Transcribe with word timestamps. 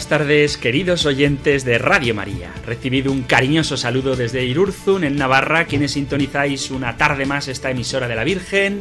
Buenas 0.00 0.18
tardes, 0.18 0.56
queridos 0.56 1.04
oyentes 1.04 1.66
de 1.66 1.76
Radio 1.76 2.14
María. 2.14 2.50
Recibido 2.64 3.12
un 3.12 3.20
cariñoso 3.20 3.76
saludo 3.76 4.16
desde 4.16 4.46
Irurzun, 4.46 5.04
en 5.04 5.16
Navarra, 5.16 5.66
quienes 5.66 5.90
sintonizáis 5.90 6.70
una 6.70 6.96
tarde 6.96 7.26
más 7.26 7.48
esta 7.48 7.70
emisora 7.70 8.08
de 8.08 8.16
la 8.16 8.24
Virgen, 8.24 8.80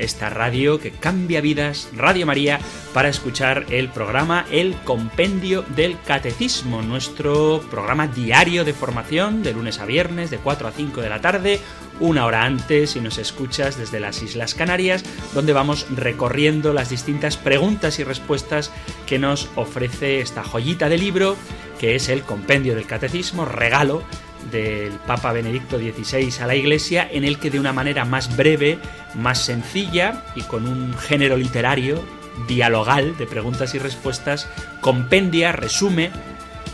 esta 0.00 0.30
radio 0.30 0.80
que 0.80 0.90
cambia 0.90 1.40
vidas, 1.40 1.88
Radio 1.96 2.26
María, 2.26 2.58
para 2.92 3.08
escuchar 3.08 3.66
el 3.70 3.88
programa 3.88 4.46
El 4.50 4.74
Compendio 4.84 5.62
del 5.76 5.96
Catecismo, 6.02 6.82
nuestro 6.82 7.62
programa 7.70 8.06
diario 8.06 8.64
de 8.64 8.72
formación 8.72 9.42
de 9.42 9.52
lunes 9.52 9.78
a 9.78 9.86
viernes 9.86 10.30
de 10.30 10.38
4 10.38 10.68
a 10.68 10.72
5 10.72 11.00
de 11.00 11.08
la 11.08 11.20
tarde, 11.20 11.60
una 12.00 12.24
hora 12.24 12.44
antes 12.44 12.90
si 12.90 13.00
nos 13.00 13.18
escuchas 13.18 13.76
desde 13.76 14.00
las 14.00 14.22
Islas 14.22 14.54
Canarias, 14.54 15.04
donde 15.34 15.52
vamos 15.52 15.86
recorriendo 15.90 16.72
las 16.72 16.88
distintas 16.88 17.36
preguntas 17.36 17.98
y 17.98 18.04
respuestas 18.04 18.72
que 19.06 19.18
nos 19.18 19.48
ofrece 19.54 20.20
esta 20.20 20.42
joyita 20.42 20.88
de 20.88 20.98
libro, 20.98 21.36
que 21.78 21.94
es 21.94 22.08
el 22.08 22.22
Compendio 22.22 22.74
del 22.74 22.86
Catecismo, 22.86 23.44
regalo 23.44 24.02
del 24.50 24.92
Papa 25.06 25.32
Benedicto 25.32 25.78
XVI 25.78 26.42
a 26.42 26.46
la 26.46 26.54
Iglesia, 26.54 27.08
en 27.10 27.24
el 27.24 27.38
que 27.38 27.50
de 27.50 27.60
una 27.60 27.72
manera 27.72 28.04
más 28.04 28.36
breve, 28.36 28.78
más 29.14 29.44
sencilla 29.44 30.24
y 30.34 30.42
con 30.42 30.66
un 30.66 30.96
género 30.96 31.36
literario, 31.36 32.02
dialogal, 32.48 33.16
de 33.16 33.26
preguntas 33.26 33.74
y 33.74 33.78
respuestas, 33.78 34.48
compendia, 34.80 35.52
resume, 35.52 36.10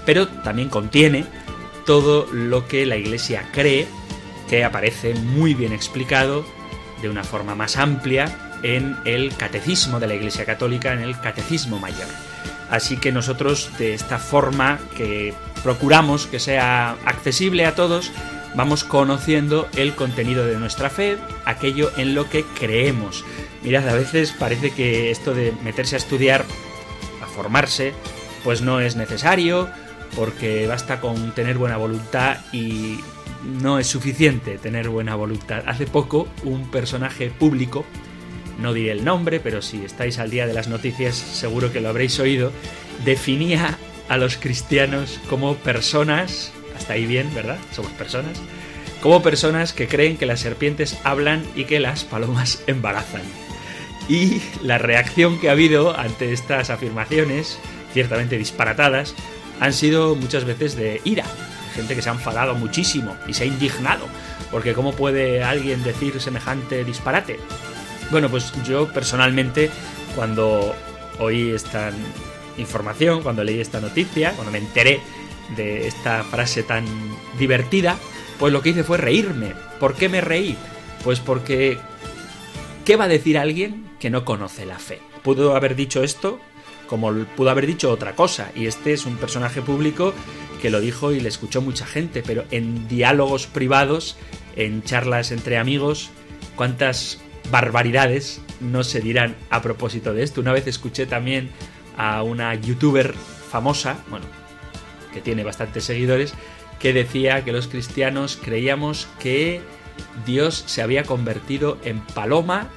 pero 0.05 0.29
también 0.29 0.69
contiene 0.69 1.25
todo 1.85 2.27
lo 2.33 2.67
que 2.69 2.87
la 2.87 2.97
Iglesia 2.97 3.49
cree 3.53 3.87
que 4.49 4.65
aparece 4.65 5.15
muy 5.15 5.55
bien 5.55 5.73
explicado 5.73 6.45
de 7.03 7.09
una 7.09 7.25
forma 7.25 7.55
más 7.55 7.77
amplia 7.77 8.46
en 8.63 8.97
el 9.05 9.35
catecismo 9.37 10.01
de 10.01 10.07
la 10.07 10.15
Iglesia 10.15 10.45
Católica, 10.45 10.93
en 10.93 11.01
el 11.01 11.19
catecismo 11.21 11.79
mayor. 11.79 12.09
Así 12.71 12.97
que 12.97 13.13
nosotros 13.13 13.71
de 13.79 13.95
esta 13.95 14.19
forma 14.19 14.79
que 14.97 15.35
procuramos 15.63 16.27
que 16.27 16.41
sea 16.41 16.97
accesible 17.05 17.65
a 17.65 17.75
todos, 17.75 18.11
vamos 18.55 18.85
conociendo 18.85 19.69
el 19.77 19.95
contenido 19.95 20.47
de 20.47 20.59
nuestra 20.59 20.91
fe, 20.91 21.19
aquello 21.45 21.93
en 21.97 22.15
lo 22.15 22.29
que 22.29 22.45
creemos. 22.45 23.25
Mirad, 23.63 23.89
a 23.89 23.95
veces 23.95 24.33
parece 24.33 24.71
que 24.71 25.11
esto 25.11 25.35
de 25.35 25.53
meterse 25.63 25.95
a 25.95 25.99
estudiar, 25.99 26.45
a 27.23 27.27
formarse, 27.27 27.93
pues 28.43 28.63
no 28.63 28.81
es 28.81 28.97
necesario, 28.97 29.69
porque 30.15 30.67
basta 30.67 31.01
con 31.01 31.33
tener 31.35 31.59
buena 31.59 31.77
voluntad 31.77 32.39
y 32.53 33.01
no 33.45 33.79
es 33.79 33.87
suficiente 33.87 34.59
tener 34.59 34.89
buena 34.89 35.15
voluntad. 35.15 35.63
Hace 35.67 35.87
poco 35.87 36.29
un 36.45 36.71
personaje 36.71 37.31
público, 37.31 37.85
no 38.59 38.73
diré 38.73 38.93
el 38.93 39.05
nombre, 39.05 39.41
pero 39.41 39.63
si 39.63 39.85
estáis 39.85 40.19
al 40.19 40.31
día 40.31 40.47
de 40.47 40.55
las 40.55 40.69
noticias 40.69 41.15
seguro 41.15 41.73
que 41.73 41.81
lo 41.81 41.89
habréis 41.89 42.19
oído, 42.19 42.53
definía 43.05 43.79
a 44.09 44.17
los 44.17 44.37
cristianos 44.37 45.21
como 45.29 45.57
personas, 45.57 46.53
hasta 46.77 46.95
ahí 46.95 47.07
bien, 47.07 47.33
¿verdad? 47.35 47.59
Somos 47.73 47.93
personas, 47.93 48.39
como 49.03 49.23
personas 49.23 49.73
que 49.73 49.89
creen 49.89 50.17
que 50.17 50.27
las 50.27 50.41
serpientes 50.41 50.99
hablan 51.05 51.45
y 51.55 51.65
que 51.65 51.81
las 51.81 52.05
palomas 52.05 52.63
embarazan. 52.67 53.23
Y 54.09 54.41
la 54.63 54.79
reacción 54.79 55.41
que 55.41 55.49
ha 55.49 55.53
habido 55.53 55.99
ante 55.99 56.33
estas 56.33 56.71
afirmaciones, 56.71 57.59
ciertamente 57.93 58.39
disparatadas, 58.39 59.15
han 59.59 59.73
sido 59.73 60.15
muchas 60.15 60.45
veces 60.45 60.77
de 60.77 61.01
ira, 61.05 61.25
gente 61.75 61.95
que 61.95 62.03
se 62.03 62.09
ha 62.09 62.13
enfadado 62.13 62.55
muchísimo 62.55 63.17
y 63.27 63.35
se 63.35 63.45
ha 63.45 63.47
indignado, 63.47 64.07
porque 64.51 64.75
¿cómo 64.75 64.93
puede 64.93 65.43
alguien 65.43 65.83
decir 65.83 66.21
semejante 66.21 66.85
disparate? 66.85 67.39
Bueno, 68.11 68.29
pues 68.31 68.53
yo 68.65 68.89
personalmente, 68.93 69.71
cuando 70.15 70.75
oí 71.19 71.51
esta 71.51 71.91
información, 72.59 73.23
cuando 73.23 73.45
leí 73.45 73.61
esta 73.61 73.81
noticia, 73.81 74.33
cuando 74.33 74.53
me 74.53 74.59
enteré 74.59 75.01
de 75.57 75.87
esta 75.87 76.25
frase 76.25 76.63
tan 76.63 76.85
divertida, 77.39 77.97
pues 78.39 78.53
lo 78.53 78.63
que 78.63 78.71
hice 78.71 78.85
fue 78.85 78.99
reírme. 78.99 79.53
¿Por 79.81 79.95
qué 79.95 80.09
me 80.09 80.21
reí? 80.21 80.57
Pues 81.05 81.21
porque 81.21 81.79
¿qué 82.85 82.97
va 82.97 83.05
a 83.05 83.09
decir 83.09 83.39
alguien 83.39 83.91
que 84.01 84.11
no 84.11 84.25
conoce 84.25 84.67
la 84.67 84.79
fe? 84.79 85.01
Pudo 85.23 85.57
haber 85.57 85.77
dicho 85.77 86.03
esto 86.03 86.41
como 86.87 87.13
pudo 87.37 87.51
haber 87.51 87.67
dicho 87.67 87.91
otra 87.91 88.15
cosa, 88.15 88.51
y 88.55 88.67
este 88.67 88.93
es 88.93 89.07
un 89.07 89.17
personaje 89.17 89.61
público 89.61 90.15
que 90.63 90.71
lo 90.71 90.81
dijo 90.81 91.13
y 91.13 91.21
le 91.21 91.29
escuchó 91.29 91.61
mucha 91.61 91.87
gente, 91.87 92.23
pero 92.25 92.45
en 92.51 92.89
diálogos 92.89 93.47
privados, 93.47 94.17
en 94.57 94.83
charlas 94.83 95.33
entre 95.33 95.59
amigos, 95.59 96.11
cuántas 96.55 97.21
barbaridades 97.51 98.41
no 98.61 98.85
se 98.85 99.01
dirán 99.01 99.37
a 99.51 99.63
propósito 99.63 100.15
de 100.15 100.23
esto. 100.23 100.41
Una 100.41 100.53
vez 100.53 100.67
escuché 100.67 101.07
también 101.07 101.51
a 101.97 102.23
una 102.23 102.55
youtuber 102.55 103.13
famosa, 103.13 103.97
bueno, 104.09 104.27
que 105.13 105.21
tiene 105.21 105.45
bastantes 105.45 105.85
seguidores, 105.85 106.35
que 106.79 106.93
decía 106.93 107.45
que 107.45 107.53
los 107.53 107.69
cristianos 107.69 108.39
creíamos 108.43 109.09
que 109.19 109.61
Dios 110.27 110.65
se 110.67 110.83
había 110.83 111.05
convertido 111.05 111.79
en 111.85 112.01
paloma 112.01 112.69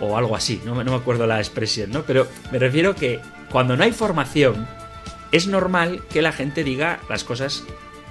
o 0.00 0.16
algo 0.16 0.36
así, 0.36 0.60
no, 0.64 0.74
me 0.74 0.94
acuerdo 0.94 1.26
la 1.26 1.38
expresión, 1.38 1.90
¿no? 1.90 2.02
Pero 2.02 2.26
me 2.50 2.58
refiero 2.58 2.94
que 2.94 3.20
cuando 3.50 3.76
no 3.76 3.84
hay 3.84 3.92
formación, 3.92 4.66
es 5.32 5.46
normal 5.46 6.02
que 6.10 6.22
la 6.22 6.32
gente 6.32 6.64
diga 6.64 7.00
las 7.08 7.24
cosas 7.24 7.64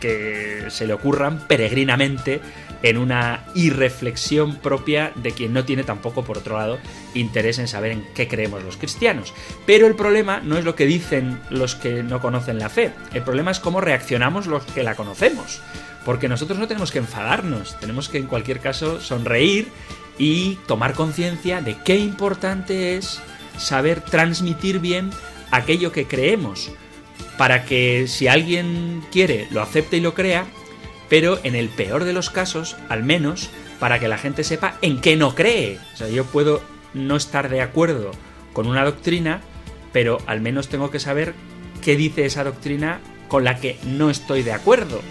que 0.05 0.65
se 0.69 0.85
le 0.85 0.93
ocurran 0.93 1.39
peregrinamente 1.47 2.39
en 2.83 2.97
una 2.99 3.45
irreflexión 3.55 4.55
propia 4.57 5.11
de 5.15 5.31
quien 5.31 5.51
no 5.51 5.65
tiene 5.65 5.83
tampoco, 5.83 6.23
por 6.23 6.37
otro 6.37 6.59
lado, 6.59 6.77
interés 7.15 7.57
en 7.57 7.67
saber 7.67 7.91
en 7.91 8.05
qué 8.13 8.27
creemos 8.27 8.63
los 8.63 8.77
cristianos. 8.77 9.33
Pero 9.65 9.87
el 9.87 9.95
problema 9.95 10.41
no 10.41 10.59
es 10.59 10.65
lo 10.65 10.75
que 10.75 10.85
dicen 10.85 11.39
los 11.49 11.73
que 11.73 12.03
no 12.03 12.21
conocen 12.21 12.59
la 12.59 12.69
fe, 12.69 12.91
el 13.15 13.23
problema 13.23 13.49
es 13.49 13.59
cómo 13.59 13.81
reaccionamos 13.81 14.45
los 14.45 14.63
que 14.65 14.83
la 14.83 14.93
conocemos. 14.93 15.61
Porque 16.05 16.29
nosotros 16.29 16.59
no 16.59 16.67
tenemos 16.67 16.91
que 16.91 16.99
enfadarnos, 16.99 17.79
tenemos 17.79 18.07
que 18.07 18.19
en 18.19 18.27
cualquier 18.27 18.59
caso 18.59 19.01
sonreír 19.01 19.69
y 20.19 20.59
tomar 20.67 20.93
conciencia 20.93 21.61
de 21.61 21.77
qué 21.83 21.97
importante 21.97 22.95
es 22.95 23.19
saber 23.57 24.01
transmitir 24.01 24.77
bien 24.77 25.09
aquello 25.49 25.91
que 25.91 26.05
creemos 26.05 26.69
para 27.37 27.65
que 27.65 28.07
si 28.07 28.27
alguien 28.27 29.03
quiere 29.11 29.47
lo 29.51 29.61
acepte 29.61 29.97
y 29.97 30.01
lo 30.01 30.13
crea, 30.13 30.45
pero 31.09 31.39
en 31.43 31.55
el 31.55 31.69
peor 31.69 32.03
de 32.03 32.13
los 32.13 32.29
casos, 32.29 32.77
al 32.89 33.03
menos, 33.03 33.49
para 33.79 33.99
que 33.99 34.07
la 34.07 34.17
gente 34.17 34.43
sepa 34.43 34.77
en 34.81 35.01
qué 35.01 35.15
no 35.15 35.35
cree. 35.35 35.79
O 35.93 35.97
sea, 35.97 36.09
yo 36.09 36.25
puedo 36.25 36.61
no 36.93 37.15
estar 37.15 37.49
de 37.49 37.61
acuerdo 37.61 38.11
con 38.53 38.67
una 38.67 38.85
doctrina, 38.85 39.41
pero 39.91 40.17
al 40.25 40.41
menos 40.41 40.69
tengo 40.69 40.91
que 40.91 40.99
saber 40.99 41.33
qué 41.83 41.95
dice 41.95 42.25
esa 42.25 42.43
doctrina 42.43 42.99
con 43.27 43.43
la 43.43 43.59
que 43.59 43.77
no 43.83 44.09
estoy 44.09 44.43
de 44.43 44.53
acuerdo. 44.53 45.01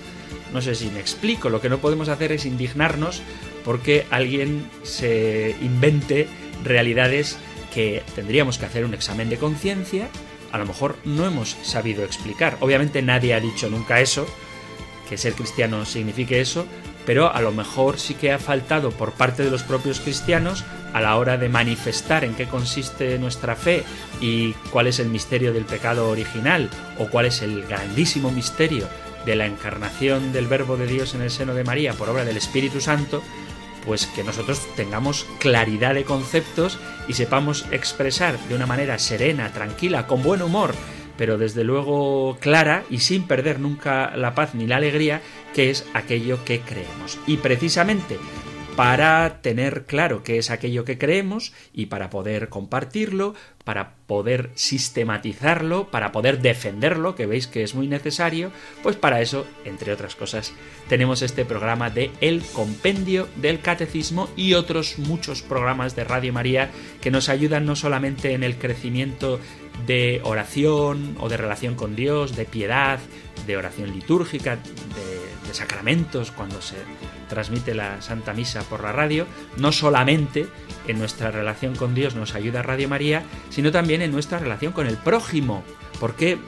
No 0.52 0.62
sé 0.62 0.74
si 0.74 0.86
me 0.90 1.00
explico, 1.00 1.50
lo 1.50 1.60
que 1.60 1.68
no 1.68 1.78
podemos 1.78 2.08
hacer 2.08 2.32
es 2.32 2.46
indignarnos 2.46 3.22
porque 3.64 4.06
alguien 4.10 4.68
se 4.82 5.56
invente 5.60 6.28
realidades 6.62 7.36
que 7.72 8.02
tendríamos 8.14 8.58
que 8.58 8.66
hacer 8.66 8.84
un 8.84 8.94
examen 8.94 9.28
de 9.28 9.36
conciencia 9.36 10.08
a 10.54 10.58
lo 10.58 10.66
mejor 10.66 10.96
no 11.04 11.26
hemos 11.26 11.56
sabido 11.62 12.04
explicar. 12.04 12.58
Obviamente 12.60 13.02
nadie 13.02 13.34
ha 13.34 13.40
dicho 13.40 13.68
nunca 13.68 14.00
eso, 14.00 14.24
que 15.08 15.18
ser 15.18 15.32
cristiano 15.32 15.84
signifique 15.84 16.40
eso, 16.40 16.64
pero 17.04 17.34
a 17.34 17.40
lo 17.40 17.50
mejor 17.50 17.98
sí 17.98 18.14
que 18.14 18.30
ha 18.30 18.38
faltado 18.38 18.92
por 18.92 19.14
parte 19.14 19.42
de 19.42 19.50
los 19.50 19.64
propios 19.64 19.98
cristianos 19.98 20.64
a 20.92 21.00
la 21.00 21.16
hora 21.16 21.38
de 21.38 21.48
manifestar 21.48 22.22
en 22.22 22.36
qué 22.36 22.46
consiste 22.46 23.18
nuestra 23.18 23.56
fe 23.56 23.82
y 24.20 24.52
cuál 24.70 24.86
es 24.86 25.00
el 25.00 25.08
misterio 25.08 25.52
del 25.52 25.64
pecado 25.64 26.08
original 26.08 26.70
o 27.00 27.08
cuál 27.08 27.26
es 27.26 27.42
el 27.42 27.64
grandísimo 27.64 28.30
misterio 28.30 28.86
de 29.26 29.34
la 29.34 29.46
encarnación 29.46 30.32
del 30.32 30.46
Verbo 30.46 30.76
de 30.76 30.86
Dios 30.86 31.16
en 31.16 31.22
el 31.22 31.32
seno 31.32 31.54
de 31.54 31.64
María 31.64 31.94
por 31.94 32.08
obra 32.08 32.24
del 32.24 32.36
Espíritu 32.36 32.80
Santo, 32.80 33.24
pues 33.86 34.06
que 34.06 34.24
nosotros 34.24 34.60
tengamos 34.76 35.26
claridad 35.38 35.94
de 35.94 36.04
conceptos 36.04 36.78
y 37.08 37.14
sepamos 37.14 37.66
expresar 37.70 38.38
de 38.48 38.54
una 38.54 38.66
manera 38.66 38.98
serena, 38.98 39.52
tranquila, 39.52 40.06
con 40.06 40.22
buen 40.22 40.42
humor, 40.42 40.74
pero 41.16 41.38
desde 41.38 41.64
luego 41.64 42.36
clara 42.40 42.84
y 42.90 43.00
sin 43.00 43.26
perder 43.26 43.60
nunca 43.60 44.16
la 44.16 44.34
paz 44.34 44.54
ni 44.54 44.66
la 44.66 44.76
alegría, 44.76 45.22
que 45.54 45.70
es 45.70 45.86
aquello 45.94 46.44
que 46.44 46.60
creemos. 46.60 47.18
Y 47.26 47.36
precisamente 47.38 48.18
para 48.76 49.40
tener 49.40 49.84
claro 49.84 50.22
qué 50.22 50.38
es 50.38 50.50
aquello 50.50 50.84
que 50.84 50.98
creemos 50.98 51.52
y 51.72 51.86
para 51.86 52.10
poder 52.10 52.48
compartirlo, 52.48 53.34
para 53.62 53.94
poder 54.06 54.50
sistematizarlo, 54.54 55.90
para 55.90 56.12
poder 56.12 56.40
defenderlo, 56.40 57.14
que 57.14 57.26
veis 57.26 57.46
que 57.46 57.62
es 57.62 57.74
muy 57.74 57.86
necesario, 57.88 58.50
pues 58.82 58.96
para 58.96 59.20
eso, 59.20 59.46
entre 59.64 59.92
otras 59.92 60.16
cosas, 60.16 60.52
tenemos 60.88 61.22
este 61.22 61.44
programa 61.44 61.88
de 61.88 62.10
El 62.20 62.42
Compendio 62.42 63.28
del 63.36 63.60
Catecismo 63.60 64.28
y 64.36 64.54
otros 64.54 64.98
muchos 64.98 65.42
programas 65.42 65.96
de 65.96 66.04
Radio 66.04 66.32
María 66.32 66.70
que 67.00 67.10
nos 67.10 67.28
ayudan 67.28 67.66
no 67.66 67.76
solamente 67.76 68.32
en 68.32 68.42
el 68.42 68.56
crecimiento 68.58 69.40
de 69.86 70.20
oración 70.24 71.16
o 71.20 71.28
de 71.28 71.36
relación 71.36 71.74
con 71.74 71.96
Dios, 71.96 72.36
de 72.36 72.44
piedad, 72.44 72.98
de 73.46 73.56
oración 73.56 73.92
litúrgica, 73.92 74.56
de, 74.56 75.13
sacramentos, 75.54 76.30
cuando 76.30 76.60
se 76.60 76.76
transmite 77.28 77.74
la 77.74 78.02
Santa 78.02 78.32
Misa 78.32 78.62
por 78.62 78.82
la 78.82 78.92
radio, 78.92 79.26
no 79.56 79.72
solamente 79.72 80.46
en 80.86 80.98
nuestra 80.98 81.30
relación 81.30 81.76
con 81.76 81.94
Dios 81.94 82.14
nos 82.14 82.34
ayuda 82.34 82.62
Radio 82.62 82.88
María, 82.88 83.22
sino 83.50 83.72
también 83.72 84.02
en 84.02 84.12
nuestra 84.12 84.38
relación 84.38 84.72
con 84.72 84.86
el 84.86 84.96
prójimo. 84.96 85.64
Porque, 86.00 86.38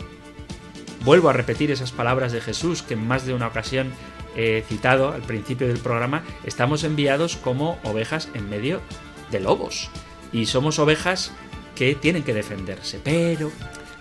vuelvo 1.05 1.29
a 1.29 1.33
repetir 1.33 1.71
esas 1.71 1.93
palabras 1.93 2.33
de 2.33 2.41
Jesús 2.41 2.83
que 2.83 2.95
en 2.95 3.07
más 3.07 3.27
de 3.27 3.35
una 3.35 3.47
ocasión 3.47 3.93
he 4.37 4.63
citado 4.69 5.13
al 5.13 5.23
principio 5.23 5.67
del 5.67 5.79
programa, 5.79 6.23
estamos 6.45 6.85
enviados 6.85 7.37
como 7.37 7.79
ovejas 7.85 8.29
en 8.35 8.51
medio 8.51 8.83
de 9.31 9.41
lobos. 9.41 9.91
Y 10.33 10.47
somos 10.47 10.79
ovejas 10.79 11.33
que 11.75 11.95
tienen 11.95 12.23
que 12.23 12.35
defenderse, 12.35 13.01
pero 13.03 13.51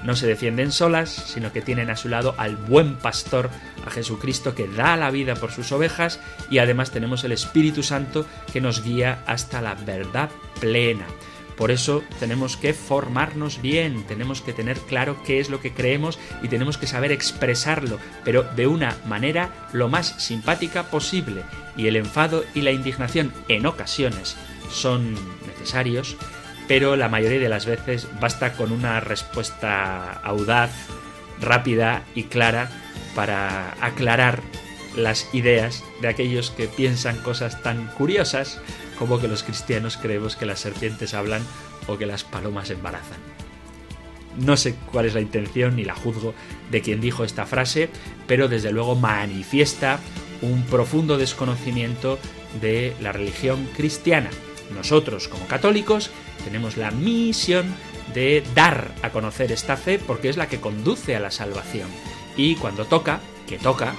no 0.05 0.15
se 0.15 0.27
defienden 0.27 0.71
solas, 0.71 1.09
sino 1.09 1.51
que 1.51 1.61
tienen 1.61 1.89
a 1.89 1.97
su 1.97 2.07
lado 2.07 2.35
al 2.37 2.55
buen 2.55 2.95
pastor, 2.95 3.49
a 3.85 3.89
Jesucristo 3.89 4.55
que 4.55 4.67
da 4.67 4.95
la 4.95 5.11
vida 5.11 5.35
por 5.35 5.51
sus 5.51 5.71
ovejas 5.71 6.19
y 6.49 6.59
además 6.59 6.91
tenemos 6.91 7.23
el 7.23 7.31
Espíritu 7.31 7.83
Santo 7.83 8.25
que 8.53 8.61
nos 8.61 8.83
guía 8.83 9.23
hasta 9.25 9.61
la 9.61 9.73
verdad 9.73 10.29
plena. 10.59 11.05
Por 11.57 11.71
eso 11.71 12.03
tenemos 12.19 12.57
que 12.57 12.73
formarnos 12.73 13.61
bien, 13.61 14.03
tenemos 14.07 14.41
que 14.41 14.53
tener 14.53 14.77
claro 14.77 15.17
qué 15.25 15.39
es 15.39 15.49
lo 15.49 15.61
que 15.61 15.73
creemos 15.73 16.19
y 16.43 16.49
tenemos 16.49 16.77
que 16.77 16.87
saber 16.87 17.11
expresarlo, 17.11 17.97
pero 18.25 18.43
de 18.43 18.67
una 18.67 18.97
manera 19.07 19.69
lo 19.71 19.87
más 19.87 20.21
simpática 20.21 20.83
posible. 20.91 21.43
Y 21.77 21.87
el 21.87 21.95
enfado 21.95 22.43
y 22.53 22.61
la 22.61 22.71
indignación 22.71 23.33
en 23.47 23.65
ocasiones 23.65 24.35
son 24.69 25.15
necesarios, 25.47 26.17
pero 26.67 26.95
la 26.95 27.09
mayoría 27.09 27.39
de 27.39 27.49
las 27.49 27.65
veces 27.65 28.07
basta 28.19 28.53
con 28.53 28.71
una 28.71 28.99
respuesta 28.99 30.11
audaz, 30.23 30.71
rápida 31.39 32.03
y 32.15 32.23
clara 32.23 32.69
para 33.15 33.75
aclarar 33.81 34.41
las 34.95 35.33
ideas 35.33 35.83
de 36.01 36.07
aquellos 36.07 36.51
que 36.51 36.67
piensan 36.67 37.17
cosas 37.17 37.61
tan 37.61 37.87
curiosas 37.87 38.59
como 38.97 39.19
que 39.19 39.27
los 39.27 39.43
cristianos 39.43 39.97
creemos 39.97 40.35
que 40.35 40.45
las 40.45 40.59
serpientes 40.59 41.13
hablan 41.13 41.43
o 41.87 41.97
que 41.97 42.05
las 42.05 42.23
palomas 42.23 42.69
embarazan. 42.69 43.19
No 44.37 44.57
sé 44.57 44.75
cuál 44.91 45.05
es 45.05 45.13
la 45.13 45.21
intención 45.21 45.75
ni 45.75 45.85
la 45.85 45.95
juzgo 45.95 46.33
de 46.71 46.81
quien 46.81 46.99
dijo 47.01 47.23
esta 47.23 47.45
frase, 47.45 47.89
pero 48.27 48.47
desde 48.47 48.71
luego 48.71 48.95
manifiesta 48.95 49.99
un 50.41 50.63
profundo 50.63 51.17
desconocimiento 51.17 52.19
de 52.61 52.93
la 53.01 53.11
religión 53.11 53.67
cristiana. 53.75 54.29
Nosotros, 54.73 55.27
como 55.27 55.47
católicos, 55.47 56.11
tenemos 56.45 56.77
la 56.77 56.91
misión 56.91 57.75
de 58.13 58.43
dar 58.55 58.93
a 59.01 59.09
conocer 59.09 59.51
esta 59.51 59.75
fe 59.75 59.99
porque 59.99 60.29
es 60.29 60.37
la 60.37 60.47
que 60.47 60.61
conduce 60.61 61.15
a 61.15 61.19
la 61.19 61.31
salvación. 61.31 61.89
Y 62.37 62.55
cuando 62.55 62.85
toca, 62.85 63.19
que 63.47 63.57
toca, 63.57 63.93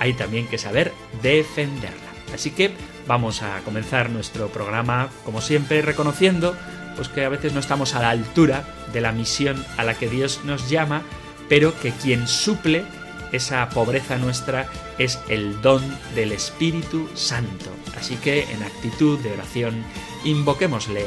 hay 0.00 0.12
también 0.12 0.46
que 0.48 0.58
saber 0.58 0.92
defenderla. 1.22 2.12
Así 2.34 2.50
que 2.50 2.72
vamos 3.06 3.42
a 3.42 3.60
comenzar 3.60 4.10
nuestro 4.10 4.48
programa, 4.48 5.08
como 5.24 5.40
siempre, 5.40 5.80
reconociendo 5.80 6.56
pues 6.96 7.08
que 7.08 7.24
a 7.24 7.28
veces 7.28 7.52
no 7.52 7.60
estamos 7.60 7.94
a 7.94 8.02
la 8.02 8.10
altura 8.10 8.64
de 8.92 9.00
la 9.00 9.12
misión 9.12 9.64
a 9.78 9.84
la 9.84 9.94
que 9.94 10.08
Dios 10.08 10.40
nos 10.44 10.68
llama, 10.68 11.02
pero 11.48 11.78
que 11.80 11.92
quien 11.92 12.26
suple 12.26 12.84
esa 13.32 13.68
pobreza 13.70 14.18
nuestra 14.18 14.66
es 14.98 15.18
el 15.28 15.60
don 15.62 15.82
del 16.14 16.32
Espíritu 16.32 17.08
Santo. 17.14 17.70
Así 17.98 18.16
que 18.16 18.42
en 18.52 18.62
actitud 18.62 19.18
de 19.20 19.32
oración 19.32 19.84
invoquémosle 20.24 21.06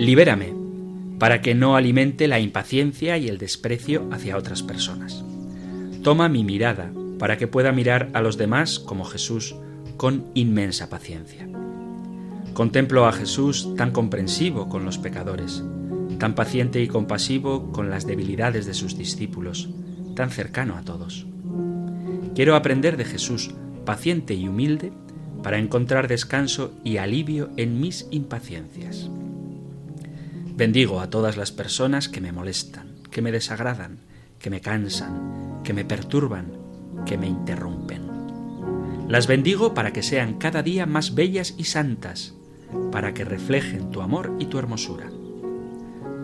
libérame 0.00 0.54
para 1.18 1.42
que 1.42 1.54
no 1.54 1.76
alimente 1.76 2.26
la 2.26 2.40
impaciencia 2.40 3.18
y 3.18 3.28
el 3.28 3.36
desprecio 3.36 4.08
hacia 4.10 4.38
otras 4.38 4.62
personas. 4.62 5.22
Toma 6.02 6.30
mi 6.30 6.42
mirada 6.42 6.90
para 7.18 7.36
que 7.36 7.46
pueda 7.46 7.70
mirar 7.72 8.08
a 8.14 8.22
los 8.22 8.38
demás 8.38 8.78
como 8.78 9.04
Jesús 9.04 9.54
con 9.98 10.24
inmensa 10.32 10.88
paciencia. 10.88 11.46
Contemplo 12.54 13.06
a 13.06 13.12
Jesús 13.12 13.74
tan 13.76 13.90
comprensivo 13.90 14.70
con 14.70 14.86
los 14.86 14.96
pecadores, 14.96 15.62
tan 16.18 16.34
paciente 16.34 16.80
y 16.82 16.88
compasivo 16.88 17.70
con 17.70 17.90
las 17.90 18.06
debilidades 18.06 18.64
de 18.64 18.72
sus 18.72 18.96
discípulos, 18.96 19.68
tan 20.16 20.30
cercano 20.30 20.76
a 20.76 20.82
todos. 20.82 21.26
Quiero 22.34 22.56
aprender 22.56 22.96
de 22.96 23.04
Jesús, 23.04 23.50
paciente 23.84 24.32
y 24.32 24.48
humilde, 24.48 24.92
para 25.42 25.58
encontrar 25.58 26.08
descanso 26.08 26.72
y 26.84 26.96
alivio 26.96 27.50
en 27.58 27.80
mis 27.80 28.06
impaciencias. 28.10 29.10
Bendigo 30.60 31.00
a 31.00 31.08
todas 31.08 31.38
las 31.38 31.52
personas 31.52 32.10
que 32.10 32.20
me 32.20 32.32
molestan, 32.32 32.96
que 33.10 33.22
me 33.22 33.32
desagradan, 33.32 34.00
que 34.38 34.50
me 34.50 34.60
cansan, 34.60 35.62
que 35.64 35.72
me 35.72 35.86
perturban, 35.86 36.52
que 37.06 37.16
me 37.16 37.26
interrumpen. 37.26 38.02
Las 39.08 39.26
bendigo 39.26 39.72
para 39.72 39.94
que 39.94 40.02
sean 40.02 40.34
cada 40.34 40.62
día 40.62 40.84
más 40.84 41.14
bellas 41.14 41.54
y 41.56 41.64
santas, 41.64 42.34
para 42.92 43.14
que 43.14 43.24
reflejen 43.24 43.90
tu 43.90 44.02
amor 44.02 44.36
y 44.38 44.44
tu 44.44 44.58
hermosura. 44.58 45.10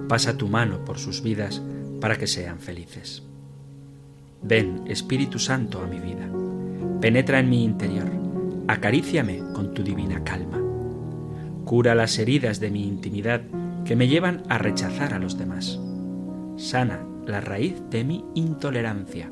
Pasa 0.06 0.36
tu 0.36 0.48
mano 0.48 0.84
por 0.84 0.98
sus 0.98 1.22
vidas 1.22 1.62
para 1.98 2.16
que 2.16 2.26
sean 2.26 2.60
felices. 2.60 3.22
Ven, 4.42 4.82
Espíritu 4.86 5.38
Santo, 5.38 5.80
a 5.80 5.86
mi 5.86 5.98
vida. 5.98 6.28
Penetra 7.00 7.40
en 7.40 7.48
mi 7.48 7.64
interior. 7.64 8.10
Acaríciame 8.68 9.38
con 9.54 9.72
tu 9.72 9.82
divina 9.82 10.22
calma. 10.24 10.60
Cura 11.64 11.94
las 11.94 12.18
heridas 12.18 12.60
de 12.60 12.70
mi 12.70 12.86
intimidad 12.86 13.40
que 13.86 13.96
me 13.96 14.08
llevan 14.08 14.42
a 14.48 14.58
rechazar 14.58 15.14
a 15.14 15.18
los 15.18 15.38
demás. 15.38 15.78
Sana 16.56 17.06
la 17.26 17.40
raíz 17.40 17.80
de 17.90 18.04
mi 18.04 18.24
intolerancia, 18.34 19.30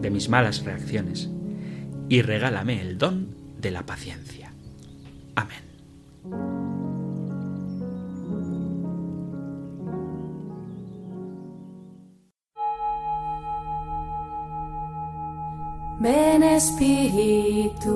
de 0.00 0.10
mis 0.10 0.28
malas 0.28 0.64
reacciones, 0.64 1.30
y 2.08 2.22
regálame 2.22 2.80
el 2.80 2.98
don 2.98 3.36
de 3.60 3.70
la 3.70 3.84
paciencia. 3.84 4.52
Amén. 5.34 5.62
Ven 16.00 16.42
Espíritu, 16.42 17.94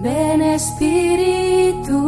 ven 0.00 0.42
Espíritu, 0.42 1.98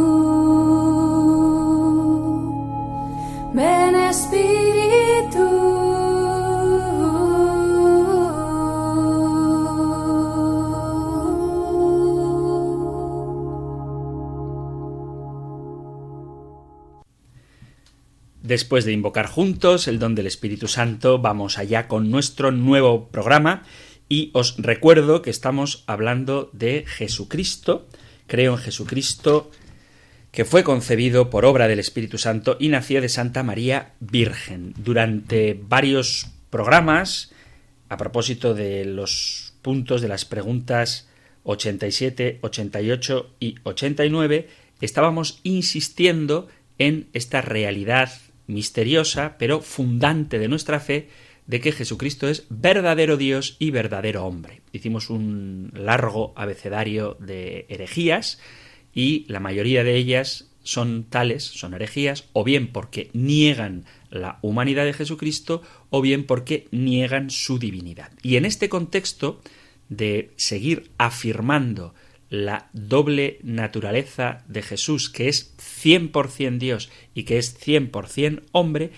ven 3.53 3.95
Espíritu. 3.95 5.71
Después 18.41 18.83
de 18.83 18.91
invocar 18.91 19.27
juntos 19.27 19.87
el 19.87 19.97
don 19.97 20.13
del 20.13 20.27
Espíritu 20.27 20.67
Santo, 20.67 21.19
vamos 21.19 21.57
allá 21.57 21.87
con 21.87 22.11
nuestro 22.11 22.51
nuevo 22.51 23.07
programa 23.07 23.63
y 24.11 24.29
os 24.33 24.57
recuerdo 24.57 25.21
que 25.21 25.29
estamos 25.29 25.85
hablando 25.87 26.49
de 26.51 26.83
Jesucristo. 26.85 27.87
Creo 28.27 28.51
en 28.51 28.57
Jesucristo 28.57 29.49
que 30.33 30.43
fue 30.43 30.65
concebido 30.65 31.29
por 31.29 31.45
obra 31.45 31.69
del 31.69 31.79
Espíritu 31.79 32.17
Santo 32.17 32.57
y 32.59 32.67
nació 32.67 32.99
de 32.99 33.07
Santa 33.07 33.41
María 33.41 33.93
Virgen. 34.01 34.73
Durante 34.75 35.57
varios 35.57 36.27
programas, 36.49 37.31
a 37.87 37.95
propósito 37.95 38.53
de 38.53 38.83
los 38.83 39.53
puntos 39.61 40.01
de 40.01 40.09
las 40.09 40.25
preguntas 40.25 41.07
87, 41.43 42.39
88 42.41 43.35
y 43.39 43.55
89, 43.63 44.49
estábamos 44.81 45.39
insistiendo 45.43 46.49
en 46.79 47.07
esta 47.13 47.39
realidad 47.39 48.11
misteriosa, 48.47 49.37
pero 49.39 49.61
fundante 49.61 50.37
de 50.37 50.49
nuestra 50.49 50.81
fe, 50.81 51.07
de 51.47 51.59
que 51.59 51.71
Jesucristo 51.71 52.27
es 52.27 52.45
verdadero 52.49 53.17
Dios 53.17 53.55
y 53.59 53.71
verdadero 53.71 54.25
hombre. 54.25 54.61
Hicimos 54.71 55.09
un 55.09 55.71
largo 55.73 56.33
abecedario 56.35 57.17
de 57.19 57.65
herejías 57.69 58.39
y 58.93 59.25
la 59.27 59.39
mayoría 59.39 59.83
de 59.83 59.95
ellas 59.95 60.51
son 60.63 61.05
tales, 61.05 61.43
son 61.43 61.73
herejías, 61.73 62.25
o 62.33 62.43
bien 62.43 62.67
porque 62.67 63.09
niegan 63.13 63.85
la 64.09 64.39
humanidad 64.41 64.85
de 64.85 64.93
Jesucristo, 64.93 65.61
o 65.89 66.01
bien 66.01 66.25
porque 66.25 66.67
niegan 66.71 67.29
su 67.29 67.57
divinidad. 67.57 68.11
Y 68.21 68.35
en 68.35 68.45
este 68.45 68.69
contexto 68.69 69.41
de 69.89 70.31
seguir 70.35 70.91
afirmando 70.97 71.93
la 72.29 72.69
doble 72.71 73.39
naturaleza 73.43 74.43
de 74.47 74.61
Jesús, 74.61 75.09
que 75.09 75.27
es 75.27 75.53
100% 75.57 76.59
Dios 76.59 76.89
y 77.13 77.23
que 77.23 77.37
es 77.37 77.59
100% 77.59 78.43
hombre, 78.53 78.91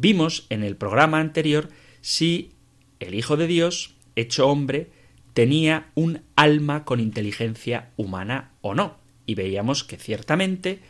vimos 0.00 0.46
en 0.48 0.62
el 0.62 0.76
programa 0.76 1.20
anterior 1.20 1.68
si 2.00 2.52
el 3.00 3.14
Hijo 3.14 3.36
de 3.36 3.46
Dios, 3.46 3.94
hecho 4.16 4.48
hombre, 4.48 4.90
tenía 5.34 5.90
un 5.94 6.22
alma 6.36 6.84
con 6.84 7.00
inteligencia 7.00 7.90
humana 7.96 8.52
o 8.60 8.74
no. 8.74 8.98
Y 9.26 9.34
veíamos 9.34 9.84
que 9.84 9.96
ciertamente 9.96 10.80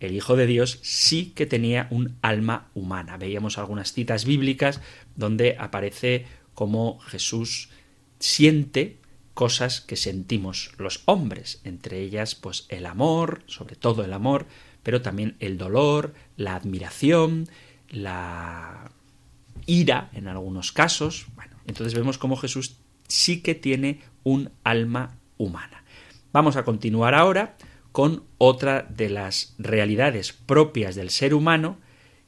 el 0.00 0.14
Hijo 0.14 0.36
de 0.36 0.46
Dios 0.46 0.78
sí 0.82 1.32
que 1.34 1.46
tenía 1.46 1.86
un 1.90 2.16
alma 2.22 2.70
humana. 2.74 3.16
Veíamos 3.16 3.58
algunas 3.58 3.92
citas 3.92 4.24
bíblicas 4.24 4.80
donde 5.16 5.56
aparece 5.58 6.26
como 6.54 6.98
Jesús 7.00 7.70
siente 8.18 8.98
cosas 9.34 9.80
que 9.80 9.96
sentimos 9.96 10.72
los 10.78 11.02
hombres, 11.06 11.60
entre 11.64 12.00
ellas 12.00 12.34
pues 12.34 12.66
el 12.68 12.86
amor, 12.86 13.42
sobre 13.46 13.76
todo 13.76 14.04
el 14.04 14.12
amor, 14.12 14.46
pero 14.82 15.02
también 15.02 15.36
el 15.40 15.58
dolor, 15.58 16.14
la 16.36 16.54
admiración, 16.56 17.48
la 17.90 18.90
ira 19.66 20.10
en 20.12 20.28
algunos 20.28 20.72
casos. 20.72 21.26
Bueno, 21.34 21.56
entonces 21.66 21.94
vemos 21.94 22.18
cómo 22.18 22.36
Jesús 22.36 22.76
sí 23.08 23.42
que 23.42 23.54
tiene 23.54 24.00
un 24.22 24.50
alma 24.64 25.16
humana. 25.36 25.84
Vamos 26.32 26.56
a 26.56 26.64
continuar 26.64 27.14
ahora 27.14 27.56
con 27.92 28.22
otra 28.38 28.82
de 28.88 29.10
las 29.10 29.54
realidades 29.58 30.32
propias 30.32 30.94
del 30.94 31.10
ser 31.10 31.34
humano 31.34 31.78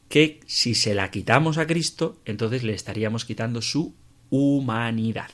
que 0.08 0.40
si 0.46 0.74
se 0.74 0.94
la 0.94 1.10
quitamos 1.10 1.56
a 1.56 1.66
Cristo, 1.66 2.20
entonces 2.24 2.64
le 2.64 2.74
estaríamos 2.74 3.24
quitando 3.24 3.62
su 3.62 3.94
humanidad. 4.28 5.30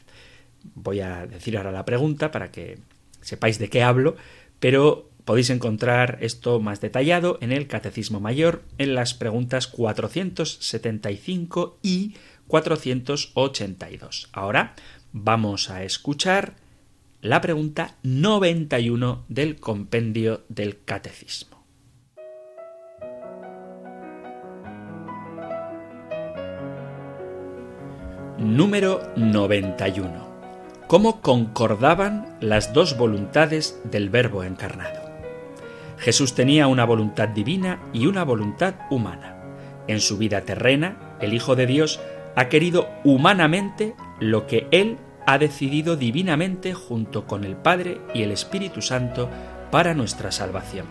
Voy 0.75 1.01
a 1.01 1.27
decir 1.27 1.57
ahora 1.57 1.73
la 1.73 1.85
pregunta 1.85 2.31
para 2.31 2.53
que 2.53 2.79
sepáis 3.21 3.59
de 3.59 3.71
qué 3.71 3.83
hablo, 3.83 4.17
pero 4.61 5.08
podéis 5.29 5.51
encontrar 5.51 6.17
esto 6.23 6.59
más 6.59 6.81
detallado 6.81 7.37
en 7.43 7.53
el 7.53 7.67
Catecismo 7.67 8.19
Mayor 8.19 8.63
en 8.79 8.95
las 8.95 9.13
preguntas 9.13 9.67
475 9.67 11.79
y 11.83 12.15
482. 12.47 14.31
Ahora 14.33 14.75
vamos 15.13 15.69
a 15.69 15.85
escuchar 15.85 16.55
la 17.21 17.43
pregunta 17.43 17.99
91 18.05 19.27
del 19.29 19.57
compendio 19.57 20.47
del 20.49 20.83
Catecismo. 20.83 21.63
Número 28.39 29.13
91 29.15 30.27
cómo 30.87 31.21
concordaban 31.21 32.39
las 32.41 32.73
dos 32.73 32.97
voluntades 32.97 33.79
del 33.85 34.09
Verbo 34.09 34.43
encarnado. 34.43 35.08
Jesús 35.99 36.35
tenía 36.35 36.67
una 36.67 36.85
voluntad 36.85 37.29
divina 37.29 37.81
y 37.93 38.07
una 38.07 38.25
voluntad 38.25 38.75
humana. 38.91 39.37
En 39.89 40.01
su 40.01 40.19
vida 40.19 40.43
terrena, 40.43 41.17
el 41.21 41.35
Hijo 41.35 41.57
de 41.57 41.67
Dios 41.67 42.01
ha 42.37 42.49
querido 42.49 42.89
humanamente 43.05 43.95
lo 44.21 44.47
que 44.47 44.69
Él 44.71 44.99
ha 45.27 45.39
decidido 45.39 45.97
divinamente 45.97 46.73
junto 46.73 47.27
con 47.27 47.45
el 47.45 47.57
Padre 47.57 48.01
y 48.15 48.23
el 48.23 48.31
Espíritu 48.31 48.81
Santo 48.81 49.29
para 49.71 49.95
nuestra 49.95 50.31
salvación. 50.31 50.87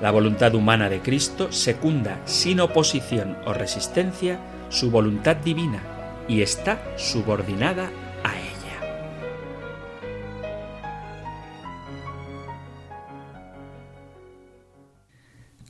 La 0.00 0.10
voluntad 0.10 0.54
humana 0.54 0.88
de 0.88 1.00
Cristo 1.00 1.52
secunda 1.52 2.20
sin 2.24 2.60
oposición 2.60 3.36
o 3.46 3.52
resistencia 3.52 4.38
su 4.68 4.90
voluntad 4.90 5.36
divina 5.36 5.82
y 6.28 6.42
está 6.42 6.80
subordinada 6.96 7.90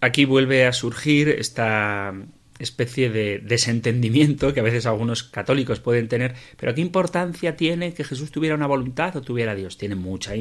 aquí 0.00 0.24
vuelve 0.24 0.66
a 0.66 0.72
surgir 0.72 1.28
esta 1.28 2.14
especie 2.58 3.08
de 3.10 3.38
desentendimiento 3.38 4.52
que 4.52 4.60
a 4.60 4.64
veces 4.64 4.86
algunos 4.86 5.22
católicos 5.22 5.80
pueden 5.80 6.08
tener, 6.08 6.34
pero 6.56 6.74
¿qué 6.74 6.80
importancia 6.80 7.56
tiene 7.56 7.94
que 7.94 8.04
Jesús 8.04 8.32
tuviera 8.32 8.56
una 8.56 8.66
voluntad 8.66 9.16
o 9.16 9.22
tuviera 9.22 9.54
Dios? 9.54 9.78
Tiene 9.78 9.94
mucha 9.94 10.32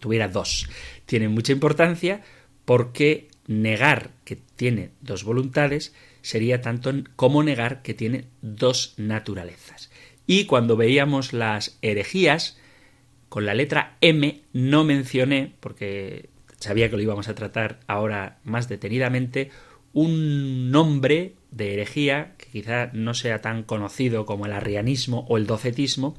tuviera 0.00 0.28
dos. 0.28 0.68
Tiene 1.06 1.28
mucha 1.28 1.52
importancia 1.52 2.22
porque 2.64 3.28
negar 3.46 4.10
que 4.24 4.36
tiene 4.36 4.90
dos 5.00 5.24
voluntades 5.24 5.94
sería 6.22 6.60
tanto 6.60 6.92
como 7.16 7.42
negar 7.42 7.82
que 7.82 7.94
tiene 7.94 8.26
dos 8.42 8.94
naturalezas. 8.96 9.90
Y 10.26 10.44
cuando 10.44 10.76
veíamos 10.76 11.32
las 11.32 11.78
herejías, 11.82 12.58
con 13.28 13.46
la 13.46 13.54
letra 13.54 13.96
M 14.00 14.42
no 14.52 14.84
mencioné, 14.84 15.54
porque 15.60 16.29
sabía 16.60 16.88
que 16.88 16.96
lo 16.96 17.02
íbamos 17.02 17.28
a 17.28 17.34
tratar 17.34 17.80
ahora 17.86 18.38
más 18.44 18.68
detenidamente, 18.68 19.50
un 19.92 20.70
nombre 20.70 21.34
de 21.50 21.74
herejía 21.74 22.34
que 22.38 22.46
quizá 22.46 22.90
no 22.92 23.14
sea 23.14 23.40
tan 23.40 23.64
conocido 23.64 24.24
como 24.24 24.46
el 24.46 24.52
arrianismo 24.52 25.26
o 25.28 25.36
el 25.36 25.46
docetismo, 25.46 26.16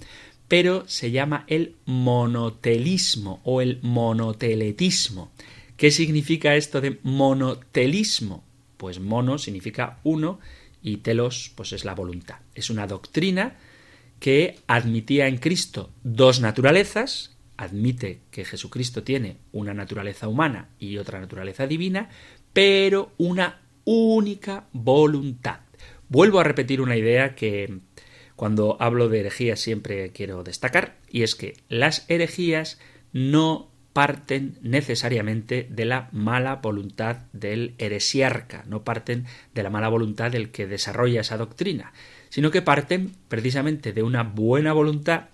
pero 0.48 0.86
se 0.88 1.12
llama 1.12 1.46
el 1.48 1.76
monotelismo 1.86 3.40
o 3.46 3.62
el 3.62 3.80
monoteletismo. 3.82 5.32
¿Qué 5.78 5.92
significa 5.92 6.56
esto 6.56 6.82
de 6.82 7.00
monotelismo? 7.04 8.44
Pues 8.76 9.00
mono 9.00 9.38
significa 9.38 10.00
uno 10.04 10.40
y 10.84 10.98
telos 10.98 11.54
pues 11.56 11.72
es 11.72 11.86
la 11.86 11.96
voluntad. 11.96 12.40
Es 12.54 12.70
una 12.70 12.88
doctrina 12.88 13.56
que 14.20 14.60
admitía 14.68 15.28
en 15.28 15.38
Cristo 15.38 15.90
dos 16.04 16.42
naturalezas, 16.42 17.32
admite 17.62 18.22
que 18.32 18.44
Jesucristo 18.44 19.03
tiene 19.03 19.38
una 19.51 19.74
naturaleza 19.74 20.27
humana 20.27 20.70
y 20.80 20.98
otra 20.98 21.20
naturaleza 21.20 21.68
divina, 21.68 22.10
pero 22.53 23.12
una 23.18 23.62
única 23.86 24.65
voluntad. 24.74 25.60
Vuelvo 26.10 26.39
a 26.39 26.44
repetir 26.44 26.82
una 26.82 26.98
idea 26.98 27.36
que 27.36 27.80
cuando 28.36 28.77
hablo 28.80 29.10
de 29.10 29.20
herejías 29.20 29.60
siempre 29.60 30.12
quiero 30.12 30.44
destacar, 30.44 30.98
y 31.08 31.22
es 31.22 31.36
que 31.36 31.53
las 31.70 32.06
herejías 32.10 32.80
no 33.13 33.70
parten 33.94 34.58
necesariamente 34.62 35.68
de 35.70 35.86
la 35.86 36.10
mala 36.12 36.56
voluntad 36.56 37.18
del 37.34 37.75
heresiarca, 37.77 38.63
no 38.65 38.84
parten 38.84 39.25
de 39.53 39.63
la 39.63 39.70
mala 39.70 39.89
voluntad 39.89 40.32
del 40.32 40.50
que 40.50 40.65
desarrolla 40.65 41.22
esa 41.22 41.38
doctrina, 41.38 41.94
sino 42.30 42.50
que 42.50 42.63
parten 42.63 43.12
precisamente 43.27 43.94
de 43.94 44.01
una 44.01 44.24
buena 44.24 44.74
voluntad 44.74 45.25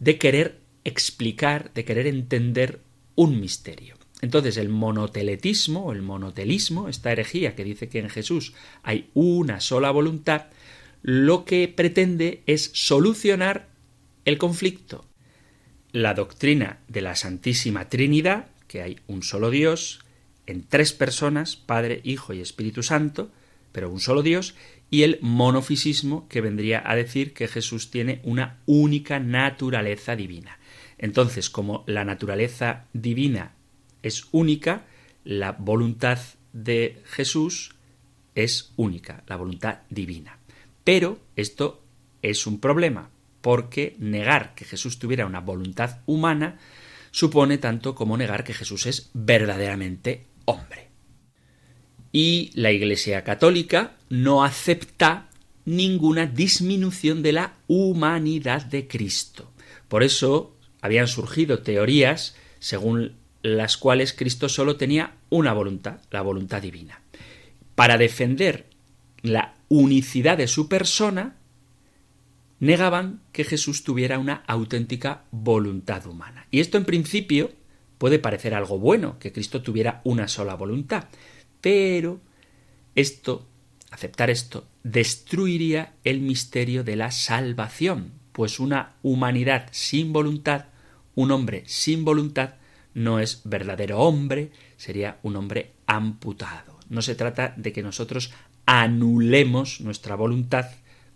de 0.00 0.18
querer 0.18 0.60
explicar, 0.84 1.72
de 1.74 1.84
querer 1.84 2.06
entender 2.06 2.80
un 3.14 3.40
misterio. 3.40 3.96
Entonces 4.22 4.56
el 4.56 4.68
monoteletismo 4.68 5.92
el 5.92 6.02
monotelismo, 6.02 6.88
esta 6.88 7.12
herejía 7.12 7.54
que 7.54 7.64
dice 7.64 7.88
que 7.88 8.00
en 8.00 8.10
Jesús 8.10 8.52
hay 8.82 9.10
una 9.14 9.60
sola 9.60 9.90
voluntad, 9.90 10.46
lo 11.02 11.44
que 11.44 11.66
pretende 11.68 12.42
es 12.46 12.70
solucionar 12.74 13.68
el 14.24 14.36
conflicto. 14.38 15.06
La 15.92 16.14
doctrina 16.14 16.78
de 16.88 17.00
la 17.00 17.16
Santísima 17.16 17.88
Trinidad, 17.88 18.48
que 18.68 18.82
hay 18.82 18.98
un 19.06 19.22
solo 19.22 19.50
Dios, 19.50 20.00
en 20.46 20.64
tres 20.64 20.92
personas, 20.92 21.56
Padre, 21.56 22.00
Hijo 22.04 22.32
y 22.34 22.40
Espíritu 22.40 22.82
Santo, 22.82 23.30
pero 23.72 23.90
un 23.90 24.00
solo 24.00 24.22
Dios, 24.22 24.54
y 24.90 25.02
el 25.02 25.18
monofisismo, 25.22 26.28
que 26.28 26.40
vendría 26.40 26.82
a 26.84 26.94
decir 26.96 27.32
que 27.32 27.48
Jesús 27.48 27.90
tiene 27.90 28.20
una 28.24 28.58
única 28.66 29.20
naturaleza 29.20 30.16
divina. 30.16 30.59
Entonces, 31.00 31.48
como 31.48 31.82
la 31.86 32.04
naturaleza 32.04 32.84
divina 32.92 33.54
es 34.02 34.26
única, 34.32 34.84
la 35.24 35.52
voluntad 35.52 36.18
de 36.52 37.02
Jesús 37.06 37.74
es 38.34 38.72
única, 38.76 39.24
la 39.26 39.36
voluntad 39.36 39.78
divina. 39.88 40.38
Pero 40.84 41.18
esto 41.36 41.82
es 42.20 42.46
un 42.46 42.60
problema, 42.60 43.08
porque 43.40 43.96
negar 43.98 44.54
que 44.54 44.66
Jesús 44.66 44.98
tuviera 44.98 45.24
una 45.24 45.40
voluntad 45.40 46.00
humana 46.04 46.58
supone 47.10 47.56
tanto 47.56 47.94
como 47.94 48.18
negar 48.18 48.44
que 48.44 48.52
Jesús 48.52 48.84
es 48.84 49.08
verdaderamente 49.14 50.26
hombre. 50.44 50.88
Y 52.12 52.50
la 52.52 52.72
Iglesia 52.72 53.24
Católica 53.24 53.96
no 54.10 54.44
acepta 54.44 55.30
ninguna 55.64 56.26
disminución 56.26 57.22
de 57.22 57.32
la 57.32 57.54
humanidad 57.68 58.66
de 58.66 58.86
Cristo. 58.86 59.50
Por 59.88 60.02
eso 60.02 60.59
habían 60.80 61.08
surgido 61.08 61.60
teorías 61.60 62.36
según 62.58 63.16
las 63.42 63.76
cuales 63.76 64.12
Cristo 64.12 64.48
solo 64.48 64.76
tenía 64.76 65.14
una 65.30 65.52
voluntad, 65.52 66.00
la 66.10 66.22
voluntad 66.22 66.62
divina. 66.62 67.00
Para 67.74 67.96
defender 67.98 68.66
la 69.22 69.54
unicidad 69.68 70.36
de 70.36 70.46
su 70.46 70.68
persona, 70.68 71.36
negaban 72.58 73.20
que 73.32 73.44
Jesús 73.44 73.84
tuviera 73.84 74.18
una 74.18 74.44
auténtica 74.46 75.24
voluntad 75.30 76.06
humana. 76.06 76.46
Y 76.50 76.60
esto 76.60 76.76
en 76.76 76.84
principio 76.84 77.52
puede 77.98 78.18
parecer 78.18 78.54
algo 78.54 78.78
bueno, 78.78 79.18
que 79.18 79.32
Cristo 79.32 79.62
tuviera 79.62 80.00
una 80.04 80.28
sola 80.28 80.54
voluntad, 80.54 81.04
pero 81.60 82.20
esto, 82.94 83.46
aceptar 83.90 84.30
esto, 84.30 84.66
destruiría 84.82 85.94
el 86.04 86.20
misterio 86.20 86.84
de 86.84 86.96
la 86.96 87.10
salvación, 87.10 88.12
pues 88.32 88.60
una 88.60 88.94
humanidad 89.02 89.68
sin 89.70 90.12
voluntad, 90.12 90.66
un 91.20 91.30
hombre 91.30 91.62
sin 91.66 92.04
voluntad, 92.04 92.54
no 92.94 93.20
es 93.20 93.42
verdadero 93.44 94.00
hombre, 94.00 94.50
sería 94.76 95.18
un 95.22 95.36
hombre 95.36 95.72
amputado. 95.86 96.78
No 96.88 97.02
se 97.02 97.14
trata 97.14 97.54
de 97.56 97.72
que 97.72 97.82
nosotros 97.82 98.32
anulemos 98.66 99.80
nuestra 99.80 100.16
voluntad 100.16 100.66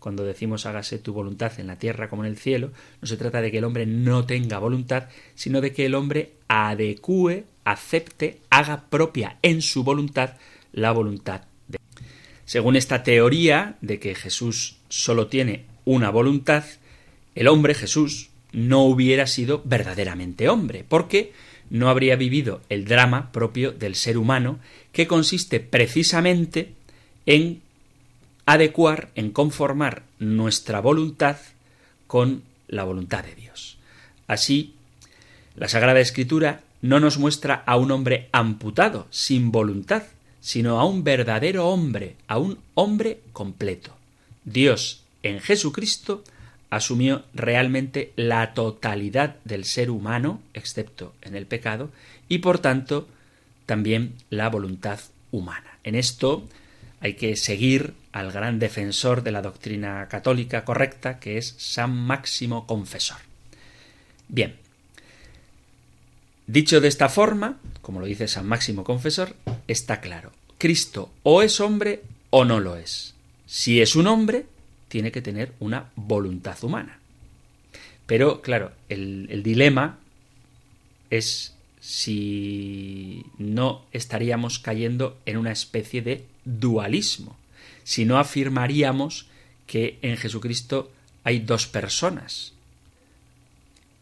cuando 0.05 0.23
decimos 0.23 0.67
hágase 0.67 0.99
tu 0.99 1.15
voluntad 1.15 1.59
en 1.59 1.67
la 1.67 1.79
tierra 1.79 2.11
como 2.11 2.27
en 2.27 2.31
el 2.31 2.37
cielo, 2.37 2.73
no 3.01 3.09
se 3.09 3.17
trata 3.17 3.41
de 3.41 3.51
que 3.51 3.57
el 3.57 3.65
hombre 3.65 3.87
no 3.87 4.27
tenga 4.27 4.59
voluntad, 4.59 5.09
sino 5.35 5.63
de 5.63 5.73
que 5.73 5.87
el 5.87 5.95
hombre 5.95 6.35
adecue, 6.47 7.47
acepte, 7.65 8.43
haga 8.51 8.85
propia 8.91 9.39
en 9.41 9.63
su 9.63 9.83
voluntad 9.83 10.35
la 10.73 10.93
voluntad 10.93 11.45
de 11.69 11.79
Según 12.45 12.77
esta 12.77 13.03
teoría 13.03 13.79
de 13.81 13.99
que 13.99 14.15
Jesús 14.15 14.77
solo 14.91 15.29
tiene 15.29 15.65
una 15.87 16.11
voluntad, 16.11 16.65
el 17.35 17.49
hombre 17.49 17.73
Jesús 17.73 18.29
no 18.55 18.85
hubiera 18.85 19.27
sido 19.27 19.61
verdaderamente 19.65 20.49
hombre, 20.49 20.85
porque 20.89 21.33
no 21.71 21.89
habría 21.89 22.17
vivido 22.17 22.63
el 22.69 22.85
drama 22.85 23.33
propio 23.33 23.73
del 23.73 23.97
ser 23.97 24.17
humano, 24.17 24.59
que 24.93 25.07
consiste 25.07 25.61
precisamente 25.61 26.73
en 27.27 27.61
adecuar, 28.47 29.11
en 29.15 29.31
conformar 29.31 30.05
nuestra 30.19 30.81
voluntad 30.81 31.37
con 32.07 32.43
la 32.69 32.85
voluntad 32.85 33.25
de 33.25 33.35
Dios. 33.35 33.77
Así, 34.27 34.75
la 35.57 35.69
Sagrada 35.69 36.01
Escritura 36.01 36.63
no 36.81 37.01
nos 37.01 37.19
muestra 37.19 37.63
a 37.67 37.77
un 37.77 37.91
hombre 37.91 38.29
amputado, 38.33 39.07
sin 39.11 39.51
voluntad, 39.51 40.05
sino 40.41 40.79
a 40.79 40.85
un 40.85 41.03
verdadero 41.03 41.69
hombre, 41.69 42.17
a 42.29 42.39
un 42.39 42.59
hombre 42.75 43.21
completo. 43.33 43.97
Dios 44.45 45.03
en 45.23 45.41
Jesucristo 45.41 46.23
asumió 46.75 47.25
realmente 47.35 48.13
la 48.17 48.53
totalidad 48.53 49.37
del 49.45 49.65
ser 49.65 49.91
humano, 49.91 50.41
excepto 50.55 51.15
en 51.23 51.37
el 51.37 51.47
pecado, 51.47 51.91
y 52.29 52.39
por 52.39 52.59
tanto 52.59 53.09
también 53.65 54.15
la 54.29 54.49
voluntad 54.49 54.99
humana. 55.31 55.79
En 55.85 55.95
esto 55.95 56.45
hay 57.01 57.15
que 57.15 57.37
seguir 57.37 57.95
al 58.13 58.33
gran 58.33 58.59
defensor 58.59 59.23
de 59.23 59.31
la 59.31 59.43
doctrina 59.43 60.09
católica 60.09 60.65
correcta, 60.65 61.21
que 61.21 61.39
es 61.39 61.55
San 61.59 61.95
Máximo 61.95 62.67
Confesor. 62.67 63.19
Bien, 64.29 64.57
dicho 66.49 66.81
de 66.81 66.89
esta 66.89 67.09
forma, 67.09 67.61
como 67.83 68.01
lo 68.01 68.07
dice 68.07 68.27
San 68.27 68.47
Máximo 68.47 68.83
Confesor, 68.83 69.37
está 69.69 70.01
claro, 70.01 70.33
Cristo 70.59 71.13
o 71.23 71.43
es 71.43 71.61
hombre 71.61 72.03
o 72.31 72.45
no 72.45 72.59
lo 72.59 72.77
es. 72.77 73.15
Si 73.47 73.81
es 73.81 73.95
un 73.95 74.09
hombre, 74.09 74.47
tiene 74.95 75.11
que 75.11 75.23
tener 75.23 75.55
una 75.59 75.91
voluntad 75.97 76.63
humana. 76.63 77.01
Pero, 78.07 78.43
claro, 78.43 78.71
el, 78.89 79.43
dilema 79.43 79.99
es 81.11 81.57
si 81.81 83.27
no 83.37 83.87
estaríamos 83.91 84.61
cayendo 84.61 85.19
en 85.27 85.39
una 85.39 85.51
especie 85.51 86.01
de 86.01 86.25
dualismo 86.45 87.37
si 87.83 88.05
no 88.05 88.19
afirmaríamos 88.19 89.27
que 89.67 89.99
en 90.03 90.17
Jesucristo 90.17 90.93
hay 91.25 91.41
dos 91.41 91.67
personas, 91.67 92.53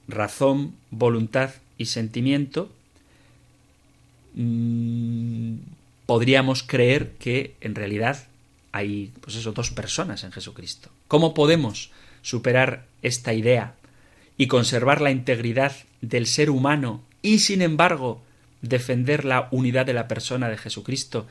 razón, 0.09 0.75
voluntad 0.91 1.55
y 1.79 1.87
sentimiento, 1.87 2.71
mm, 4.35 5.55
podríamos 6.05 6.63
creer 6.63 7.13
que 7.13 7.57
en 7.63 7.75
realidad 7.75 8.29
hay 8.73 9.13
pues 9.21 9.37
eso, 9.37 9.53
dos 9.53 9.71
personas 9.71 10.25
en 10.25 10.33
Jesucristo. 10.33 10.91
¿Cómo 11.09 11.35
podemos 11.35 11.91
superar 12.23 12.87
esta 13.03 13.35
idea 13.35 13.75
y 14.37 14.47
conservar 14.47 15.01
la 15.01 15.11
integridad 15.11 15.73
del 16.01 16.27
ser 16.27 16.51
humano 16.51 17.03
y 17.21 17.41
sin 17.41 17.63
embargo 17.63 18.23
defender 18.63 19.25
la 19.25 19.49
unidad 19.51 19.87
de 19.87 19.93
la 19.93 20.09
persona 20.09 20.49
de 20.49 20.57
Jesucristo 20.57 21.27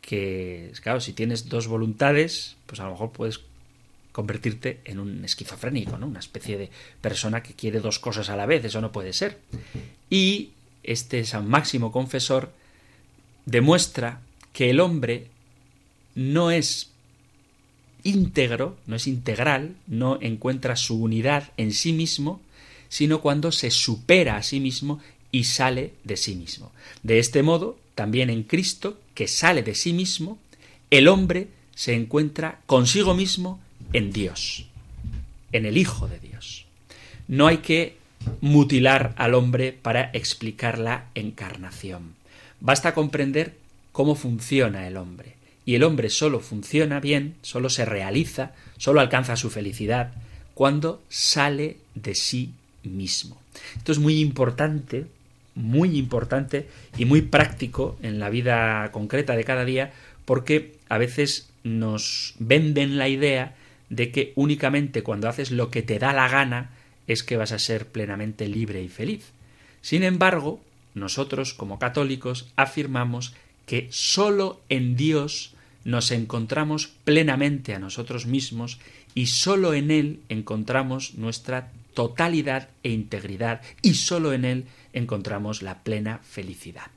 que, 0.00 0.72
claro, 0.82 1.00
si 1.00 1.12
tienes 1.12 1.48
dos 1.48 1.66
voluntades, 1.66 2.56
pues 2.66 2.80
a 2.80 2.84
lo 2.84 2.92
mejor 2.92 3.12
puedes 3.12 3.40
convertirte 4.12 4.80
en 4.84 5.00
un 5.00 5.24
esquizofrénico, 5.24 5.98
¿no? 5.98 6.06
Una 6.06 6.20
especie 6.20 6.56
de 6.56 6.70
persona 7.00 7.42
que 7.42 7.54
quiere 7.54 7.80
dos 7.80 7.98
cosas 7.98 8.30
a 8.30 8.36
la 8.36 8.46
vez, 8.46 8.64
eso 8.64 8.80
no 8.80 8.92
puede 8.92 9.12
ser. 9.12 9.38
Y 10.08 10.52
este 10.82 11.24
San 11.24 11.48
Máximo 11.48 11.92
Confesor 11.92 12.52
demuestra 13.44 14.20
que 14.52 14.70
el 14.70 14.80
hombre 14.80 15.28
no 16.18 16.50
es 16.50 16.90
íntegro, 18.02 18.76
no 18.88 18.96
es 18.96 19.06
integral, 19.06 19.76
no 19.86 20.18
encuentra 20.20 20.74
su 20.74 21.00
unidad 21.00 21.52
en 21.56 21.72
sí 21.72 21.92
mismo, 21.92 22.40
sino 22.88 23.20
cuando 23.20 23.52
se 23.52 23.70
supera 23.70 24.36
a 24.36 24.42
sí 24.42 24.58
mismo 24.58 24.98
y 25.30 25.44
sale 25.44 25.92
de 26.02 26.16
sí 26.16 26.34
mismo. 26.34 26.72
De 27.04 27.20
este 27.20 27.44
modo, 27.44 27.78
también 27.94 28.30
en 28.30 28.42
Cristo, 28.42 28.98
que 29.14 29.28
sale 29.28 29.62
de 29.62 29.76
sí 29.76 29.92
mismo, 29.92 30.38
el 30.90 31.06
hombre 31.06 31.50
se 31.76 31.94
encuentra 31.94 32.62
consigo 32.66 33.14
mismo 33.14 33.60
en 33.92 34.12
Dios, 34.12 34.66
en 35.52 35.66
el 35.66 35.76
Hijo 35.76 36.08
de 36.08 36.18
Dios. 36.18 36.66
No 37.28 37.46
hay 37.46 37.58
que 37.58 37.96
mutilar 38.40 39.14
al 39.18 39.34
hombre 39.34 39.72
para 39.72 40.10
explicar 40.14 40.80
la 40.80 41.10
encarnación. 41.14 42.16
Basta 42.58 42.92
comprender 42.92 43.56
cómo 43.92 44.16
funciona 44.16 44.88
el 44.88 44.96
hombre. 44.96 45.37
Y 45.68 45.74
el 45.74 45.82
hombre 45.82 46.08
solo 46.08 46.40
funciona 46.40 46.98
bien, 46.98 47.34
solo 47.42 47.68
se 47.68 47.84
realiza, 47.84 48.52
solo 48.78 49.02
alcanza 49.02 49.36
su 49.36 49.50
felicidad 49.50 50.12
cuando 50.54 51.02
sale 51.10 51.76
de 51.94 52.14
sí 52.14 52.54
mismo. 52.84 53.36
Esto 53.76 53.92
es 53.92 53.98
muy 53.98 54.18
importante 54.18 55.04
muy 55.54 55.98
importante 55.98 56.68
y 56.96 57.04
muy 57.04 57.20
práctico 57.20 57.98
en 58.00 58.18
la 58.18 58.30
vida 58.30 58.90
concreta 58.92 59.36
de 59.36 59.44
cada 59.44 59.66
día 59.66 59.92
porque 60.24 60.76
a 60.88 60.96
veces 60.96 61.50
nos 61.64 62.34
venden 62.38 62.96
la 62.96 63.08
idea 63.08 63.54
de 63.90 64.10
que 64.10 64.32
únicamente 64.36 65.02
cuando 65.02 65.28
haces 65.28 65.50
lo 65.50 65.70
que 65.70 65.82
te 65.82 65.98
da 65.98 66.14
la 66.14 66.28
gana 66.28 66.70
es 67.08 67.22
que 67.22 67.36
vas 67.36 67.52
a 67.52 67.58
ser 67.58 67.88
plenamente 67.88 68.48
libre 68.48 68.82
y 68.82 68.88
feliz. 68.88 69.32
Sin 69.82 70.02
embargo, 70.02 70.60
nosotros 70.94 71.52
como 71.52 71.78
católicos 71.78 72.48
afirmamos 72.56 73.34
que 73.66 73.88
sólo 73.90 74.62
en 74.70 74.96
Dios 74.96 75.54
nos 75.84 76.10
encontramos 76.10 76.88
plenamente 77.04 77.74
a 77.74 77.78
nosotros 77.78 78.26
mismos 78.26 78.78
y 79.14 79.26
sólo 79.26 79.74
en 79.74 79.90
Él 79.90 80.20
encontramos 80.28 81.14
nuestra 81.14 81.70
totalidad 81.94 82.68
e 82.82 82.90
integridad 82.90 83.62
y 83.82 83.94
sólo 83.94 84.32
en 84.32 84.44
Él 84.44 84.64
encontramos 84.92 85.62
la 85.62 85.82
plena 85.82 86.20
felicidad. 86.22 86.90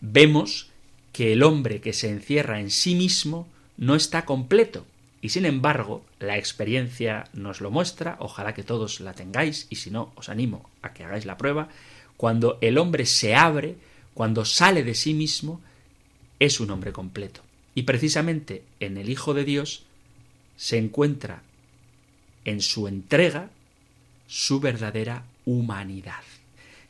Vemos 0.00 0.70
que 1.12 1.32
el 1.32 1.42
hombre 1.42 1.80
que 1.80 1.92
se 1.92 2.08
encierra 2.08 2.60
en 2.60 2.70
sí 2.70 2.94
mismo 2.94 3.46
no 3.76 3.94
está 3.94 4.24
completo, 4.24 4.86
y 5.22 5.30
sin 5.30 5.44
embargo, 5.44 6.04
la 6.18 6.38
experiencia 6.38 7.28
nos 7.34 7.60
lo 7.60 7.70
muestra, 7.70 8.16
ojalá 8.20 8.54
que 8.54 8.62
todos 8.62 9.00
la 9.00 9.12
tengáis, 9.12 9.66
y 9.68 9.76
si 9.76 9.90
no, 9.90 10.12
os 10.14 10.28
animo 10.28 10.70
a 10.82 10.94
que 10.94 11.04
hagáis 11.04 11.26
la 11.26 11.36
prueba, 11.36 11.68
cuando 12.16 12.58
el 12.60 12.78
hombre 12.78 13.06
se 13.06 13.34
abre, 13.34 13.76
cuando 14.14 14.44
sale 14.44 14.82
de 14.82 14.94
sí 14.94 15.12
mismo, 15.14 15.60
es 16.38 16.60
un 16.60 16.70
hombre 16.70 16.92
completo. 16.92 17.42
Y 17.74 17.82
precisamente 17.82 18.62
en 18.80 18.96
el 18.96 19.08
Hijo 19.08 19.34
de 19.34 19.44
Dios 19.44 19.84
se 20.56 20.78
encuentra 20.78 21.42
en 22.44 22.60
su 22.60 22.88
entrega 22.88 23.50
su 24.26 24.60
verdadera 24.60 25.24
humanidad. 25.44 26.22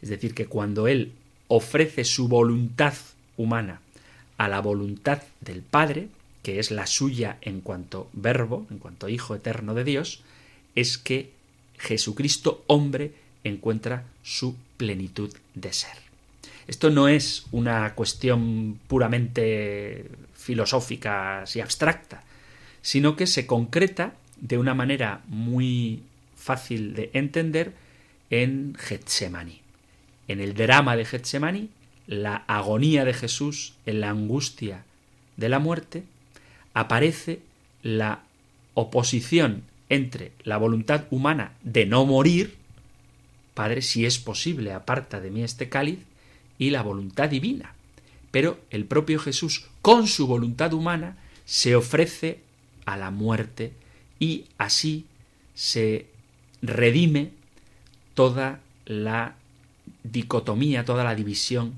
Es 0.03 0.09
decir, 0.09 0.35
que 0.35 0.47
cuando 0.47 0.89
Él 0.89 1.13
ofrece 1.49 2.05
su 2.05 2.29
voluntad 2.29 2.95
humana 3.37 3.81
a 4.39 4.49
la 4.49 4.61
voluntad 4.61 5.23
del 5.41 5.63
Padre, 5.63 6.09
que 6.43 6.59
es 6.59 6.71
la 6.71 6.87
suya 6.87 7.39
en 7.43 7.61
cuanto 7.61 8.09
verbo, 8.13 8.67
en 8.71 8.79
cuanto 8.79 9.09
Hijo 9.09 9.35
eterno 9.35 9.75
de 9.75 9.85
Dios, 9.85 10.23
es 10.75 10.97
que 10.97 11.31
Jesucristo 11.79 12.65
hombre 12.67 13.13
encuentra 13.45 14.05
su 14.23 14.57
plenitud 14.77 15.35
de 15.55 15.73
ser. 15.73 16.10
Esto 16.71 16.89
no 16.89 17.09
es 17.09 17.47
una 17.51 17.97
cuestión 17.97 18.79
puramente 18.87 20.09
filosófica 20.35 21.43
y 21.53 21.59
abstracta, 21.59 22.23
sino 22.81 23.17
que 23.17 23.27
se 23.27 23.45
concreta 23.45 24.15
de 24.41 24.57
una 24.57 24.73
manera 24.73 25.23
muy 25.27 26.05
fácil 26.37 26.95
de 26.95 27.11
entender 27.13 27.73
en 28.31 28.77
Getsemani. 28.79 29.63
En 30.29 30.39
el 30.39 30.55
drama 30.55 30.95
de 30.95 31.07
Getsemani, 31.07 31.71
la 32.07 32.45
agonía 32.47 33.05
de 33.05 33.15
Jesús 33.15 33.75
en 33.85 34.01
la 34.01 34.11
angustia 34.11 34.85
de 35.37 35.49
la 35.49 35.59
muerte, 35.59 36.05
aparece 36.73 37.41
la 37.83 38.21
oposición 38.75 39.65
entre 39.89 40.31
la 40.45 40.57
voluntad 40.57 41.07
humana 41.11 41.55
de 41.65 41.85
no 41.87 42.07
morir, 42.07 42.59
Padre, 43.55 43.83
si 43.83 44.07
es 44.07 44.21
posible, 44.21 44.73
aparta 44.73 45.21
de 45.21 45.33
mí 45.33 45.43
este 45.43 45.69
cáliz, 45.69 45.99
y 46.61 46.71
la 46.71 46.83
voluntad 46.83 47.29
divina. 47.29 47.75
Pero 48.31 48.61
el 48.71 48.85
propio 48.85 49.19
Jesús, 49.19 49.67
con 49.83 50.07
su 50.07 50.29
voluntad 50.29 50.73
humana, 50.73 51.17
se 51.45 51.75
ofrece 51.75 52.43
a 52.85 52.97
la 52.97 53.11
muerte 53.11 53.73
y 54.21 54.45
así 54.59 55.07
se 55.55 56.07
redime 56.63 57.31
toda 58.15 58.61
la 58.85 59.35
dicotomía, 60.05 60.85
toda 60.85 61.03
la 61.03 61.17
división 61.17 61.73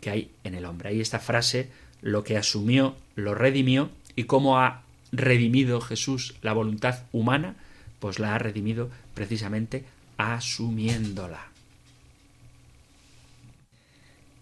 que 0.00 0.10
hay 0.10 0.30
en 0.44 0.54
el 0.54 0.64
hombre. 0.64 0.90
Ahí 0.90 1.00
esta 1.00 1.18
frase, 1.18 1.68
lo 2.00 2.22
que 2.22 2.36
asumió, 2.36 2.96
lo 3.16 3.34
redimió, 3.34 3.90
y 4.14 4.24
cómo 4.24 4.58
ha 4.58 4.82
redimido 5.12 5.80
Jesús 5.80 6.36
la 6.42 6.52
voluntad 6.52 7.04
humana, 7.12 7.56
pues 7.98 8.18
la 8.18 8.34
ha 8.34 8.38
redimido 8.38 8.88
precisamente 9.14 9.84
asumiéndola. 10.16 11.57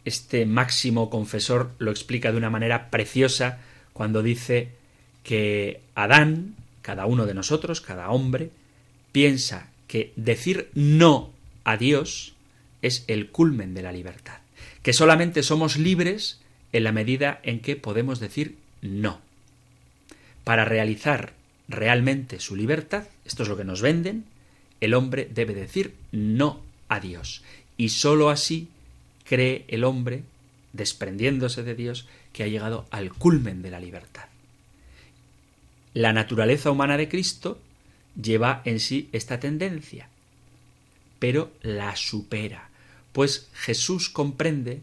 Este 0.07 0.47
máximo 0.47 1.11
confesor 1.11 1.73
lo 1.79 1.91
explica 1.91 2.31
de 2.31 2.39
una 2.39 2.49
manera 2.49 2.91
preciosa 2.91 3.59
cuando 3.93 4.23
dice 4.23 4.69
que 5.25 5.81
Adán, 5.97 6.55
cada 6.81 7.07
uno 7.07 7.27
de 7.27 7.35
nosotros, 7.35 7.81
cada 7.81 8.11
hombre, 8.11 8.51
piensa 9.11 9.69
que 9.89 10.13
decir 10.15 10.71
no 10.75 11.33
a 11.65 11.77
Dios 11.77 12.35
es 12.83 13.05
el 13.09 13.31
culmen 13.31 13.75
de 13.75 13.83
la 13.83 13.91
libertad, 13.91 14.39
que 14.83 14.93
solamente 14.93 15.43
somos 15.43 15.77
libres 15.77 16.41
en 16.73 16.85
la 16.85 16.93
medida 16.93 17.41
en 17.43 17.59
que 17.59 17.75
podemos 17.75 18.21
decir 18.21 18.55
no. 18.83 19.21
Para 20.45 20.65
realizar 20.65 21.33
realmente 21.67 22.39
su 22.39 22.55
libertad, 22.55 23.09
esto 23.25 23.43
es 23.43 23.49
lo 23.49 23.57
que 23.57 23.65
nos 23.65 23.83
venden, 23.83 24.25
el 24.81 24.95
hombre 24.95 25.29
debe 25.35 25.55
decir 25.55 25.95
no 26.13 26.63
a 26.89 27.01
Dios. 27.01 27.43
Y 27.77 27.89
sólo 27.89 28.31
así 28.31 28.69
cree 29.29 29.65
el 29.69 29.85
hombre, 29.85 30.23
desprendiéndose 30.73 31.63
de 31.63 31.75
Dios, 31.75 32.07
que 32.33 32.43
ha 32.43 32.49
llegado 32.49 32.87
al 32.91 33.13
culmen 33.13 33.63
de 33.63 33.71
la 33.71 33.81
libertad. 33.81 34.27
La 35.95 36.13
naturaleza 36.13 36.71
humana 36.71 36.97
de 36.97 37.09
Cristo 37.09 37.59
lleva 38.21 38.63
en 38.65 38.81
sí 38.81 39.09
esta 39.13 39.41
tendencia, 39.41 40.09
pero 41.19 41.51
la 41.63 41.97
supera, 41.97 42.69
pues 43.13 43.49
Jesús 43.55 44.11
comprende 44.11 44.83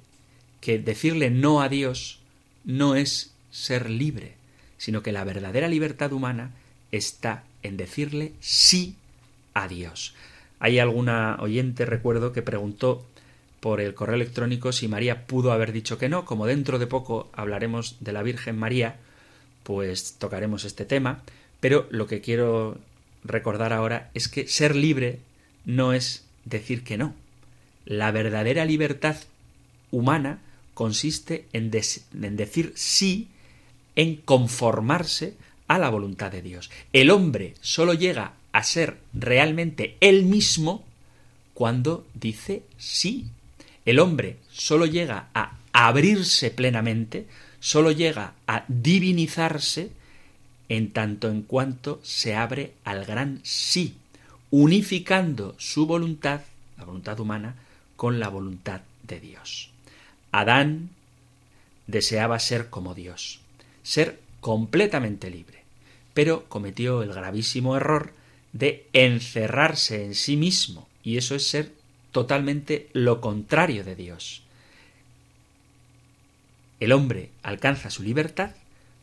que 0.59 0.79
decirle 0.79 1.29
no 1.29 1.61
a 1.61 1.69
Dios 1.69 2.19
no 2.63 2.95
es 2.95 3.33
ser 3.51 3.89
libre, 3.89 4.35
sino 4.77 5.03
que 5.03 5.11
la 5.11 5.23
verdadera 5.23 5.67
libertad 5.67 6.13
humana 6.13 6.51
está 6.91 7.43
en 7.61 7.77
decirle 7.77 8.33
sí 8.39 8.95
a 9.53 9.67
Dios. 9.67 10.15
Hay 10.59 10.79
alguna 10.79 11.37
oyente, 11.39 11.85
recuerdo, 11.85 12.33
que 12.33 12.41
preguntó 12.41 13.05
por 13.63 13.79
el 13.79 13.93
correo 13.93 14.15
electrónico 14.15 14.73
si 14.73 14.89
María 14.89 15.25
pudo 15.25 15.53
haber 15.53 15.71
dicho 15.71 15.97
que 15.97 16.09
no. 16.09 16.25
Como 16.25 16.47
dentro 16.47 16.79
de 16.79 16.85
poco 16.85 17.29
hablaremos 17.31 17.95
de 18.01 18.11
la 18.11 18.21
Virgen 18.21 18.57
María, 18.59 18.97
pues 19.63 20.15
tocaremos 20.15 20.65
este 20.65 20.83
tema. 20.83 21.23
Pero 21.61 21.87
lo 21.89 22.05
que 22.05 22.19
quiero 22.19 22.77
recordar 23.23 23.71
ahora 23.71 24.11
es 24.13 24.27
que 24.27 24.49
ser 24.49 24.75
libre 24.75 25.19
no 25.63 25.93
es 25.93 26.25
decir 26.43 26.83
que 26.83 26.97
no. 26.97 27.13
La 27.85 28.11
verdadera 28.11 28.65
libertad 28.65 29.15
humana 29.91 30.41
consiste 30.73 31.47
en, 31.53 31.71
decir 31.71 32.73
sí, 32.75 33.29
en 33.95 34.17
conformarse 34.17 35.35
a 35.69 35.79
la 35.79 35.89
voluntad 35.89 36.33
de 36.33 36.41
Dios. 36.41 36.69
El 36.91 37.09
hombre 37.09 37.53
solo 37.61 37.93
llega 37.93 38.33
a 38.51 38.61
ser 38.61 38.97
realmente 39.13 39.95
él 40.01 40.25
mismo 40.25 40.83
cuando 41.53 42.05
dice 42.13 42.63
sí. 42.77 43.29
El 43.85 43.99
hombre 43.99 44.37
solo 44.51 44.85
llega 44.85 45.29
a 45.33 45.57
abrirse 45.73 46.51
plenamente, 46.51 47.27
solo 47.59 47.91
llega 47.91 48.33
a 48.47 48.63
divinizarse 48.67 49.91
en 50.69 50.91
tanto 50.91 51.29
en 51.29 51.41
cuanto 51.41 51.99
se 52.03 52.35
abre 52.35 52.73
al 52.83 53.05
gran 53.05 53.39
sí, 53.43 53.95
unificando 54.49 55.55
su 55.57 55.85
voluntad, 55.85 56.41
la 56.77 56.85
voluntad 56.85 57.19
humana, 57.19 57.55
con 57.95 58.19
la 58.19 58.29
voluntad 58.29 58.81
de 59.03 59.19
Dios. 59.19 59.69
Adán 60.31 60.89
deseaba 61.87 62.39
ser 62.39 62.69
como 62.69 62.95
Dios, 62.95 63.41
ser 63.83 64.19
completamente 64.39 65.29
libre, 65.29 65.63
pero 66.13 66.45
cometió 66.49 67.03
el 67.03 67.13
gravísimo 67.13 67.75
error 67.75 68.13
de 68.53 68.87
encerrarse 68.93 70.05
en 70.05 70.15
sí 70.15 70.37
mismo, 70.37 70.87
y 71.03 71.17
eso 71.17 71.35
es 71.35 71.47
ser 71.47 71.73
totalmente 72.13 72.89
lo 72.93 73.19
contrario 73.19 73.83
de 73.83 73.97
Dios. 73.97 74.43
El 76.79 76.93
hombre 76.93 77.31
alcanza 77.43 77.89
su 77.89 78.03
libertad 78.03 78.51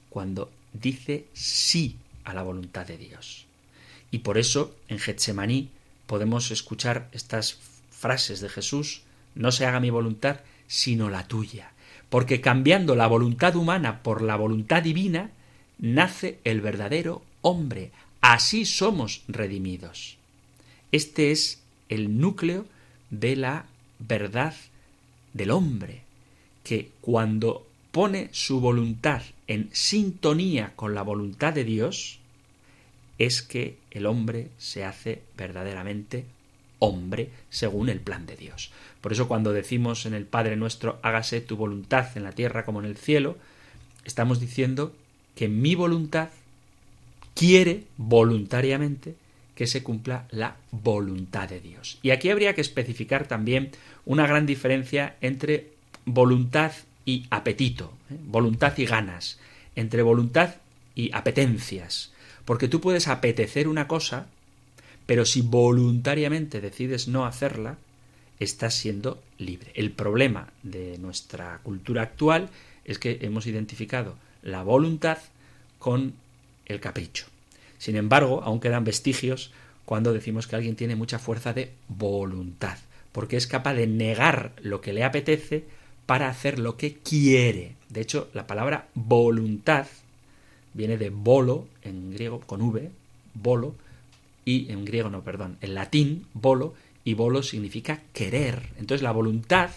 cuando 0.08 0.50
dice 0.72 1.26
sí 1.34 1.96
a 2.24 2.32
la 2.32 2.42
voluntad 2.42 2.86
de 2.86 2.96
Dios. 2.96 3.44
Y 4.10 4.20
por 4.20 4.38
eso 4.38 4.74
en 4.88 4.98
Getsemaní 4.98 5.68
podemos 6.06 6.50
escuchar 6.50 7.08
estas 7.12 7.58
frases 7.90 8.40
de 8.40 8.48
Jesús, 8.48 9.02
no 9.34 9.52
se 9.52 9.66
haga 9.66 9.80
mi 9.80 9.90
voluntad, 9.90 10.40
sino 10.66 11.10
la 11.10 11.28
tuya. 11.28 11.72
Porque 12.08 12.40
cambiando 12.40 12.96
la 12.96 13.06
voluntad 13.06 13.54
humana 13.54 14.02
por 14.02 14.22
la 14.22 14.36
voluntad 14.36 14.82
divina, 14.82 15.30
nace 15.78 16.38
el 16.44 16.62
verdadero 16.62 17.22
hombre, 17.42 17.92
Así 18.20 18.66
somos 18.66 19.22
redimidos. 19.28 20.18
Este 20.92 21.30
es 21.30 21.62
el 21.88 22.18
núcleo 22.18 22.66
de 23.10 23.36
la 23.36 23.66
verdad 23.98 24.54
del 25.32 25.50
hombre, 25.50 26.02
que 26.64 26.90
cuando 27.00 27.66
pone 27.92 28.28
su 28.32 28.60
voluntad 28.60 29.22
en 29.46 29.68
sintonía 29.72 30.72
con 30.76 30.94
la 30.94 31.02
voluntad 31.02 31.52
de 31.52 31.64
Dios, 31.64 32.18
es 33.18 33.42
que 33.42 33.76
el 33.90 34.06
hombre 34.06 34.48
se 34.58 34.84
hace 34.84 35.22
verdaderamente 35.36 36.24
hombre 36.78 37.30
según 37.50 37.88
el 37.88 38.00
plan 38.00 38.26
de 38.26 38.36
Dios. 38.36 38.72
Por 39.00 39.12
eso 39.12 39.28
cuando 39.28 39.52
decimos 39.52 40.06
en 40.06 40.14
el 40.14 40.24
Padre 40.24 40.56
nuestro, 40.56 40.98
hágase 41.02 41.40
tu 41.40 41.56
voluntad 41.56 42.16
en 42.16 42.24
la 42.24 42.32
tierra 42.32 42.64
como 42.64 42.80
en 42.80 42.86
el 42.86 42.96
cielo, 42.96 43.36
estamos 44.04 44.40
diciendo 44.40 44.94
que 45.34 45.48
mi 45.48 45.74
voluntad 45.74 46.30
quiere 47.34 47.84
voluntariamente 47.96 49.14
que 49.54 49.66
se 49.66 49.82
cumpla 49.82 50.26
la 50.30 50.56
voluntad 50.70 51.48
de 51.48 51.60
Dios. 51.60 51.98
Y 52.02 52.10
aquí 52.10 52.30
habría 52.30 52.54
que 52.54 52.60
especificar 52.60 53.26
también 53.26 53.70
una 54.04 54.26
gran 54.26 54.46
diferencia 54.46 55.16
entre 55.20 55.72
voluntad 56.04 56.72
y 57.04 57.26
apetito, 57.30 57.92
¿eh? 58.10 58.16
voluntad 58.24 58.76
y 58.78 58.86
ganas, 58.86 59.38
entre 59.76 60.02
voluntad 60.02 60.56
y 60.94 61.10
apetencias. 61.12 62.12
Porque 62.44 62.68
tú 62.68 62.80
puedes 62.80 63.08
apetecer 63.08 63.68
una 63.68 63.86
cosa, 63.86 64.26
pero 65.06 65.24
si 65.24 65.42
voluntariamente 65.42 66.60
decides 66.60 67.08
no 67.08 67.26
hacerla, 67.26 67.78
estás 68.38 68.74
siendo 68.74 69.22
libre. 69.38 69.72
El 69.74 69.92
problema 69.92 70.48
de 70.62 70.98
nuestra 70.98 71.60
cultura 71.62 72.02
actual 72.02 72.48
es 72.84 72.98
que 72.98 73.18
hemos 73.22 73.46
identificado 73.46 74.16
la 74.42 74.62
voluntad 74.62 75.18
con 75.78 76.14
el 76.66 76.80
capricho. 76.80 77.26
Sin 77.80 77.96
embargo, 77.96 78.42
aún 78.44 78.60
quedan 78.60 78.84
vestigios 78.84 79.52
cuando 79.86 80.12
decimos 80.12 80.46
que 80.46 80.54
alguien 80.54 80.76
tiene 80.76 80.96
mucha 80.96 81.18
fuerza 81.18 81.54
de 81.54 81.72
voluntad, 81.88 82.76
porque 83.10 83.38
es 83.38 83.46
capaz 83.46 83.72
de 83.72 83.86
negar 83.86 84.52
lo 84.60 84.82
que 84.82 84.92
le 84.92 85.02
apetece 85.02 85.64
para 86.04 86.28
hacer 86.28 86.58
lo 86.58 86.76
que 86.76 86.98
quiere. 86.98 87.76
De 87.88 88.02
hecho, 88.02 88.28
la 88.34 88.46
palabra 88.46 88.88
voluntad 88.94 89.86
viene 90.74 90.98
de 90.98 91.08
bolo, 91.08 91.68
en 91.82 92.12
griego 92.12 92.40
con 92.40 92.60
V, 92.60 92.90
bolo, 93.32 93.74
y 94.44 94.70
en 94.70 94.84
griego 94.84 95.08
no, 95.08 95.24
perdón, 95.24 95.56
en 95.62 95.74
latín, 95.74 96.26
bolo, 96.34 96.74
y 97.02 97.14
bolo 97.14 97.42
significa 97.42 98.02
querer. 98.12 98.68
Entonces 98.78 99.02
la 99.02 99.12
voluntad 99.12 99.70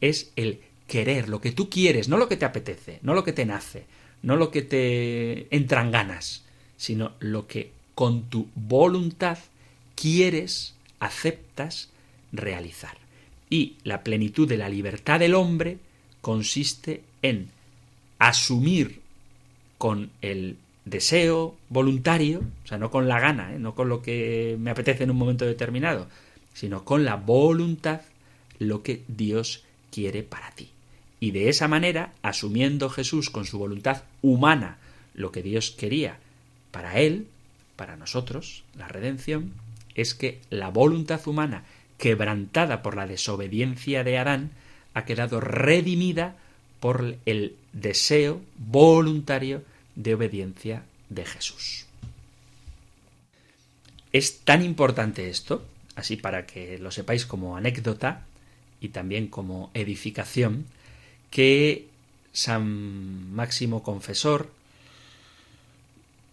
es 0.00 0.32
el 0.34 0.58
querer, 0.88 1.28
lo 1.28 1.40
que 1.40 1.52
tú 1.52 1.70
quieres, 1.70 2.08
no 2.08 2.18
lo 2.18 2.28
que 2.28 2.36
te 2.36 2.44
apetece, 2.44 2.98
no 3.02 3.14
lo 3.14 3.22
que 3.22 3.32
te 3.32 3.46
nace, 3.46 3.84
no 4.22 4.34
lo 4.34 4.50
que 4.50 4.62
te 4.62 5.54
entran 5.54 5.92
ganas, 5.92 6.42
sino 6.76 7.12
lo 7.20 7.46
que 7.46 7.72
con 7.94 8.24
tu 8.24 8.48
voluntad 8.54 9.38
quieres, 9.94 10.74
aceptas 11.00 11.90
realizar. 12.32 12.98
Y 13.48 13.76
la 13.84 14.02
plenitud 14.02 14.48
de 14.48 14.58
la 14.58 14.68
libertad 14.68 15.20
del 15.20 15.34
hombre 15.34 15.78
consiste 16.20 17.02
en 17.22 17.48
asumir 18.18 19.00
con 19.78 20.10
el 20.20 20.56
deseo 20.84 21.56
voluntario, 21.68 22.42
o 22.64 22.66
sea, 22.66 22.78
no 22.78 22.90
con 22.90 23.08
la 23.08 23.20
gana, 23.20 23.54
¿eh? 23.54 23.58
no 23.58 23.74
con 23.74 23.88
lo 23.88 24.02
que 24.02 24.56
me 24.58 24.70
apetece 24.70 25.04
en 25.04 25.10
un 25.10 25.16
momento 25.16 25.44
determinado, 25.44 26.08
sino 26.54 26.84
con 26.84 27.04
la 27.04 27.16
voluntad 27.16 28.02
lo 28.58 28.82
que 28.82 29.02
Dios 29.08 29.64
quiere 29.90 30.22
para 30.22 30.50
ti. 30.52 30.70
Y 31.18 31.30
de 31.30 31.48
esa 31.48 31.66
manera, 31.68 32.12
asumiendo 32.22 32.90
Jesús 32.90 33.30
con 33.30 33.46
su 33.46 33.58
voluntad 33.58 34.04
humana 34.22 34.78
lo 35.14 35.32
que 35.32 35.42
Dios 35.42 35.70
quería 35.70 36.18
para 36.76 37.00
él, 37.00 37.26
para 37.74 37.96
nosotros, 37.96 38.62
la 38.76 38.86
redención, 38.86 39.54
es 39.94 40.14
que 40.14 40.42
la 40.50 40.68
voluntad 40.68 41.26
humana, 41.26 41.64
quebrantada 41.96 42.82
por 42.82 42.96
la 42.96 43.06
desobediencia 43.06 44.04
de 44.04 44.18
Adán, 44.18 44.50
ha 44.92 45.06
quedado 45.06 45.40
redimida 45.40 46.36
por 46.78 47.16
el 47.24 47.56
deseo 47.72 48.42
voluntario 48.58 49.64
de 49.94 50.12
obediencia 50.16 50.82
de 51.08 51.24
Jesús. 51.24 51.86
Es 54.12 54.40
tan 54.40 54.62
importante 54.62 55.30
esto, 55.30 55.64
así 55.94 56.16
para 56.16 56.44
que 56.44 56.76
lo 56.76 56.90
sepáis 56.90 57.24
como 57.24 57.56
anécdota 57.56 58.26
y 58.82 58.90
también 58.90 59.28
como 59.28 59.70
edificación, 59.72 60.66
que 61.30 61.88
San 62.34 63.32
Máximo 63.32 63.82
Confesor 63.82 64.50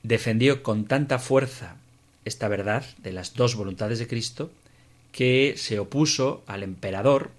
defendió 0.04 0.64
con 0.64 0.86
tanta 0.86 1.18
fuerza 1.18 1.78
esta 2.26 2.48
verdad 2.48 2.86
de 3.00 3.14
las 3.14 3.34
dos 3.34 3.56
voluntades 3.56 4.00
de 4.00 4.08
Cristo 4.08 4.52
que 5.12 5.56
se 5.58 5.80
opuso 5.80 6.44
al 6.48 6.64
emperador 6.64 7.32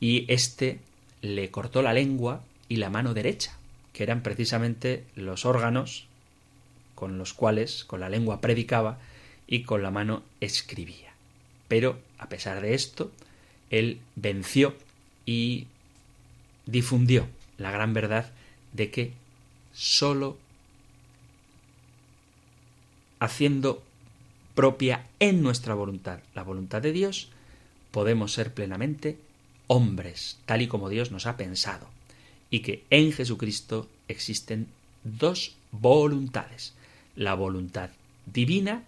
y 0.00 0.30
éste 0.32 0.78
le 1.22 1.50
cortó 1.50 1.82
la 1.82 1.92
lengua 1.92 2.42
y 2.68 2.76
la 2.76 2.90
mano 2.90 3.14
derecha, 3.14 3.56
que 3.92 4.02
eran 4.02 4.22
precisamente 4.22 5.04
los 5.14 5.44
órganos 5.44 6.06
con 6.94 7.18
los 7.18 7.34
cuales 7.34 7.84
con 7.84 8.00
la 8.00 8.08
lengua 8.08 8.40
predicaba 8.40 8.98
y 9.46 9.62
con 9.62 9.82
la 9.82 9.90
mano 9.90 10.22
escribía. 10.40 11.12
Pero, 11.68 11.98
a 12.18 12.28
pesar 12.28 12.60
de 12.60 12.74
esto, 12.74 13.10
él 13.70 14.00
venció 14.14 14.76
y 15.24 15.66
difundió 16.66 17.28
la 17.58 17.70
gran 17.70 17.94
verdad 17.94 18.32
de 18.72 18.90
que 18.90 19.12
sólo 19.72 20.36
haciendo 23.18 23.82
propia 24.54 25.06
en 25.20 25.42
nuestra 25.42 25.74
voluntad 25.74 26.20
la 26.34 26.42
voluntad 26.42 26.82
de 26.82 26.92
Dios, 26.92 27.28
podemos 27.90 28.32
ser 28.32 28.52
plenamente 28.52 29.18
hombres, 29.66 30.38
tal 30.46 30.62
y 30.62 30.66
como 30.66 30.88
Dios 30.88 31.10
nos 31.10 31.26
ha 31.26 31.36
pensado, 31.36 31.88
y 32.50 32.60
que 32.60 32.84
en 32.90 33.12
Jesucristo 33.12 33.88
existen 34.08 34.68
dos 35.04 35.56
voluntades, 35.72 36.74
la 37.16 37.34
voluntad 37.34 37.90
divina 38.26 38.82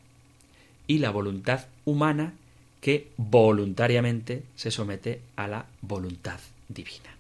y 0.87 0.99
la 0.99 1.11
voluntad 1.11 1.67
humana 1.85 2.35
que 2.81 3.11
voluntariamente 3.17 4.45
se 4.57 4.71
somete 4.71 5.21
a 5.37 5.49
la 5.49 5.67
voluntad 5.83 6.41
divina. 6.69 7.15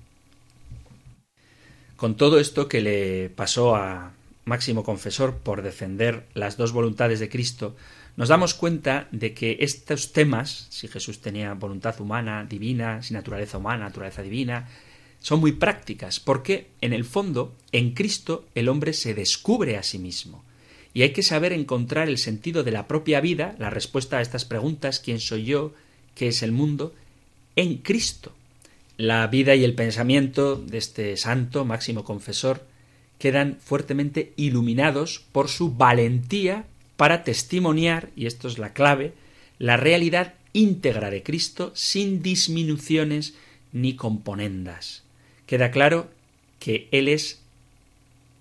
Con 1.96 2.16
todo 2.16 2.38
esto 2.38 2.68
que 2.68 2.80
le 2.80 3.28
pasó 3.30 3.74
a 3.74 4.12
Máximo 4.48 4.82
Confesor 4.82 5.36
por 5.36 5.62
defender 5.62 6.26
las 6.34 6.56
dos 6.56 6.72
voluntades 6.72 7.20
de 7.20 7.28
Cristo, 7.28 7.76
nos 8.16 8.28
damos 8.28 8.54
cuenta 8.54 9.06
de 9.12 9.32
que 9.32 9.58
estos 9.60 10.12
temas, 10.12 10.66
si 10.70 10.88
Jesús 10.88 11.20
tenía 11.20 11.54
voluntad 11.54 12.00
humana, 12.00 12.44
divina, 12.48 13.00
si 13.02 13.14
naturaleza 13.14 13.58
humana, 13.58 13.84
naturaleza 13.84 14.22
divina, 14.22 14.68
son 15.20 15.40
muy 15.40 15.52
prácticas, 15.52 16.18
porque 16.18 16.68
en 16.80 16.92
el 16.92 17.04
fondo, 17.04 17.54
en 17.70 17.92
Cristo, 17.92 18.46
el 18.54 18.68
hombre 18.68 18.92
se 18.92 19.14
descubre 19.14 19.76
a 19.76 19.82
sí 19.82 19.98
mismo. 19.98 20.42
Y 20.94 21.02
hay 21.02 21.12
que 21.12 21.22
saber 21.22 21.52
encontrar 21.52 22.08
el 22.08 22.18
sentido 22.18 22.64
de 22.64 22.72
la 22.72 22.88
propia 22.88 23.20
vida, 23.20 23.54
la 23.58 23.70
respuesta 23.70 24.18
a 24.18 24.22
estas 24.22 24.44
preguntas, 24.44 24.98
¿quién 24.98 25.20
soy 25.20 25.44
yo? 25.44 25.72
¿Qué 26.14 26.28
es 26.28 26.42
el 26.42 26.52
mundo? 26.52 26.94
En 27.54 27.78
Cristo. 27.78 28.32
La 28.96 29.26
vida 29.28 29.54
y 29.54 29.62
el 29.62 29.74
pensamiento 29.74 30.56
de 30.56 30.78
este 30.78 31.16
santo, 31.16 31.64
máximo 31.64 32.02
confesor, 32.02 32.66
quedan 33.18 33.58
fuertemente 33.60 34.32
iluminados 34.36 35.24
por 35.32 35.48
su 35.48 35.74
valentía 35.74 36.66
para 36.96 37.24
testimoniar, 37.24 38.10
y 38.16 38.26
esto 38.26 38.48
es 38.48 38.58
la 38.58 38.72
clave, 38.72 39.12
la 39.58 39.76
realidad 39.76 40.34
íntegra 40.52 41.10
de 41.10 41.22
Cristo 41.22 41.72
sin 41.74 42.22
disminuciones 42.22 43.34
ni 43.72 43.94
componendas. 43.94 45.02
Queda 45.46 45.70
claro 45.70 46.10
que 46.58 46.88
Él 46.90 47.08
es 47.08 47.40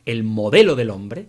el 0.06 0.24
modelo 0.24 0.76
del 0.76 0.90
hombre 0.90 1.28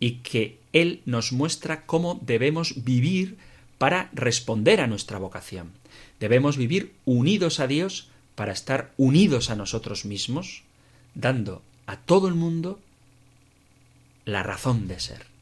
y 0.00 0.16
que 0.16 0.58
Él 0.72 1.00
nos 1.06 1.32
muestra 1.32 1.84
cómo 1.86 2.20
debemos 2.22 2.84
vivir 2.84 3.36
para 3.78 4.10
responder 4.12 4.80
a 4.80 4.86
nuestra 4.86 5.18
vocación. 5.18 5.72
Debemos 6.20 6.56
vivir 6.56 6.92
unidos 7.04 7.60
a 7.60 7.66
Dios 7.66 8.08
para 8.34 8.52
estar 8.52 8.92
unidos 8.96 9.50
a 9.50 9.56
nosotros 9.56 10.04
mismos, 10.04 10.62
dando 11.14 11.62
a 11.86 11.96
todo 11.96 12.28
el 12.28 12.34
mundo 12.34 12.80
la 14.24 14.42
razón 14.42 14.88
de 14.88 15.00
ser 15.00 15.32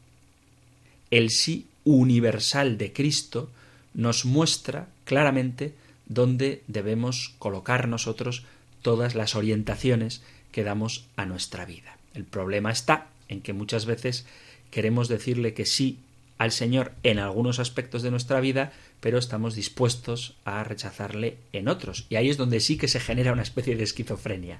el 1.11 1.29
sí 1.29 1.67
universal 1.83 2.77
de 2.77 2.93
Cristo 2.93 3.51
nos 3.93 4.25
muestra 4.25 4.87
claramente 5.03 5.75
dónde 6.07 6.63
debemos 6.67 7.35
colocar 7.37 7.87
nosotros 7.87 8.45
todas 8.81 9.13
las 9.13 9.35
orientaciones 9.35 10.23
que 10.51 10.63
damos 10.63 11.05
a 11.17 11.25
nuestra 11.25 11.65
vida. 11.65 11.97
El 12.13 12.23
problema 12.23 12.71
está 12.71 13.07
en 13.27 13.41
que 13.41 13.53
muchas 13.53 13.85
veces 13.85 14.25
queremos 14.71 15.07
decirle 15.07 15.53
que 15.53 15.65
sí 15.65 15.99
al 16.37 16.51
Señor 16.51 16.93
en 17.03 17.19
algunos 17.19 17.59
aspectos 17.59 18.01
de 18.01 18.11
nuestra 18.11 18.39
vida, 18.39 18.73
pero 18.99 19.19
estamos 19.19 19.53
dispuestos 19.53 20.35
a 20.43 20.63
rechazarle 20.63 21.37
en 21.53 21.67
otros. 21.67 22.07
Y 22.09 22.15
ahí 22.15 22.29
es 22.29 22.37
donde 22.37 22.61
sí 22.61 22.77
que 22.77 22.87
se 22.87 22.99
genera 22.99 23.33
una 23.33 23.43
especie 23.43 23.75
de 23.75 23.83
esquizofrenia. 23.83 24.59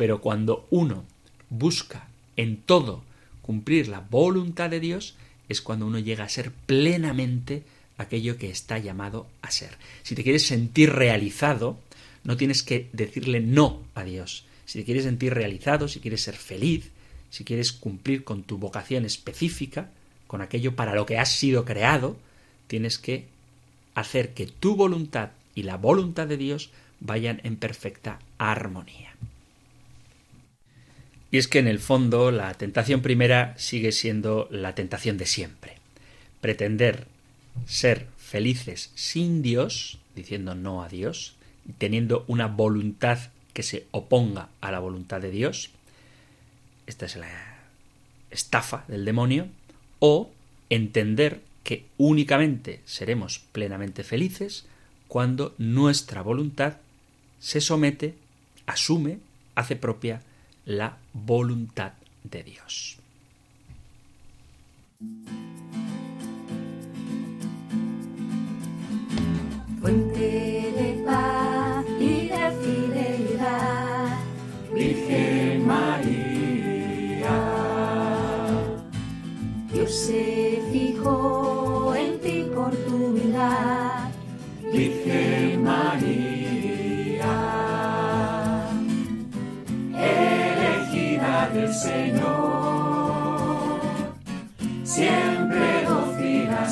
Pero 0.00 0.22
cuando 0.22 0.66
uno 0.70 1.04
busca 1.50 2.08
en 2.34 2.56
todo 2.56 3.04
cumplir 3.42 3.86
la 3.88 4.00
voluntad 4.00 4.70
de 4.70 4.80
Dios, 4.80 5.14
es 5.50 5.60
cuando 5.60 5.86
uno 5.86 5.98
llega 5.98 6.24
a 6.24 6.30
ser 6.30 6.52
plenamente 6.52 7.64
aquello 7.98 8.38
que 8.38 8.48
está 8.48 8.78
llamado 8.78 9.26
a 9.42 9.50
ser. 9.50 9.76
Si 10.02 10.14
te 10.14 10.22
quieres 10.22 10.46
sentir 10.46 10.90
realizado, 10.90 11.78
no 12.24 12.38
tienes 12.38 12.62
que 12.62 12.88
decirle 12.94 13.40
no 13.40 13.82
a 13.94 14.02
Dios. 14.02 14.46
Si 14.64 14.78
te 14.78 14.86
quieres 14.86 15.04
sentir 15.04 15.34
realizado, 15.34 15.86
si 15.86 16.00
quieres 16.00 16.22
ser 16.22 16.36
feliz, 16.36 16.88
si 17.28 17.44
quieres 17.44 17.70
cumplir 17.70 18.24
con 18.24 18.42
tu 18.42 18.56
vocación 18.56 19.04
específica, 19.04 19.90
con 20.26 20.40
aquello 20.40 20.76
para 20.76 20.94
lo 20.94 21.04
que 21.04 21.18
has 21.18 21.30
sido 21.30 21.66
creado, 21.66 22.16
tienes 22.68 22.96
que 22.96 23.26
hacer 23.94 24.32
que 24.32 24.46
tu 24.46 24.76
voluntad 24.76 25.32
y 25.54 25.64
la 25.64 25.76
voluntad 25.76 26.26
de 26.26 26.38
Dios 26.38 26.70
vayan 27.00 27.42
en 27.44 27.56
perfecta 27.56 28.18
armonía. 28.38 29.10
Y 31.30 31.38
es 31.38 31.48
que 31.48 31.58
en 31.58 31.68
el 31.68 31.78
fondo 31.78 32.30
la 32.30 32.52
tentación 32.54 33.02
primera 33.02 33.54
sigue 33.56 33.92
siendo 33.92 34.48
la 34.50 34.74
tentación 34.74 35.16
de 35.16 35.26
siempre. 35.26 35.76
Pretender 36.40 37.06
ser 37.66 38.08
felices 38.18 38.90
sin 38.94 39.42
Dios, 39.42 39.98
diciendo 40.16 40.54
no 40.54 40.82
a 40.82 40.88
Dios, 40.88 41.34
teniendo 41.78 42.24
una 42.26 42.46
voluntad 42.48 43.18
que 43.52 43.62
se 43.62 43.86
oponga 43.90 44.48
a 44.60 44.70
la 44.72 44.80
voluntad 44.80 45.20
de 45.20 45.30
Dios, 45.30 45.70
esta 46.86 47.06
es 47.06 47.16
la 47.16 47.58
estafa 48.30 48.84
del 48.88 49.04
demonio, 49.04 49.48
o 49.98 50.30
entender 50.70 51.42
que 51.62 51.84
únicamente 51.98 52.80
seremos 52.84 53.40
plenamente 53.52 54.02
felices 54.02 54.66
cuando 55.08 55.54
nuestra 55.58 56.22
voluntad 56.22 56.78
se 57.38 57.60
somete, 57.60 58.14
asume, 58.66 59.18
hace 59.54 59.76
propia 59.76 60.22
la 60.70 60.96
voluntad 61.12 61.94
de 62.22 62.44
Dios. 62.44 62.96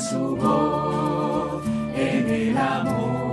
su 0.09 0.35
voz 0.35 1.63
en 1.95 2.29
el 2.29 2.57
amor. 2.57 3.29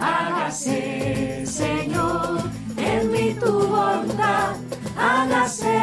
Hágase, 0.00 1.46
Señor, 1.46 2.40
en 2.76 3.12
mí 3.12 3.36
tu 3.38 3.52
voluntad. 3.68 4.56
hágase 4.98 5.78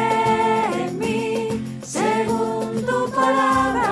en 0.84 0.98
mí 0.98 1.80
según 1.82 2.84
tu 2.84 3.10
palabra. 3.10 3.88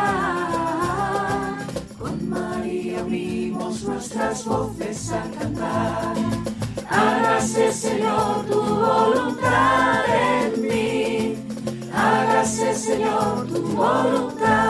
Con 1.99 2.29
María 2.29 3.03
unimos 3.03 3.83
nuestras 3.85 4.45
voces 4.45 5.11
a 5.13 5.23
cantar. 5.39 6.15
Hágase, 6.91 7.73
Señor, 7.73 8.45
tu 8.45 8.61
voluntad 8.61 9.36
Señor, 12.47 13.45
tu 13.49 13.61
voluntad. 13.75 14.66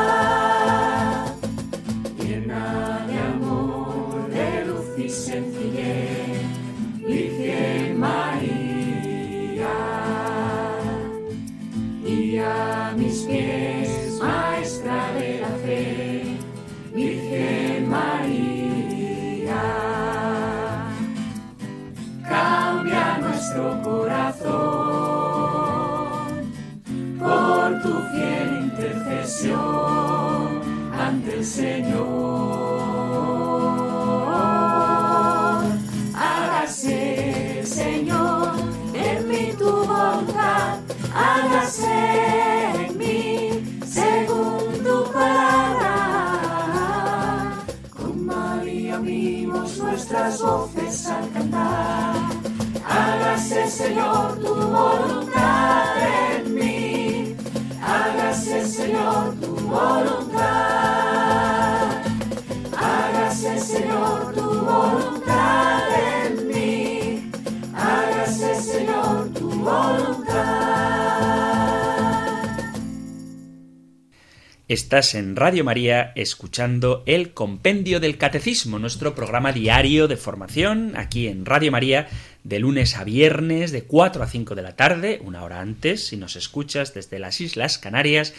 Estás 74.77 75.15
en 75.15 75.37
Radio 75.37 75.65
María 75.65 76.13
escuchando 76.17 77.03
el 77.07 77.33
Compendio 77.33 77.99
del 77.99 78.19
Catecismo, 78.19 78.79
nuestro 78.79 79.15
programa 79.15 79.51
diario 79.51 80.07
de 80.07 80.19
formación 80.19 80.93
aquí 80.99 81.29
en 81.29 81.47
Radio 81.47 81.73
María 81.73 82.09
de 82.45 82.59
lunes 82.59 82.95
a 82.99 83.03
viernes 83.03 83.73
de 83.73 83.85
4 83.85 84.23
a 84.23 84.27
5 84.27 84.55
de 84.55 84.61
la 84.61 84.77
tarde, 84.77 85.23
una 85.25 85.45
hora 85.45 85.63
antes, 85.63 86.09
si 86.09 86.19
nos 86.19 86.37
escuchas 86.37 86.93
desde 86.93 87.19
las 87.19 87.41
Islas 87.41 87.79
Canarias, 87.79 88.35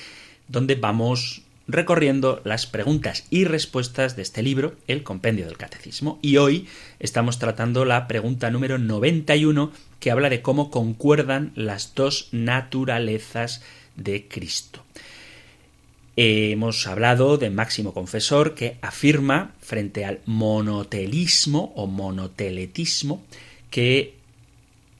donde 0.47 0.75
vamos 0.75 1.41
recorriendo 1.67 2.39
las 2.43 2.67
preguntas 2.67 3.25
y 3.31 3.45
respuestas 3.45 4.15
de 4.15 4.21
este 4.21 4.43
libro, 4.43 4.75
el 4.85 5.01
Compendio 5.01 5.47
del 5.47 5.57
Catecismo. 5.57 6.19
Y 6.21 6.37
hoy 6.37 6.67
estamos 6.99 7.39
tratando 7.39 7.83
la 7.83 8.07
pregunta 8.07 8.51
número 8.51 8.77
91 8.77 9.71
que 9.99 10.11
habla 10.11 10.29
de 10.29 10.43
cómo 10.43 10.69
concuerdan 10.69 11.51
las 11.55 11.95
dos 11.95 12.29
naturalezas 12.31 13.63
de 13.95 14.27
Cristo. 14.27 14.86
Hemos 16.19 16.87
hablado 16.87 17.37
de 17.37 17.51
Máximo 17.51 17.93
Confesor 17.93 18.55
que 18.55 18.79
afirma 18.81 19.53
frente 19.61 20.03
al 20.03 20.19
monotelismo 20.25 21.71
o 21.75 21.85
monoteletismo 21.85 23.23
que 23.69 24.15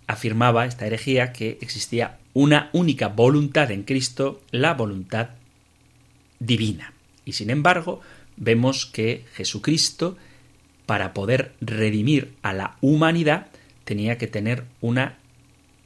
afirmaba 0.06 0.68
esta 0.68 0.86
herejía 0.86 1.34
que 1.34 1.58
existía 1.60 2.20
una 2.36 2.70
única 2.72 3.08
voluntad 3.08 3.72
en 3.72 3.82
Cristo, 3.82 4.44
la 4.52 4.76
voluntad 4.76 5.30
divina. 6.38 6.94
Y 7.26 7.32
sin 7.32 7.50
embargo, 7.50 8.00
vemos 8.36 8.86
que 8.86 9.26
Jesucristo, 9.34 10.18
para 10.86 11.16
poder 11.16 11.54
redimir 11.62 12.36
a 12.44 12.54
la 12.54 12.78
humanidad, 12.80 13.48
tenía 13.86 14.20
que 14.20 14.28
tener 14.28 14.66
una 14.82 15.18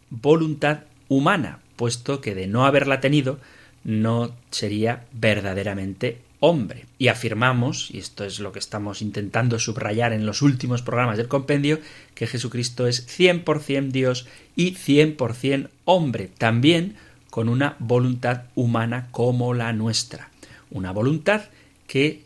voluntad 0.09 0.81
humana, 1.07 1.59
puesto 1.77 2.19
que 2.19 2.35
de 2.35 2.47
no 2.47 2.65
haberla 2.65 2.99
tenido, 2.99 3.39
no 3.83 4.35
sería 4.51 5.05
verdaderamente 5.11 6.19
hombre. 6.39 6.85
Y 6.97 7.07
afirmamos, 7.07 7.89
y 7.91 7.99
esto 7.99 8.25
es 8.25 8.39
lo 8.39 8.51
que 8.51 8.59
estamos 8.59 9.01
intentando 9.01 9.59
subrayar 9.59 10.11
en 10.11 10.25
los 10.25 10.41
últimos 10.41 10.81
programas 10.81 11.17
del 11.17 11.27
compendio, 11.27 11.79
que 12.15 12.27
Jesucristo 12.27 12.87
es 12.87 13.07
100% 13.07 13.91
Dios 13.91 14.27
y 14.55 14.75
100% 14.75 15.69
hombre, 15.85 16.29
también 16.37 16.95
con 17.29 17.47
una 17.47 17.75
voluntad 17.79 18.43
humana 18.55 19.07
como 19.11 19.53
la 19.53 19.71
nuestra. 19.71 20.29
Una 20.69 20.91
voluntad 20.91 21.43
que 21.87 22.23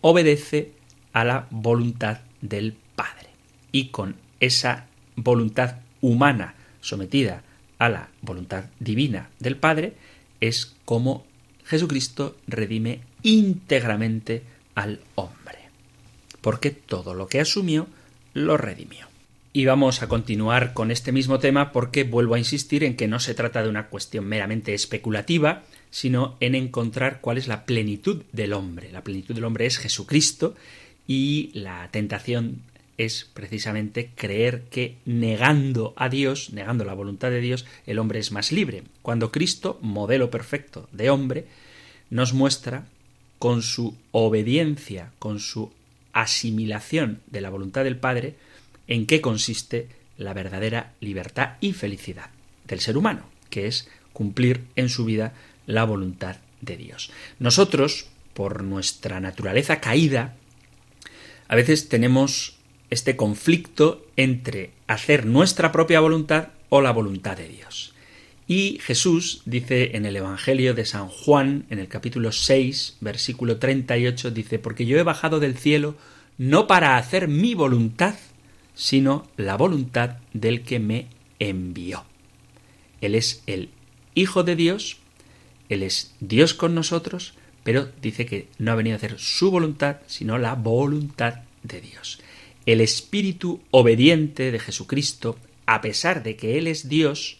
obedece 0.00 0.72
a 1.12 1.24
la 1.24 1.46
voluntad 1.50 2.20
del 2.40 2.76
Padre. 2.94 3.28
Y 3.72 3.88
con 3.88 4.16
esa 4.40 4.86
voluntad 5.16 5.76
humana 6.00 6.54
sometida 6.80 7.42
a 7.78 7.88
la 7.88 8.08
voluntad 8.22 8.64
divina 8.78 9.28
del 9.38 9.56
Padre, 9.56 9.94
es 10.40 10.74
como 10.84 11.24
Jesucristo 11.64 12.36
redime 12.46 13.00
íntegramente 13.22 14.42
al 14.74 15.00
hombre. 15.14 15.58
Porque 16.40 16.70
todo 16.70 17.14
lo 17.14 17.26
que 17.26 17.40
asumió 17.40 17.88
lo 18.34 18.56
redimió. 18.56 19.06
Y 19.52 19.64
vamos 19.64 20.02
a 20.02 20.08
continuar 20.08 20.74
con 20.74 20.90
este 20.90 21.12
mismo 21.12 21.38
tema 21.38 21.72
porque 21.72 22.04
vuelvo 22.04 22.34
a 22.34 22.38
insistir 22.38 22.84
en 22.84 22.94
que 22.94 23.08
no 23.08 23.18
se 23.20 23.34
trata 23.34 23.62
de 23.62 23.70
una 23.70 23.88
cuestión 23.88 24.26
meramente 24.26 24.74
especulativa, 24.74 25.62
sino 25.90 26.36
en 26.40 26.54
encontrar 26.54 27.20
cuál 27.22 27.38
es 27.38 27.48
la 27.48 27.64
plenitud 27.64 28.22
del 28.32 28.52
hombre. 28.52 28.92
La 28.92 29.02
plenitud 29.02 29.34
del 29.34 29.44
hombre 29.44 29.64
es 29.64 29.78
Jesucristo 29.78 30.54
y 31.06 31.50
la 31.54 31.88
tentación 31.90 32.60
es 32.98 33.28
precisamente 33.32 34.10
creer 34.14 34.64
que 34.70 34.96
negando 35.04 35.92
a 35.96 36.08
Dios, 36.08 36.52
negando 36.52 36.84
la 36.84 36.94
voluntad 36.94 37.30
de 37.30 37.40
Dios, 37.40 37.66
el 37.86 37.98
hombre 37.98 38.18
es 38.18 38.32
más 38.32 38.52
libre. 38.52 38.84
Cuando 39.02 39.30
Cristo, 39.32 39.78
modelo 39.82 40.30
perfecto 40.30 40.88
de 40.92 41.10
hombre, 41.10 41.46
nos 42.10 42.32
muestra 42.32 42.86
con 43.38 43.62
su 43.62 43.96
obediencia, 44.12 45.12
con 45.18 45.40
su 45.40 45.72
asimilación 46.12 47.20
de 47.26 47.40
la 47.40 47.50
voluntad 47.50 47.84
del 47.84 47.98
Padre, 47.98 48.36
en 48.88 49.06
qué 49.06 49.20
consiste 49.20 49.88
la 50.16 50.32
verdadera 50.32 50.94
libertad 51.00 51.56
y 51.60 51.72
felicidad 51.72 52.30
del 52.66 52.80
ser 52.80 52.96
humano, 52.96 53.28
que 53.50 53.66
es 53.66 53.88
cumplir 54.12 54.64
en 54.76 54.88
su 54.88 55.04
vida 55.04 55.34
la 55.66 55.84
voluntad 55.84 56.36
de 56.62 56.76
Dios. 56.76 57.10
Nosotros, 57.38 58.06
por 58.32 58.62
nuestra 58.62 59.20
naturaleza 59.20 59.80
caída, 59.80 60.36
a 61.48 61.54
veces 61.54 61.88
tenemos 61.88 62.55
este 62.96 63.14
conflicto 63.14 64.06
entre 64.16 64.70
hacer 64.86 65.26
nuestra 65.26 65.70
propia 65.70 66.00
voluntad 66.00 66.48
o 66.70 66.80
la 66.80 66.92
voluntad 66.92 67.36
de 67.36 67.46
Dios. 67.46 67.92
Y 68.48 68.78
Jesús 68.82 69.42
dice 69.44 69.96
en 69.96 70.06
el 70.06 70.16
Evangelio 70.16 70.72
de 70.72 70.86
San 70.86 71.08
Juan, 71.08 71.66
en 71.68 71.78
el 71.78 71.88
capítulo 71.88 72.32
6, 72.32 72.96
versículo 73.00 73.58
38, 73.58 74.30
dice, 74.30 74.58
porque 74.58 74.86
yo 74.86 74.98
he 74.98 75.02
bajado 75.02 75.40
del 75.40 75.58
cielo 75.58 75.94
no 76.38 76.66
para 76.66 76.96
hacer 76.96 77.28
mi 77.28 77.54
voluntad, 77.54 78.14
sino 78.74 79.26
la 79.36 79.56
voluntad 79.56 80.16
del 80.32 80.62
que 80.62 80.78
me 80.78 81.06
envió. 81.38 82.04
Él 83.02 83.14
es 83.14 83.42
el 83.46 83.68
Hijo 84.14 84.42
de 84.42 84.56
Dios, 84.56 84.96
Él 85.68 85.82
es 85.82 86.14
Dios 86.20 86.54
con 86.54 86.74
nosotros, 86.74 87.34
pero 87.62 87.90
dice 88.00 88.24
que 88.24 88.48
no 88.56 88.72
ha 88.72 88.76
venido 88.76 88.94
a 88.94 88.96
hacer 88.96 89.18
su 89.18 89.50
voluntad, 89.50 89.98
sino 90.06 90.38
la 90.38 90.54
voluntad 90.54 91.40
de 91.62 91.82
Dios. 91.82 92.20
El 92.66 92.80
espíritu 92.80 93.60
obediente 93.70 94.50
de 94.50 94.58
Jesucristo, 94.58 95.36
a 95.66 95.80
pesar 95.80 96.22
de 96.22 96.36
que 96.36 96.58
Él 96.58 96.66
es 96.66 96.88
Dios, 96.88 97.38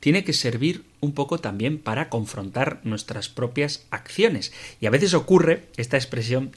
tiene 0.00 0.24
que 0.24 0.32
servir 0.32 0.82
un 1.00 1.12
poco 1.12 1.38
también 1.38 1.78
para 1.78 2.08
confrontar 2.08 2.80
nuestras 2.82 3.28
propias 3.28 3.86
acciones. 3.90 4.52
Y 4.80 4.86
a 4.86 4.90
veces 4.90 5.14
ocurre 5.14 5.68
esta 5.76 5.96
expresión 5.96 6.50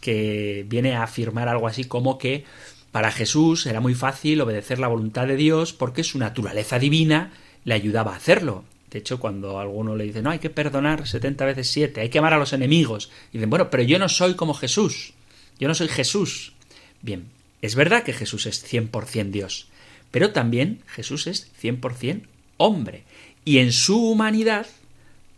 que 0.00 0.64
viene 0.68 0.94
a 0.94 1.04
afirmar 1.04 1.48
algo 1.48 1.66
así 1.66 1.84
como 1.84 2.18
que 2.18 2.44
para 2.90 3.10
Jesús 3.10 3.66
era 3.66 3.80
muy 3.80 3.94
fácil 3.94 4.40
obedecer 4.40 4.78
la 4.78 4.88
voluntad 4.88 5.26
de 5.26 5.36
Dios 5.36 5.72
porque 5.72 6.04
su 6.04 6.18
naturaleza 6.18 6.78
divina 6.78 7.32
le 7.64 7.74
ayudaba 7.74 8.12
a 8.12 8.16
hacerlo. 8.16 8.64
De 8.90 8.98
hecho, 8.98 9.18
cuando 9.18 9.58
alguno 9.58 9.96
le 9.96 10.04
dice, 10.04 10.20
no, 10.20 10.30
hay 10.30 10.38
que 10.38 10.50
perdonar 10.50 11.08
70 11.08 11.44
veces 11.46 11.70
7, 11.70 12.02
hay 12.02 12.10
que 12.10 12.18
amar 12.18 12.34
a 12.34 12.38
los 12.38 12.52
enemigos, 12.52 13.10
y 13.30 13.38
dicen, 13.38 13.48
bueno, 13.48 13.70
pero 13.70 13.82
yo 13.82 13.98
no 13.98 14.10
soy 14.10 14.34
como 14.34 14.52
Jesús, 14.52 15.14
yo 15.58 15.66
no 15.66 15.74
soy 15.74 15.88
Jesús. 15.88 16.52
Bien, 17.00 17.24
es 17.62 17.74
verdad 17.74 18.02
que 18.02 18.12
Jesús 18.12 18.46
es 18.46 18.62
100% 18.64 19.30
Dios, 19.30 19.68
pero 20.10 20.32
también 20.32 20.82
Jesús 20.86 21.26
es 21.26 21.50
100% 21.62 22.22
hombre. 22.58 23.04
Y 23.44 23.58
en 23.58 23.72
su 23.72 24.10
humanidad 24.10 24.66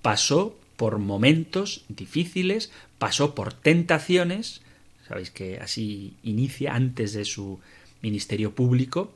pasó 0.03 0.59
por 0.77 0.99
momentos 0.99 1.85
difíciles, 1.89 2.73
pasó 2.99 3.35
por 3.35 3.53
tentaciones, 3.53 4.61
Sabéis 5.07 5.31
que 5.31 5.59
así 5.61 6.15
inicia 6.23 6.75
antes 6.75 7.13
de 7.13 7.25
su 7.25 7.61
ministerio 8.01 8.55
público 8.55 9.13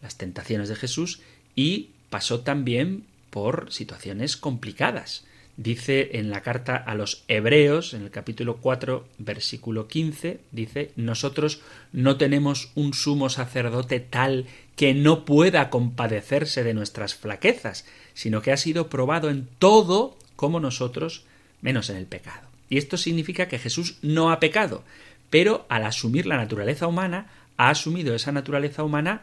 las 0.00 0.16
tentaciones 0.16 0.68
de 0.68 0.76
Jesús 0.76 1.20
y 1.54 1.90
pasó 2.10 2.40
también 2.40 3.04
por 3.30 3.72
situaciones 3.72 4.36
complicadas. 4.36 5.24
Dice 5.56 6.16
en 6.16 6.30
la 6.30 6.40
carta 6.40 6.76
a 6.76 6.94
los 6.94 7.24
Hebreos, 7.28 7.92
en 7.92 8.02
el 8.02 8.10
capítulo 8.10 8.56
4, 8.56 9.06
versículo 9.18 9.86
15, 9.86 10.40
dice, 10.50 10.92
nosotros 10.96 11.60
no 11.92 12.16
tenemos 12.16 12.72
un 12.74 12.94
sumo 12.94 13.28
sacerdote 13.28 14.00
tal 14.00 14.46
que 14.76 14.94
no 14.94 15.26
pueda 15.26 15.68
compadecerse 15.68 16.64
de 16.64 16.72
nuestras 16.72 17.14
flaquezas, 17.14 17.84
sino 18.14 18.40
que 18.40 18.52
ha 18.52 18.56
sido 18.56 18.88
probado 18.88 19.28
en 19.28 19.46
todo 19.58 20.16
como 20.36 20.58
nosotros, 20.58 21.24
menos 21.60 21.90
en 21.90 21.96
el 21.98 22.06
pecado. 22.06 22.48
Y 22.70 22.78
esto 22.78 22.96
significa 22.96 23.48
que 23.48 23.58
Jesús 23.58 23.98
no 24.00 24.32
ha 24.32 24.40
pecado, 24.40 24.84
pero 25.28 25.66
al 25.68 25.84
asumir 25.84 26.24
la 26.24 26.38
naturaleza 26.38 26.86
humana, 26.86 27.26
ha 27.58 27.68
asumido 27.68 28.14
esa 28.14 28.32
naturaleza 28.32 28.82
humana 28.82 29.22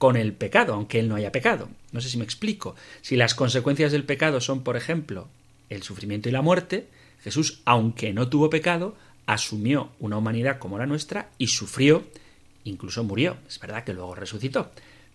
con 0.00 0.16
el 0.16 0.32
pecado, 0.32 0.72
aunque 0.72 0.98
él 0.98 1.10
no 1.10 1.16
haya 1.16 1.30
pecado. 1.30 1.68
No 1.92 2.00
sé 2.00 2.08
si 2.08 2.16
me 2.16 2.24
explico. 2.24 2.74
Si 3.02 3.16
las 3.16 3.34
consecuencias 3.34 3.92
del 3.92 4.04
pecado 4.04 4.40
son, 4.40 4.62
por 4.62 4.78
ejemplo, 4.78 5.28
el 5.68 5.82
sufrimiento 5.82 6.30
y 6.30 6.32
la 6.32 6.40
muerte, 6.40 6.88
Jesús, 7.22 7.60
aunque 7.66 8.14
no 8.14 8.26
tuvo 8.30 8.48
pecado, 8.48 8.96
asumió 9.26 9.90
una 10.00 10.16
humanidad 10.16 10.58
como 10.58 10.78
la 10.78 10.86
nuestra 10.86 11.28
y 11.36 11.48
sufrió, 11.48 12.02
incluso 12.64 13.04
murió. 13.04 13.36
Es 13.46 13.60
verdad 13.60 13.84
que 13.84 13.92
luego 13.92 14.14
resucitó, 14.14 14.70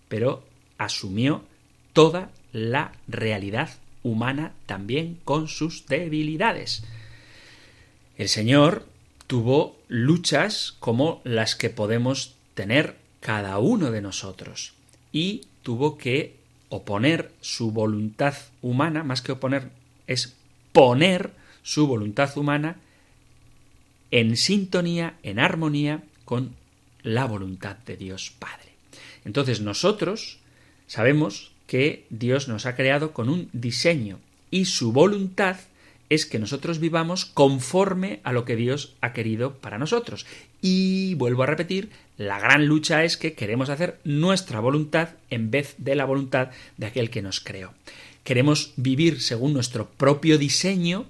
pero 0.07 0.45
asumió 0.77 1.41
toda 1.93 2.29
la 2.53 2.91
realidad 3.07 3.71
humana 4.03 4.53
también 4.67 5.17
con 5.25 5.47
sus 5.47 5.87
debilidades. 5.87 6.83
El 8.17 8.29
Señor 8.29 8.85
tuvo 9.25 9.79
luchas 9.87 10.75
como 10.79 11.21
las 11.23 11.55
que 11.55 11.71
podemos 11.71 12.35
tener 12.53 12.97
cada 13.19 13.57
uno 13.57 13.89
de 13.89 14.03
nosotros 14.03 14.74
y 15.15 15.43
tuvo 15.63 15.97
que 15.97 16.35
oponer 16.67 17.31
su 17.39 17.71
voluntad 17.71 18.33
humana, 18.61 19.01
más 19.01 19.21
que 19.21 19.31
oponer, 19.31 19.71
es 20.07 20.35
poner 20.73 21.31
su 21.63 21.87
voluntad 21.87 22.37
humana 22.37 22.81
en 24.11 24.35
sintonía, 24.35 25.17
en 25.23 25.39
armonía 25.39 26.03
con 26.25 26.53
la 27.01 27.23
voluntad 27.23 27.77
de 27.77 27.95
Dios 27.95 28.33
Padre. 28.37 28.73
Entonces 29.23 29.61
nosotros 29.61 30.39
sabemos 30.85 31.53
que 31.65 32.05
Dios 32.09 32.49
nos 32.49 32.65
ha 32.65 32.75
creado 32.75 33.13
con 33.13 33.29
un 33.29 33.47
diseño 33.53 34.19
y 34.51 34.65
su 34.65 34.91
voluntad 34.91 35.55
es 36.09 36.25
que 36.25 36.39
nosotros 36.39 36.79
vivamos 36.79 37.23
conforme 37.25 38.19
a 38.25 38.33
lo 38.33 38.43
que 38.43 38.57
Dios 38.57 38.95
ha 38.99 39.13
querido 39.13 39.53
para 39.59 39.77
nosotros. 39.77 40.25
Y 40.61 41.15
vuelvo 41.15 41.43
a 41.43 41.47
repetir, 41.47 41.89
la 42.17 42.39
gran 42.39 42.65
lucha 42.65 43.03
es 43.03 43.17
que 43.17 43.33
queremos 43.33 43.69
hacer 43.69 43.99
nuestra 44.03 44.59
voluntad 44.59 45.09
en 45.29 45.51
vez 45.51 45.75
de 45.77 45.95
la 45.95 46.05
voluntad 46.05 46.49
de 46.77 46.85
aquel 46.85 47.09
que 47.09 47.21
nos 47.21 47.39
creó. 47.39 47.73
Queremos 48.23 48.73
vivir 48.77 49.21
según 49.21 49.53
nuestro 49.53 49.89
propio 49.89 50.37
diseño 50.37 51.05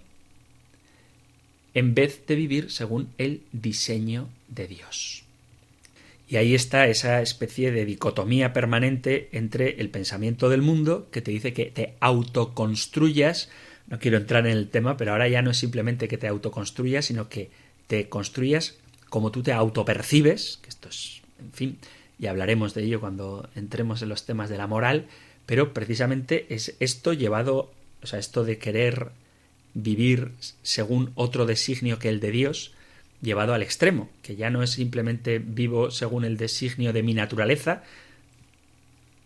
en 1.73 1.93
vez 1.93 2.25
de 2.25 2.35
vivir 2.35 2.71
según 2.71 3.09
el 3.17 3.41
diseño 3.51 4.29
de 4.47 4.67
Dios. 4.67 5.23
Y 6.27 6.37
ahí 6.37 6.55
está 6.55 6.87
esa 6.87 7.21
especie 7.21 7.71
de 7.71 7.85
dicotomía 7.85 8.53
permanente 8.53 9.29
entre 9.31 9.79
el 9.79 9.89
pensamiento 9.89 10.49
del 10.49 10.61
mundo, 10.61 11.07
que 11.11 11.21
te 11.21 11.31
dice 11.31 11.53
que 11.53 11.65
te 11.65 11.93
autoconstruyas 11.99 13.49
no 13.87 13.99
quiero 13.99 14.17
entrar 14.17 14.47
en 14.47 14.53
el 14.57 14.69
tema, 14.69 14.97
pero 14.97 15.11
ahora 15.11 15.27
ya 15.27 15.41
no 15.41 15.51
es 15.51 15.57
simplemente 15.57 16.07
que 16.07 16.17
te 16.17 16.27
autoconstruyas, 16.27 17.05
sino 17.05 17.29
que 17.29 17.49
te 17.87 18.09
construyas 18.09 18.77
como 19.15 19.31
tú 19.31 19.43
te 19.43 19.53
autopercibes, 19.53 20.59
que 20.61 20.67
esto 20.67 20.89
es, 20.89 21.21
en 21.39 21.53
fin, 21.53 21.77
y 22.19 22.25
hablaremos 22.25 22.73
de 22.73 22.83
ello 22.83 22.99
cuando 22.99 23.49
entremos 23.55 24.01
en 24.01 24.09
los 24.09 24.25
temas 24.25 24.49
de 24.49 24.57
la 24.57 24.67
moral, 24.67 25.07
pero 25.45 25.73
precisamente 25.73 26.53
es 26.53 26.75
esto 26.81 27.13
llevado, 27.13 27.71
o 28.03 28.07
sea, 28.07 28.19
esto 28.19 28.43
de 28.43 28.57
querer 28.57 29.11
vivir 29.73 30.33
según 30.63 31.13
otro 31.15 31.45
designio 31.45 31.97
que 31.97 32.09
el 32.09 32.19
de 32.19 32.31
Dios, 32.31 32.73
llevado 33.21 33.53
al 33.53 33.63
extremo, 33.63 34.09
que 34.21 34.35
ya 34.35 34.49
no 34.49 34.63
es 34.63 34.71
simplemente 34.71 35.39
vivo 35.39 35.91
según 35.91 36.25
el 36.25 36.35
designio 36.35 36.91
de 36.91 37.03
mi 37.03 37.13
naturaleza, 37.13 37.83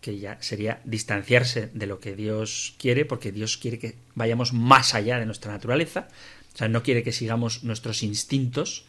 que 0.00 0.20
ya 0.20 0.40
sería 0.40 0.80
distanciarse 0.84 1.68
de 1.74 1.88
lo 1.88 1.98
que 1.98 2.14
Dios 2.14 2.76
quiere, 2.78 3.06
porque 3.06 3.32
Dios 3.32 3.56
quiere 3.56 3.80
que 3.80 3.96
vayamos 4.14 4.52
más 4.52 4.94
allá 4.94 5.18
de 5.18 5.26
nuestra 5.26 5.50
naturaleza, 5.50 6.06
o 6.54 6.58
sea, 6.58 6.68
no 6.68 6.84
quiere 6.84 7.02
que 7.02 7.10
sigamos 7.10 7.64
nuestros 7.64 8.04
instintos, 8.04 8.84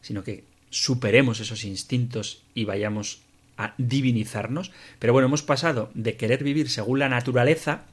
sino 0.00 0.24
que 0.24 0.44
superemos 0.70 1.40
esos 1.40 1.64
instintos 1.64 2.42
y 2.54 2.64
vayamos 2.64 3.20
a 3.56 3.74
divinizarnos. 3.78 4.70
Pero 4.98 5.12
bueno, 5.12 5.26
hemos 5.26 5.42
pasado 5.42 5.90
de 5.94 6.16
querer 6.16 6.44
vivir 6.44 6.70
según 6.70 7.00
la 7.00 7.08
naturaleza, 7.08 7.84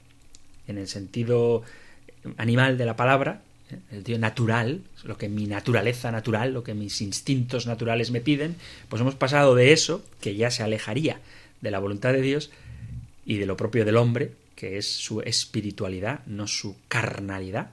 en 0.68 0.78
el 0.78 0.88
sentido 0.88 1.64
animal 2.38 2.78
de 2.78 2.86
la 2.86 2.96
palabra, 2.96 3.42
¿eh? 3.72 3.80
el 3.90 3.98
sentido 3.98 4.20
natural, 4.20 4.82
lo 5.04 5.18
que 5.18 5.30
mi 5.30 5.48
naturaleza 5.48 6.12
natural, 6.12 6.54
lo 6.54 6.64
que 6.64 6.74
mis 6.74 7.02
instintos 7.02 7.68
naturales 7.68 8.12
me 8.12 8.22
piden, 8.22 8.56
pues 8.90 9.02
hemos 9.02 9.16
pasado 9.16 9.56
de 9.56 9.74
eso, 9.74 10.04
que 10.22 10.36
ya 10.36 10.52
se 10.52 10.64
alejaría 10.64 11.20
de 11.62 11.72
la 11.72 11.80
voluntad 11.80 12.14
de 12.14 12.22
Dios 12.22 12.52
y 13.26 13.38
de 13.38 13.46
lo 13.46 13.58
propio 13.58 13.86
del 13.86 13.98
hombre, 13.98 14.34
que 14.56 14.78
es 14.78 14.88
su 14.88 15.22
espiritualidad, 15.22 16.22
no 16.26 16.48
su 16.48 16.76
carnalidad, 16.88 17.72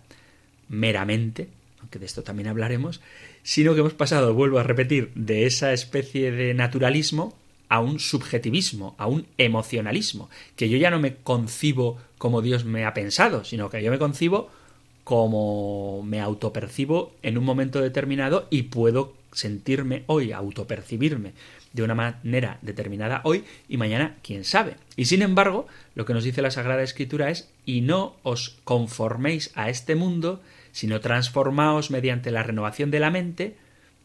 meramente, 0.68 1.48
aunque 1.80 1.98
de 1.98 2.06
esto 2.06 2.22
también 2.22 2.48
hablaremos, 2.48 3.00
sino 3.42 3.74
que 3.74 3.80
hemos 3.80 3.94
pasado, 3.94 4.34
vuelvo 4.34 4.58
a 4.58 4.62
repetir, 4.62 5.10
de 5.14 5.46
esa 5.46 5.72
especie 5.72 6.30
de 6.30 6.54
naturalismo 6.54 7.36
a 7.68 7.80
un 7.80 7.98
subjetivismo, 7.98 8.94
a 8.98 9.06
un 9.06 9.26
emocionalismo, 9.38 10.28
que 10.56 10.68
yo 10.68 10.76
ya 10.76 10.90
no 10.90 11.00
me 11.00 11.16
concibo 11.16 11.98
como 12.18 12.42
Dios 12.42 12.64
me 12.64 12.84
ha 12.84 12.94
pensado, 12.94 13.44
sino 13.44 13.70
que 13.70 13.82
yo 13.82 13.90
me 13.90 13.98
concibo 13.98 14.50
como 15.04 16.02
me 16.04 16.20
autopercibo 16.20 17.12
en 17.22 17.38
un 17.38 17.44
momento 17.44 17.80
determinado 17.80 18.46
y 18.50 18.64
puedo 18.64 19.14
sentirme 19.32 20.04
hoy, 20.06 20.32
autopercibirme 20.32 21.32
de 21.72 21.82
una 21.82 21.94
manera 21.94 22.58
determinada 22.62 23.22
hoy 23.24 23.44
y 23.68 23.78
mañana 23.78 24.16
quién 24.22 24.44
sabe. 24.44 24.76
Y 24.96 25.06
sin 25.06 25.22
embargo, 25.22 25.66
lo 25.94 26.04
que 26.04 26.14
nos 26.14 26.24
dice 26.24 26.42
la 26.42 26.50
Sagrada 26.50 26.82
Escritura 26.82 27.30
es 27.30 27.50
y 27.64 27.80
no 27.80 28.16
os 28.22 28.58
conforméis 28.64 29.50
a 29.54 29.70
este 29.70 29.94
mundo, 29.94 30.42
sino 30.72 31.00
transformaos 31.00 31.90
mediante 31.90 32.30
la 32.30 32.42
renovación 32.42 32.90
de 32.90 33.00
la 33.00 33.10
mente 33.10 33.56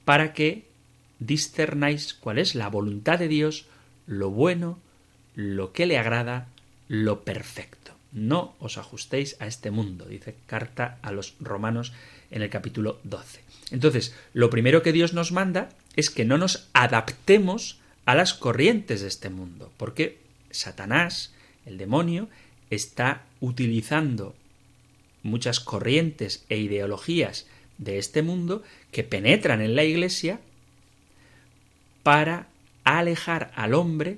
para 0.05 0.33
que 0.33 0.67
discernáis 1.19 2.13
cuál 2.13 2.37
es 2.37 2.55
la 2.55 2.69
voluntad 2.69 3.17
de 3.19 3.27
Dios, 3.27 3.65
lo 4.05 4.29
bueno, 4.29 4.79
lo 5.35 5.71
que 5.73 5.85
le 5.85 5.97
agrada, 5.97 6.47
lo 6.87 7.23
perfecto. 7.23 7.93
No 8.11 8.55
os 8.59 8.77
ajustéis 8.77 9.35
a 9.39 9.47
este 9.47 9.71
mundo, 9.71 10.05
dice 10.05 10.35
carta 10.45 10.97
a 11.01 11.11
los 11.11 11.35
romanos 11.39 11.93
en 12.31 12.41
el 12.41 12.49
capítulo 12.49 12.99
12. 13.03 13.41
Entonces, 13.71 14.15
lo 14.33 14.49
primero 14.49 14.81
que 14.81 14.93
Dios 14.93 15.13
nos 15.13 15.31
manda 15.31 15.69
es 15.95 16.09
que 16.09 16.25
no 16.25 16.37
nos 16.37 16.69
adaptemos 16.73 17.79
a 18.05 18.15
las 18.15 18.33
corrientes 18.33 19.01
de 19.01 19.07
este 19.07 19.29
mundo, 19.29 19.71
porque 19.77 20.19
Satanás, 20.51 21.33
el 21.65 21.77
demonio, 21.77 22.29
está 22.69 23.23
utilizando 23.41 24.35
muchas 25.27 25.59
corrientes 25.59 26.45
e 26.49 26.57
ideologías 26.57 27.45
de 27.77 27.97
este 27.99 28.21
mundo 28.21 28.63
que 28.91 29.03
penetran 29.03 29.61
en 29.61 29.75
la 29.75 29.83
Iglesia 29.83 30.39
para 32.03 32.47
alejar 32.83 33.51
al 33.55 33.73
hombre 33.73 34.17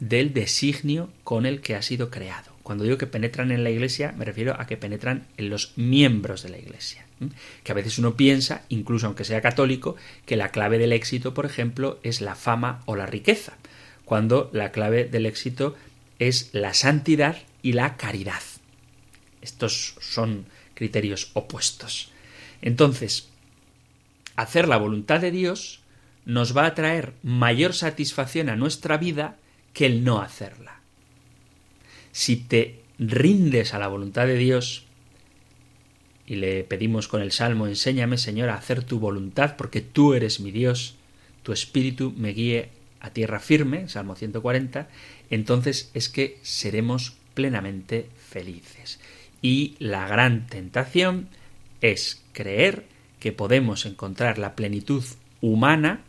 del 0.00 0.32
designio 0.32 1.10
con 1.24 1.46
el 1.46 1.60
que 1.60 1.74
ha 1.74 1.82
sido 1.82 2.10
creado. 2.10 2.52
Cuando 2.62 2.84
digo 2.84 2.98
que 2.98 3.06
penetran 3.06 3.52
en 3.52 3.62
la 3.62 3.70
Iglesia, 3.70 4.12
me 4.16 4.24
refiero 4.24 4.56
a 4.58 4.66
que 4.66 4.76
penetran 4.76 5.26
en 5.36 5.50
los 5.50 5.76
miembros 5.76 6.42
de 6.42 6.48
la 6.48 6.58
Iglesia. 6.58 7.06
Que 7.62 7.72
a 7.72 7.74
veces 7.74 7.98
uno 7.98 8.16
piensa, 8.16 8.64
incluso 8.68 9.06
aunque 9.06 9.24
sea 9.24 9.40
católico, 9.40 9.96
que 10.26 10.36
la 10.36 10.50
clave 10.50 10.78
del 10.78 10.92
éxito, 10.92 11.32
por 11.32 11.46
ejemplo, 11.46 12.00
es 12.02 12.20
la 12.20 12.34
fama 12.34 12.82
o 12.86 12.96
la 12.96 13.06
riqueza, 13.06 13.56
cuando 14.04 14.50
la 14.52 14.72
clave 14.72 15.04
del 15.04 15.26
éxito 15.26 15.76
es 16.18 16.50
la 16.52 16.74
santidad 16.74 17.36
y 17.62 17.74
la 17.74 17.96
caridad. 17.96 18.42
Estos 19.46 19.94
son 20.00 20.44
criterios 20.74 21.30
opuestos. 21.34 22.10
Entonces, 22.62 23.28
hacer 24.34 24.66
la 24.66 24.76
voluntad 24.76 25.20
de 25.20 25.30
Dios 25.30 25.80
nos 26.24 26.56
va 26.56 26.66
a 26.66 26.74
traer 26.74 27.12
mayor 27.22 27.72
satisfacción 27.72 28.48
a 28.48 28.56
nuestra 28.56 28.96
vida 28.96 29.36
que 29.72 29.86
el 29.86 30.02
no 30.02 30.20
hacerla. 30.20 30.80
Si 32.10 32.34
te 32.34 32.80
rindes 32.98 33.72
a 33.72 33.78
la 33.78 33.86
voluntad 33.86 34.26
de 34.26 34.36
Dios, 34.36 34.84
y 36.26 36.34
le 36.34 36.64
pedimos 36.64 37.06
con 37.06 37.22
el 37.22 37.30
Salmo, 37.30 37.68
enséñame 37.68 38.18
Señor 38.18 38.48
a 38.48 38.56
hacer 38.56 38.82
tu 38.82 38.98
voluntad, 38.98 39.54
porque 39.56 39.80
tú 39.80 40.14
eres 40.14 40.40
mi 40.40 40.50
Dios, 40.50 40.96
tu 41.44 41.52
espíritu 41.52 42.12
me 42.16 42.32
guíe 42.32 42.70
a 42.98 43.10
tierra 43.10 43.38
firme, 43.38 43.88
Salmo 43.88 44.16
140, 44.16 44.88
entonces 45.30 45.92
es 45.94 46.08
que 46.08 46.40
seremos 46.42 47.14
plenamente 47.34 48.08
felices. 48.28 48.98
Y 49.42 49.76
la 49.78 50.08
gran 50.08 50.46
tentación 50.46 51.28
es 51.80 52.22
creer 52.32 52.86
que 53.20 53.32
podemos 53.32 53.86
encontrar 53.86 54.38
la 54.38 54.54
plenitud 54.54 55.04
humana 55.40 56.02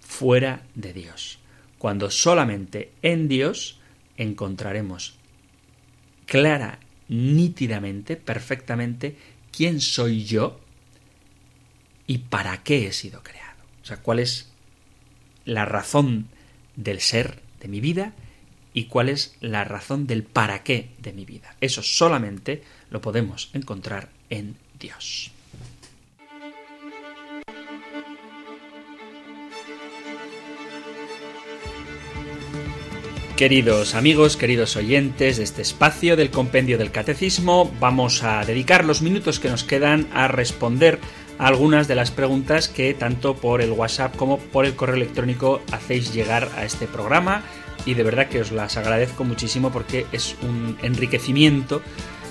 fuera 0.00 0.62
de 0.74 0.92
Dios. 0.92 1.38
Cuando 1.78 2.10
solamente 2.10 2.92
en 3.02 3.28
Dios 3.28 3.80
encontraremos 4.16 5.16
clara, 6.26 6.78
nítidamente, 7.08 8.16
perfectamente, 8.16 9.16
quién 9.50 9.80
soy 9.80 10.24
yo 10.24 10.60
y 12.06 12.18
para 12.18 12.62
qué 12.62 12.86
he 12.86 12.92
sido 12.92 13.22
creado. 13.22 13.62
O 13.82 13.84
sea, 13.84 13.98
cuál 13.98 14.18
es 14.18 14.50
la 15.44 15.64
razón 15.64 16.28
del 16.76 17.00
ser 17.00 17.40
de 17.60 17.68
mi 17.68 17.80
vida 17.80 18.14
y 18.74 18.84
cuál 18.84 19.08
es 19.08 19.36
la 19.40 19.64
razón 19.64 20.06
del 20.06 20.22
para 20.22 20.62
qué 20.62 20.90
de 20.98 21.12
mi 21.12 21.24
vida. 21.24 21.54
Eso 21.60 21.82
solamente 21.82 22.62
lo 22.90 23.00
podemos 23.00 23.50
encontrar 23.52 24.08
en 24.30 24.56
Dios. 24.78 25.30
Queridos 33.36 33.96
amigos, 33.96 34.36
queridos 34.36 34.76
oyentes 34.76 35.38
de 35.38 35.42
este 35.42 35.62
espacio 35.62 36.16
del 36.16 36.30
compendio 36.30 36.78
del 36.78 36.92
catecismo, 36.92 37.72
vamos 37.80 38.22
a 38.22 38.44
dedicar 38.44 38.84
los 38.84 39.02
minutos 39.02 39.40
que 39.40 39.48
nos 39.48 39.64
quedan 39.64 40.06
a 40.12 40.28
responder 40.28 41.00
a 41.38 41.48
algunas 41.48 41.88
de 41.88 41.96
las 41.96 42.12
preguntas 42.12 42.68
que 42.68 42.94
tanto 42.94 43.34
por 43.34 43.60
el 43.60 43.72
WhatsApp 43.72 44.14
como 44.14 44.38
por 44.38 44.64
el 44.64 44.76
correo 44.76 44.94
electrónico 44.94 45.60
hacéis 45.72 46.12
llegar 46.12 46.50
a 46.54 46.64
este 46.64 46.86
programa 46.86 47.42
y 47.84 47.94
de 47.94 48.02
verdad 48.02 48.28
que 48.28 48.40
os 48.40 48.52
las 48.52 48.76
agradezco 48.76 49.24
muchísimo 49.24 49.72
porque 49.72 50.06
es 50.12 50.36
un 50.42 50.76
enriquecimiento 50.82 51.82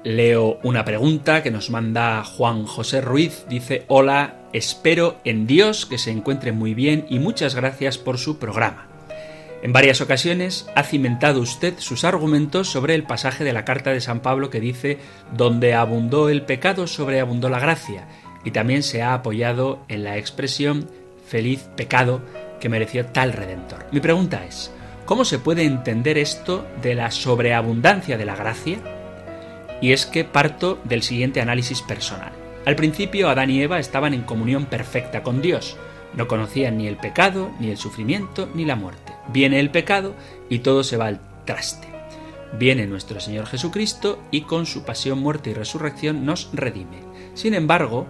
Leo 0.08 0.58
una 0.64 0.86
pregunta 0.86 1.44
que 1.44 1.52
nos 1.52 1.70
manda 1.70 2.24
Juan 2.24 2.66
José 2.66 3.02
Ruiz. 3.02 3.46
Dice, 3.50 3.84
hola, 3.88 4.36
espero 4.54 5.18
en 5.26 5.48
Dios 5.48 5.86
que 5.86 5.98
se 5.98 6.12
encuentre 6.12 6.54
muy 6.54 6.74
bien 6.74 7.06
y 7.10 7.20
muchas 7.20 7.56
gracias 7.56 7.98
por 7.98 8.18
su 8.18 8.40
programa. 8.40 8.88
En 9.62 9.74
varias 9.74 10.00
ocasiones 10.00 10.66
ha 10.76 10.84
cimentado 10.84 11.42
usted 11.42 11.74
sus 11.80 12.06
argumentos 12.06 12.70
sobre 12.70 12.96
el 12.96 13.04
pasaje 13.04 13.44
de 13.44 13.52
la 13.52 13.66
carta 13.66 13.92
de 13.92 14.00
San 14.00 14.22
Pablo 14.22 14.50
que 14.50 14.62
dice, 14.62 14.98
donde 15.36 15.74
abundó 15.74 16.30
el 16.30 16.44
pecado, 16.44 16.88
sobreabundó 16.88 17.50
la 17.50 17.60
gracia, 17.60 18.08
y 18.46 18.52
también 18.52 18.84
se 18.84 19.02
ha 19.02 19.14
apoyado 19.14 19.84
en 19.90 20.06
la 20.06 20.16
expresión 20.16 20.90
feliz 21.28 21.68
pecado 21.76 22.22
que 22.62 22.70
mereció 22.70 23.08
tal 23.08 23.34
redentor. 23.34 23.86
Mi 23.92 24.00
pregunta 24.00 24.46
es, 24.46 24.72
¿cómo 25.04 25.26
se 25.26 25.38
puede 25.38 25.66
entender 25.66 26.18
esto 26.18 26.66
de 26.82 26.96
la 26.96 27.12
sobreabundancia 27.12 28.18
de 28.18 28.26
la 28.26 28.38
gracia? 28.38 28.80
Y 29.82 29.92
es 29.92 30.06
que 30.06 30.24
parto 30.24 30.80
del 30.84 31.04
siguiente 31.04 31.42
análisis 31.42 31.82
personal. 31.82 32.32
Al 32.66 32.76
principio 32.76 33.30
Adán 33.30 33.50
y 33.50 33.62
Eva 33.62 33.80
estaban 33.80 34.14
en 34.14 34.24
comunión 34.24 34.66
perfecta 34.66 35.24
con 35.24 35.42
Dios, 35.42 35.78
no 36.14 36.28
conocían 36.28 36.78
ni 36.78 36.88
el 36.88 36.98
pecado, 36.98 37.52
ni 37.60 37.70
el 37.70 37.78
sufrimiento, 37.78 38.50
ni 38.54 38.66
la 38.66 38.76
muerte. 38.76 39.14
Viene 39.30 39.60
el 39.60 39.70
pecado 39.70 40.16
y 40.50 40.60
todo 40.60 40.84
se 40.84 40.98
va 40.98 41.08
al 41.08 41.20
traste. 41.46 41.88
Viene 42.58 42.88
nuestro 42.88 43.20
Señor 43.20 43.46
Jesucristo 43.46 44.20
y 44.32 44.42
con 44.42 44.66
su 44.66 44.84
pasión, 44.84 45.20
muerte 45.20 45.52
y 45.52 45.54
resurrección 45.54 46.26
nos 46.26 46.50
redime. 46.54 46.98
Sin 47.34 47.54
embargo, 47.54 48.08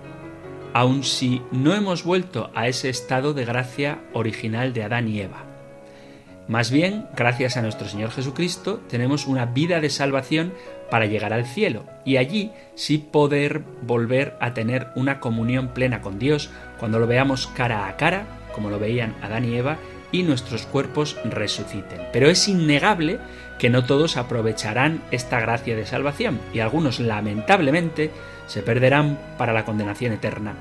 aun 0.74 1.04
si 1.04 1.42
no 1.52 1.74
hemos 1.74 2.04
vuelto 2.04 2.52
a 2.56 2.68
ese 2.68 2.90
estado 2.90 3.34
de 3.34 3.46
gracia 3.46 4.00
original 4.14 4.74
de 4.74 4.84
Adán 4.84 5.08
y 5.08 5.22
Eva, 5.22 5.44
más 6.48 6.72
bien, 6.72 7.08
gracias 7.14 7.58
a 7.58 7.62
nuestro 7.62 7.90
Señor 7.90 8.12
Jesucristo, 8.12 8.80
tenemos 8.88 9.28
una 9.28 9.46
vida 9.46 9.82
de 9.82 9.90
salvación 9.90 10.54
para 10.90 11.06
llegar 11.06 11.34
al 11.34 11.46
cielo 11.46 11.84
y 12.06 12.18
allí 12.18 12.52
sí 12.76 12.98
poder 12.98 13.62
volver 13.82 14.36
a 14.40 14.54
tener 14.54 14.88
una 14.96 15.20
comunión 15.20 15.70
plena 15.70 16.02
con 16.02 16.20
Dios 16.20 16.50
cuando 16.80 17.00
lo 17.00 17.08
veamos 17.08 17.48
cara 17.48 17.88
a 17.88 17.98
cara, 17.98 18.26
como 18.54 18.70
lo 18.70 18.80
veían 18.80 19.16
Adán 19.22 19.46
y 19.46 19.56
Eva, 19.56 19.78
y 20.12 20.24
nuestros 20.24 20.66
cuerpos 20.66 21.18
resuciten. 21.26 22.02
Pero 22.14 22.30
es 22.30 22.48
innegable 22.48 23.20
que 23.60 23.70
no 23.70 23.86
todos 23.86 24.18
aprovecharán 24.18 25.02
esta 25.12 25.40
gracia 25.40 25.76
de 25.76 25.86
salvación 25.86 26.40
y 26.54 26.60
algunos 26.60 27.00
lamentablemente 27.00 28.12
se 28.46 28.62
perderán 28.62 29.20
para 29.38 29.54
la 29.54 29.66
condenación 29.66 30.14
eterna. 30.14 30.56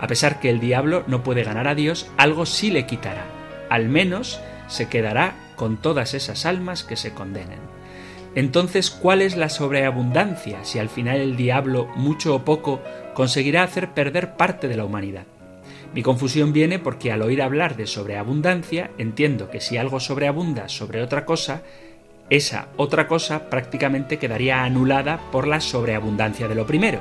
A 0.00 0.06
pesar 0.06 0.40
que 0.40 0.50
el 0.50 0.60
diablo 0.60 1.04
no 1.06 1.22
puede 1.22 1.44
ganar 1.44 1.68
a 1.68 1.74
Dios, 1.74 2.10
algo 2.16 2.46
sí 2.46 2.70
le 2.70 2.86
quitará, 2.86 3.24
al 3.68 3.88
menos 3.88 4.40
se 4.66 4.88
quedará 4.88 5.34
con 5.56 5.76
todas 5.76 6.14
esas 6.14 6.46
almas 6.46 6.84
que 6.84 6.96
se 6.96 7.12
condenen. 7.12 7.79
Entonces, 8.34 8.90
¿cuál 8.90 9.22
es 9.22 9.36
la 9.36 9.48
sobreabundancia 9.48 10.64
si 10.64 10.78
al 10.78 10.88
final 10.88 11.20
el 11.20 11.36
diablo, 11.36 11.88
mucho 11.96 12.34
o 12.34 12.44
poco, 12.44 12.80
conseguirá 13.14 13.64
hacer 13.64 13.92
perder 13.92 14.36
parte 14.36 14.68
de 14.68 14.76
la 14.76 14.84
humanidad? 14.84 15.24
Mi 15.92 16.02
confusión 16.02 16.52
viene 16.52 16.78
porque 16.78 17.10
al 17.10 17.22
oír 17.22 17.42
hablar 17.42 17.76
de 17.76 17.88
sobreabundancia 17.88 18.92
entiendo 18.98 19.50
que 19.50 19.60
si 19.60 19.76
algo 19.76 19.98
sobreabunda 19.98 20.68
sobre 20.68 21.02
otra 21.02 21.24
cosa, 21.24 21.62
esa 22.30 22.68
otra 22.76 23.08
cosa 23.08 23.50
prácticamente 23.50 24.18
quedaría 24.18 24.62
anulada 24.62 25.20
por 25.32 25.48
la 25.48 25.60
sobreabundancia 25.60 26.46
de 26.46 26.54
lo 26.54 26.66
primero. 26.66 27.00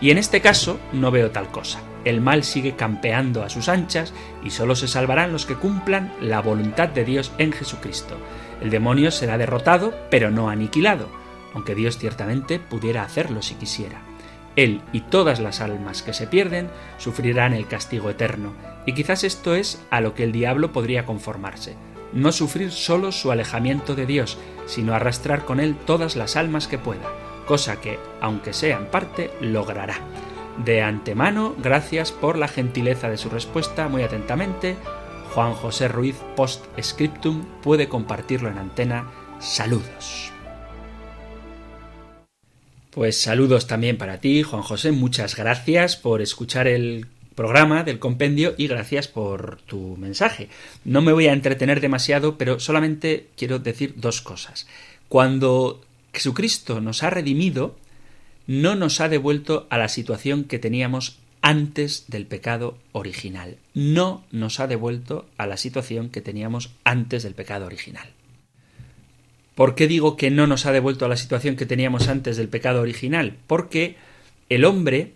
Y 0.00 0.10
en 0.10 0.18
este 0.18 0.40
caso 0.40 0.80
no 0.92 1.12
veo 1.12 1.30
tal 1.30 1.48
cosa. 1.52 1.80
El 2.04 2.20
mal 2.20 2.42
sigue 2.42 2.74
campeando 2.74 3.44
a 3.44 3.48
sus 3.48 3.68
anchas 3.68 4.12
y 4.42 4.50
solo 4.50 4.74
se 4.74 4.88
salvarán 4.88 5.32
los 5.32 5.46
que 5.46 5.54
cumplan 5.54 6.12
la 6.20 6.42
voluntad 6.42 6.88
de 6.88 7.04
Dios 7.04 7.32
en 7.38 7.52
Jesucristo. 7.52 8.16
El 8.60 8.70
demonio 8.70 9.10
será 9.10 9.38
derrotado, 9.38 9.94
pero 10.10 10.30
no 10.30 10.48
aniquilado, 10.48 11.08
aunque 11.54 11.74
Dios 11.74 11.98
ciertamente 11.98 12.58
pudiera 12.58 13.02
hacerlo 13.02 13.42
si 13.42 13.54
quisiera. 13.54 14.00
Él 14.56 14.82
y 14.92 15.00
todas 15.00 15.40
las 15.40 15.60
almas 15.60 16.02
que 16.02 16.14
se 16.14 16.26
pierden 16.26 16.68
sufrirán 16.98 17.52
el 17.52 17.66
castigo 17.66 18.10
eterno, 18.10 18.52
y 18.86 18.92
quizás 18.92 19.24
esto 19.24 19.54
es 19.54 19.84
a 19.90 20.00
lo 20.00 20.14
que 20.14 20.24
el 20.24 20.32
diablo 20.32 20.72
podría 20.72 21.06
conformarse, 21.06 21.74
no 22.12 22.30
sufrir 22.30 22.70
solo 22.70 23.10
su 23.10 23.32
alejamiento 23.32 23.94
de 23.94 24.06
Dios, 24.06 24.38
sino 24.66 24.94
arrastrar 24.94 25.44
con 25.44 25.58
él 25.58 25.76
todas 25.86 26.14
las 26.14 26.36
almas 26.36 26.68
que 26.68 26.78
pueda 26.78 27.10
cosa 27.44 27.80
que, 27.80 27.98
aunque 28.20 28.52
sea 28.52 28.78
en 28.78 28.86
parte, 28.86 29.30
logrará. 29.40 29.96
De 30.64 30.82
antemano, 30.82 31.54
gracias 31.58 32.12
por 32.12 32.38
la 32.38 32.48
gentileza 32.48 33.08
de 33.08 33.16
su 33.16 33.28
respuesta, 33.28 33.88
muy 33.88 34.02
atentamente, 34.02 34.76
Juan 35.34 35.54
José 35.54 35.88
Ruiz 35.88 36.14
Post 36.36 36.64
Scriptum 36.80 37.44
puede 37.60 37.88
compartirlo 37.88 38.48
en 38.48 38.56
antena. 38.56 39.10
Saludos. 39.40 40.30
Pues 42.92 43.20
saludos 43.20 43.66
también 43.66 43.98
para 43.98 44.20
ti, 44.20 44.44
Juan 44.44 44.62
José, 44.62 44.92
muchas 44.92 45.34
gracias 45.34 45.96
por 45.96 46.22
escuchar 46.22 46.68
el 46.68 47.08
programa 47.34 47.82
del 47.82 47.98
compendio 47.98 48.54
y 48.56 48.68
gracias 48.68 49.08
por 49.08 49.60
tu 49.62 49.96
mensaje. 49.96 50.50
No 50.84 51.02
me 51.02 51.12
voy 51.12 51.26
a 51.26 51.32
entretener 51.32 51.80
demasiado, 51.80 52.38
pero 52.38 52.60
solamente 52.60 53.26
quiero 53.36 53.58
decir 53.58 53.94
dos 53.96 54.20
cosas. 54.20 54.68
Cuando 55.08 55.82
Jesucristo 56.12 56.80
nos 56.80 57.02
ha 57.02 57.10
redimido, 57.10 57.74
no 58.46 58.76
nos 58.76 59.00
ha 59.00 59.08
devuelto 59.08 59.66
a 59.68 59.78
la 59.78 59.88
situación 59.88 60.44
que 60.44 60.60
teníamos 60.60 61.18
antes 61.44 62.06
del 62.08 62.24
pecado 62.24 62.78
original. 62.92 63.58
No 63.74 64.24
nos 64.32 64.60
ha 64.60 64.66
devuelto 64.66 65.26
a 65.36 65.46
la 65.46 65.58
situación 65.58 66.08
que 66.08 66.22
teníamos 66.22 66.70
antes 66.84 67.22
del 67.22 67.34
pecado 67.34 67.66
original. 67.66 68.08
¿Por 69.54 69.74
qué 69.74 69.86
digo 69.86 70.16
que 70.16 70.30
no 70.30 70.46
nos 70.46 70.64
ha 70.64 70.72
devuelto 70.72 71.04
a 71.04 71.08
la 71.08 71.18
situación 71.18 71.56
que 71.56 71.66
teníamos 71.66 72.08
antes 72.08 72.38
del 72.38 72.48
pecado 72.48 72.80
original? 72.80 73.36
Porque 73.46 73.96
el 74.48 74.64
hombre 74.64 75.12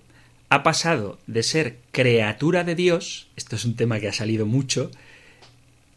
ha 0.50 0.62
pasado 0.62 1.18
de 1.26 1.42
ser 1.42 1.78
criatura 1.92 2.62
de 2.62 2.74
Dios, 2.74 3.28
esto 3.36 3.56
es 3.56 3.64
un 3.64 3.74
tema 3.74 3.98
que 3.98 4.08
ha 4.08 4.12
salido 4.12 4.44
mucho, 4.44 4.90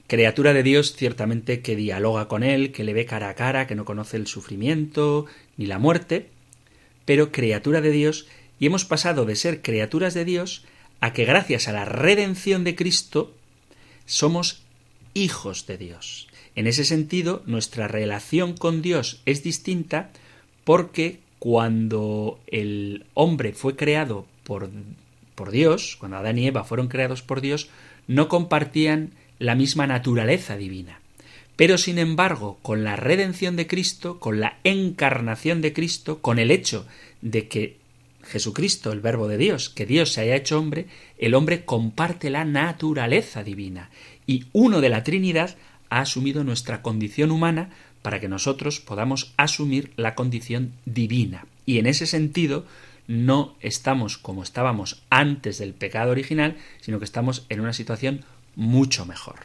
criatura 0.07 0.53
de 0.53 0.63
Dios 0.63 0.95
ciertamente 0.95 1.59
que 1.59 1.75
dialoga 1.75 2.29
con 2.29 2.43
él, 2.43 2.71
que 2.71 2.85
le 2.85 2.93
ve 2.93 3.05
cara 3.05 3.27
a 3.27 3.35
cara, 3.35 3.67
que 3.67 3.75
no 3.75 3.83
conoce 3.83 4.15
el 4.15 4.27
sufrimiento 4.27 5.25
ni 5.57 5.65
la 5.65 5.77
muerte, 5.77 6.29
pero 7.03 7.33
criatura 7.33 7.81
de 7.81 7.91
Dios, 7.91 8.27
y 8.61 8.67
hemos 8.67 8.85
pasado 8.85 9.25
de 9.25 9.35
ser 9.35 9.63
criaturas 9.63 10.13
de 10.13 10.23
Dios 10.23 10.63
a 10.99 11.13
que 11.13 11.25
gracias 11.25 11.67
a 11.67 11.73
la 11.73 11.83
redención 11.83 12.63
de 12.63 12.75
Cristo 12.75 13.33
somos 14.05 14.61
hijos 15.15 15.65
de 15.65 15.79
Dios. 15.79 16.27
En 16.55 16.67
ese 16.67 16.85
sentido, 16.85 17.41
nuestra 17.47 17.87
relación 17.87 18.55
con 18.55 18.83
Dios 18.83 19.23
es 19.25 19.41
distinta 19.41 20.11
porque 20.63 21.19
cuando 21.39 22.39
el 22.45 23.07
hombre 23.15 23.53
fue 23.53 23.75
creado 23.75 24.27
por, 24.43 24.69
por 25.33 25.49
Dios, 25.49 25.97
cuando 25.99 26.17
Adán 26.17 26.37
y 26.37 26.45
Eva 26.45 26.63
fueron 26.63 26.87
creados 26.87 27.23
por 27.23 27.41
Dios, 27.41 27.67
no 28.05 28.27
compartían 28.27 29.09
la 29.39 29.55
misma 29.55 29.87
naturaleza 29.87 30.55
divina. 30.55 30.99
Pero 31.55 31.79
sin 31.79 31.97
embargo, 31.97 32.59
con 32.61 32.83
la 32.83 32.95
redención 32.95 33.55
de 33.55 33.65
Cristo, 33.65 34.19
con 34.19 34.39
la 34.39 34.59
encarnación 34.63 35.61
de 35.61 35.73
Cristo, 35.73 36.19
con 36.19 36.37
el 36.37 36.51
hecho 36.51 36.85
de 37.21 37.47
que 37.47 37.80
Jesucristo, 38.23 38.91
el 38.91 39.01
Verbo 39.01 39.27
de 39.27 39.37
Dios, 39.37 39.69
que 39.69 39.85
Dios 39.85 40.11
se 40.11 40.21
haya 40.21 40.35
hecho 40.35 40.59
hombre, 40.59 40.87
el 41.17 41.33
hombre 41.33 41.65
comparte 41.65 42.29
la 42.29 42.45
naturaleza 42.45 43.43
divina. 43.43 43.89
Y 44.27 44.45
uno 44.53 44.81
de 44.81 44.89
la 44.89 45.03
Trinidad 45.03 45.55
ha 45.89 45.99
asumido 45.99 46.43
nuestra 46.43 46.81
condición 46.81 47.31
humana 47.31 47.69
para 48.01 48.19
que 48.19 48.27
nosotros 48.29 48.79
podamos 48.79 49.33
asumir 49.37 49.91
la 49.97 50.15
condición 50.15 50.73
divina. 50.85 51.45
Y 51.65 51.77
en 51.77 51.85
ese 51.85 52.05
sentido, 52.05 52.65
no 53.07 53.55
estamos 53.59 54.17
como 54.17 54.43
estábamos 54.43 55.03
antes 55.09 55.57
del 55.57 55.73
pecado 55.73 56.11
original, 56.11 56.57
sino 56.79 56.99
que 56.99 57.05
estamos 57.05 57.45
en 57.49 57.59
una 57.59 57.73
situación 57.73 58.23
mucho 58.55 59.05
mejor. 59.05 59.35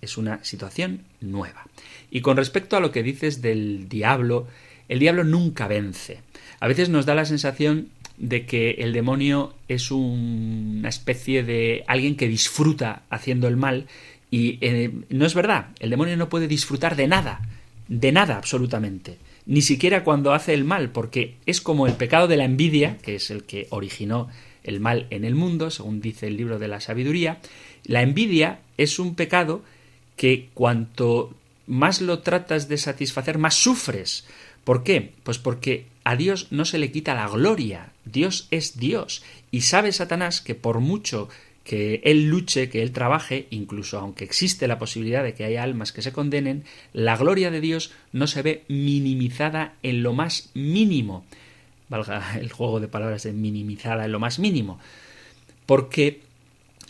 Es 0.00 0.16
una 0.16 0.44
situación 0.44 1.02
nueva. 1.20 1.66
Y 2.10 2.20
con 2.20 2.36
respecto 2.36 2.76
a 2.76 2.80
lo 2.80 2.92
que 2.92 3.02
dices 3.02 3.42
del 3.42 3.88
diablo, 3.88 4.46
el 4.88 4.98
diablo 4.98 5.24
nunca 5.24 5.66
vence. 5.66 6.20
A 6.60 6.68
veces 6.68 6.88
nos 6.88 7.06
da 7.06 7.14
la 7.14 7.24
sensación 7.24 7.88
de 8.18 8.46
que 8.46 8.70
el 8.78 8.92
demonio 8.92 9.54
es 9.68 9.90
una 9.90 10.88
especie 10.88 11.42
de 11.42 11.84
alguien 11.86 12.16
que 12.16 12.28
disfruta 12.28 13.02
haciendo 13.10 13.48
el 13.48 13.56
mal 13.56 13.86
y 14.30 14.58
eh, 14.60 14.90
no 15.10 15.26
es 15.26 15.34
verdad. 15.34 15.68
El 15.80 15.90
demonio 15.90 16.16
no 16.16 16.28
puede 16.28 16.48
disfrutar 16.48 16.96
de 16.96 17.08
nada, 17.08 17.42
de 17.88 18.12
nada 18.12 18.36
absolutamente. 18.36 19.18
Ni 19.46 19.62
siquiera 19.62 20.02
cuando 20.02 20.34
hace 20.34 20.54
el 20.54 20.64
mal, 20.64 20.90
porque 20.90 21.36
es 21.46 21.60
como 21.60 21.86
el 21.86 21.94
pecado 21.94 22.26
de 22.26 22.36
la 22.36 22.44
envidia, 22.44 22.98
que 22.98 23.14
es 23.14 23.30
el 23.30 23.44
que 23.44 23.68
originó 23.70 24.28
el 24.64 24.80
mal 24.80 25.06
en 25.10 25.24
el 25.24 25.36
mundo, 25.36 25.70
según 25.70 26.00
dice 26.00 26.26
el 26.26 26.36
libro 26.36 26.58
de 26.58 26.68
la 26.68 26.80
sabiduría, 26.80 27.38
la 27.84 28.02
envidia 28.02 28.60
es 28.76 28.98
un 28.98 29.14
pecado 29.14 29.62
que 30.16 30.48
cuanto 30.54 31.32
más 31.66 32.00
lo 32.00 32.20
tratas 32.20 32.68
de 32.68 32.78
satisfacer, 32.78 33.38
más 33.38 33.54
sufres. 33.54 34.26
¿Por 34.64 34.82
qué? 34.82 35.12
Pues 35.22 35.38
porque 35.38 35.86
a 36.06 36.14
Dios 36.14 36.46
no 36.52 36.64
se 36.64 36.78
le 36.78 36.92
quita 36.92 37.16
la 37.16 37.26
gloria. 37.26 37.90
Dios 38.04 38.46
es 38.52 38.78
Dios. 38.78 39.24
Y 39.50 39.62
sabe 39.62 39.90
Satanás 39.90 40.40
que 40.40 40.54
por 40.54 40.78
mucho 40.78 41.28
que 41.64 42.00
él 42.04 42.28
luche, 42.28 42.68
que 42.68 42.82
él 42.82 42.92
trabaje, 42.92 43.48
incluso 43.50 43.98
aunque 43.98 44.22
existe 44.22 44.68
la 44.68 44.78
posibilidad 44.78 45.24
de 45.24 45.34
que 45.34 45.42
haya 45.42 45.64
almas 45.64 45.90
que 45.90 46.02
se 46.02 46.12
condenen, 46.12 46.62
la 46.92 47.16
gloria 47.16 47.50
de 47.50 47.60
Dios 47.60 47.90
no 48.12 48.28
se 48.28 48.42
ve 48.42 48.62
minimizada 48.68 49.74
en 49.82 50.04
lo 50.04 50.12
más 50.12 50.50
mínimo. 50.54 51.24
Valga 51.88 52.38
el 52.38 52.52
juego 52.52 52.78
de 52.78 52.86
palabras 52.86 53.24
de 53.24 53.32
minimizada 53.32 54.04
en 54.04 54.12
lo 54.12 54.20
más 54.20 54.38
mínimo. 54.38 54.78
Porque 55.66 56.20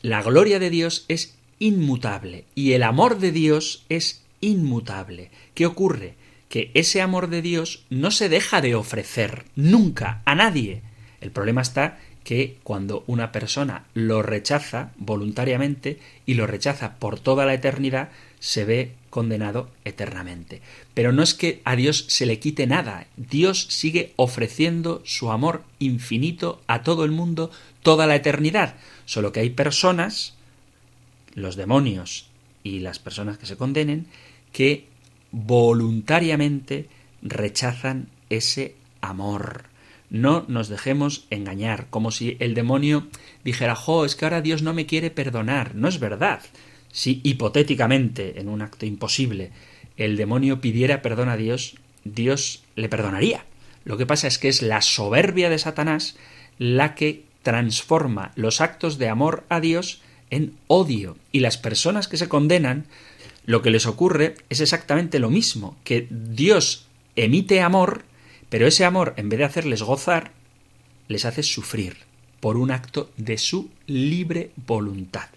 la 0.03 0.23
gloria 0.23 0.59
de 0.59 0.69
Dios 0.69 1.07
es 1.09 1.39
inmutable 1.59 2.45
y 2.55 2.73
el 2.73 2.83
amor 2.83 3.19
de 3.19 3.33
Dios 3.33 3.83
es 3.89 4.23
inmutable. 4.43 5.31
¿Qué 5.55 5.65
ocurre? 5.65 6.17
Que 6.57 6.71
ese 6.73 7.03
amor 7.03 7.29
de 7.29 7.43
Dios 7.43 7.85
no 7.91 8.11
se 8.11 8.31
deja 8.31 8.63
de 8.63 8.75
ofrecer 8.75 9.45
nunca 9.57 10.23
a 10.25 10.35
nadie. 10.35 10.81
El 11.21 11.31
problema 11.31 11.61
está 11.61 11.99
que 12.25 12.57
cuando 12.63 13.05
una 13.07 13.31
persona 13.31 13.85
lo 13.93 14.23
rechaza 14.23 14.91
voluntariamente 14.97 16.01
y 16.25 16.33
lo 16.33 16.47
rechaza 16.47 16.95
por 16.95 17.21
toda 17.21 17.45
la 17.45 17.53
eternidad, 17.53 18.09
se 18.41 18.65
ve 18.65 18.95
condenado 19.11 19.69
eternamente. 19.85 20.63
Pero 20.95 21.13
no 21.13 21.23
es 21.23 21.35
que 21.35 21.61
a 21.65 21.77
Dios 21.77 22.07
se 22.09 22.25
le 22.25 22.39
quite 22.39 22.67
nada, 22.67 23.07
Dios 23.19 23.67
sigue 23.69 24.15
ofreciendo 24.17 25.03
su 25.05 25.31
amor 25.33 25.63
infinito 25.79 26.63
a 26.69 26.83
todo 26.83 27.05
el 27.05 27.11
mundo 27.11 27.51
toda 27.83 28.07
la 28.07 28.17
eternidad. 28.17 28.77
Solo 29.05 29.31
que 29.31 29.41
hay 29.41 29.51
personas, 29.51 30.33
los 31.35 31.57
demonios 31.57 32.31
y 32.65 32.79
las 32.79 32.99
personas 32.99 33.37
que 33.37 33.45
se 33.45 33.59
condenen, 33.59 34.07
que 34.53 34.87
voluntariamente 35.37 36.89
rechazan 37.21 38.09
ese 38.31 38.75
amor. 39.03 39.65
No 40.09 40.47
nos 40.49 40.69
dejemos 40.69 41.27
engañar, 41.31 41.89
como 41.91 42.11
si 42.11 42.39
el 42.41 42.55
demonio 42.55 43.09
dijera, 43.45 43.75
jo, 43.75 44.07
es 44.07 44.17
que 44.17 44.25
ahora 44.25 44.41
Dios 44.41 44.63
no 44.63 44.73
me 44.73 44.87
quiere 44.87 45.11
perdonar. 45.11 45.75
No 45.75 45.89
es 45.89 46.01
verdad. 46.01 46.41
Si 46.91 47.21
hipotéticamente, 47.23 48.41
en 48.41 48.49
un 48.49 48.63
acto 48.63 48.87
imposible, 48.87 49.51
el 49.99 50.17
demonio 50.17 50.61
pidiera 50.63 51.03
perdón 51.03 51.29
a 51.29 51.37
Dios, 51.37 51.77
Dios 52.05 52.63
le 52.75 52.89
perdonaría. 52.89 53.45
Lo 53.85 53.99
que 53.99 54.07
pasa 54.07 54.29
es 54.29 54.39
que 54.39 54.49
es 54.49 54.63
la 54.63 54.81
soberbia 54.81 55.51
de 55.51 55.59
Satanás 55.59 56.17
la 56.59 56.95
que 56.95 57.25
transforma 57.43 58.33
los 58.37 58.63
actos 58.63 58.97
de 58.97 59.11
amor 59.11 59.45
a 59.51 59.61
Dios 59.61 60.01
en 60.31 60.57
odio. 60.67 61.19
Y 61.31 61.41
las 61.41 61.59
personas 61.59 62.09
que 62.09 62.17
se 62.17 62.29
condenan, 62.29 62.87
lo 63.47 63.63
que 63.63 63.71
les 63.71 63.87
ocurre 63.87 64.35
es 64.51 64.61
exactamente 64.61 65.19
lo 65.19 65.31
mismo, 65.31 65.77
que 65.85 66.09
Dios 66.11 66.87
emite 67.15 67.61
amor, 67.61 68.05
pero 68.49 68.67
ese 68.67 68.85
amor, 68.85 69.15
en 69.17 69.29
vez 69.29 69.39
de 69.39 69.45
hacerles 69.45 69.83
gozar, 69.83 70.33
les 71.09 71.25
hace 71.25 71.43
sufrir 71.43 71.97
por 72.41 72.57
un 72.57 72.71
acto 72.71 73.11
de 73.17 73.39
su 73.39 73.71
libre 73.87 74.51
voluntad. 74.67 75.29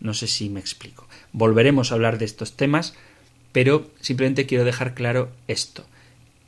No 0.00 0.14
sé 0.14 0.26
si 0.26 0.48
me 0.48 0.60
explico. 0.60 1.06
Volveremos 1.32 1.90
a 1.90 1.94
hablar 1.94 2.18
de 2.18 2.24
estos 2.24 2.56
temas, 2.56 2.94
pero 3.52 3.90
simplemente 4.00 4.46
quiero 4.46 4.64
dejar 4.64 4.94
claro 4.94 5.30
esto. 5.46 5.84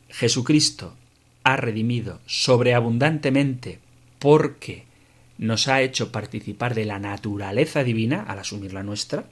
Jesucristo 0.08 0.94
ha 1.44 1.56
redimido 1.56 2.20
sobreabundantemente 2.26 3.78
porque 4.18 4.84
nos 5.38 5.68
ha 5.68 5.80
hecho 5.82 6.12
participar 6.12 6.74
de 6.74 6.84
la 6.84 6.98
naturaleza 6.98 7.82
divina 7.82 8.22
al 8.22 8.38
asumir 8.38 8.72
la 8.72 8.82
nuestra, 8.82 9.24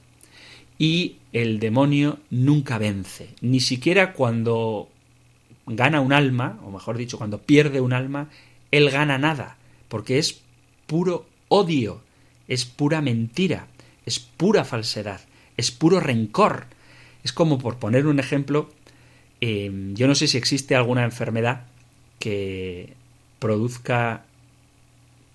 y 0.79 1.17
el 1.33 1.59
demonio 1.59 2.19
nunca 2.31 2.79
vence, 2.79 3.31
ni 3.41 3.61
siquiera 3.61 4.13
cuando 4.13 4.89
gana 5.67 6.01
un 6.01 6.13
alma, 6.13 6.59
o 6.65 6.71
mejor 6.71 6.97
dicho, 6.97 7.19
cuando 7.19 7.39
pierde 7.39 7.81
un 7.81 7.93
alma, 7.93 8.31
él 8.71 8.91
gana 8.91 9.19
nada, 9.19 9.57
porque 9.89 10.19
es 10.19 10.41
puro 10.87 11.27
odio, 11.49 12.01
es 12.47 12.65
pura 12.65 13.01
mentira, 13.03 13.67
es 14.07 14.19
pura 14.19 14.65
falsedad, 14.65 15.21
es 15.57 15.71
puro 15.71 16.01
rencor. 16.01 16.67
Es 17.25 17.33
como, 17.33 17.59
por 17.59 17.77
poner 17.77 18.07
un 18.07 18.21
ejemplo, 18.21 18.71
eh, 19.41 19.71
yo 19.95 20.07
no 20.07 20.15
sé 20.15 20.29
si 20.29 20.39
existe 20.39 20.75
alguna 20.75 21.05
enfermedad 21.05 21.67
que 22.19 22.95
produzca 23.39 24.25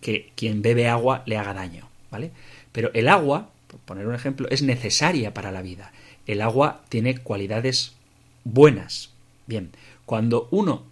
que 0.02 0.32
quien 0.36 0.62
bebe 0.62 0.88
agua 0.88 1.24
le 1.26 1.38
haga 1.38 1.54
daño, 1.54 1.88
¿vale? 2.12 2.32
Pero 2.72 2.92
el 2.94 3.08
agua, 3.08 3.50
por 3.74 3.82
poner 3.82 4.06
un 4.06 4.14
ejemplo, 4.14 4.48
es 4.52 4.62
necesaria 4.62 5.34
para 5.34 5.52
la 5.52 5.64
vida. 5.64 5.92
El 6.28 6.44
agua 6.44 6.84
tiene 6.90 7.18
cualidades 7.18 7.94
buenas. 8.44 9.10
Bien, 9.48 9.72
cuando 10.06 10.48
uno 10.52 10.84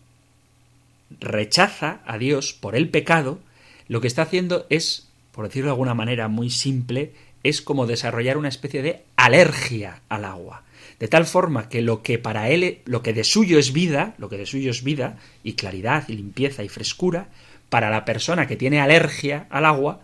rechaza 1.20 2.00
a 2.08 2.18
Dios 2.18 2.54
por 2.54 2.76
el 2.76 2.90
pecado, 2.90 3.40
lo 3.88 4.02
que 4.02 4.08
está 4.08 4.24
haciendo 4.24 4.66
es, 4.72 5.10
por 5.32 5.46
decirlo 5.46 5.68
de 5.68 5.74
alguna 5.74 5.94
manera 5.94 6.28
muy 6.28 6.50
simple, 6.50 7.12
es 7.44 7.62
como 7.62 7.86
desarrollar 7.86 8.38
una 8.38 8.50
especie 8.50 8.82
de 8.82 9.04
alergia 9.16 10.02
al 10.10 10.26
agua. 10.26 10.64
De 11.00 11.08
tal 11.08 11.28
forma 11.28 11.70
que 11.70 11.84
lo 11.84 12.02
que 12.02 12.18
para 12.18 12.50
él, 12.50 12.80
lo 12.86 13.04
que 13.04 13.14
de 13.14 13.24
suyo 13.24 13.60
es 13.60 13.74
vida, 13.74 14.16
lo 14.18 14.28
que 14.28 14.38
de 14.38 14.48
suyo 14.48 14.72
es 14.72 14.84
vida, 14.84 15.20
y 15.44 15.54
claridad, 15.54 16.06
y 16.08 16.14
limpieza, 16.14 16.64
y 16.64 16.70
frescura, 16.70 17.30
para 17.70 17.92
la 17.92 18.06
persona 18.06 18.48
que 18.48 18.56
tiene 18.56 18.82
alergia 18.82 19.46
al 19.52 19.66
agua, 19.66 20.02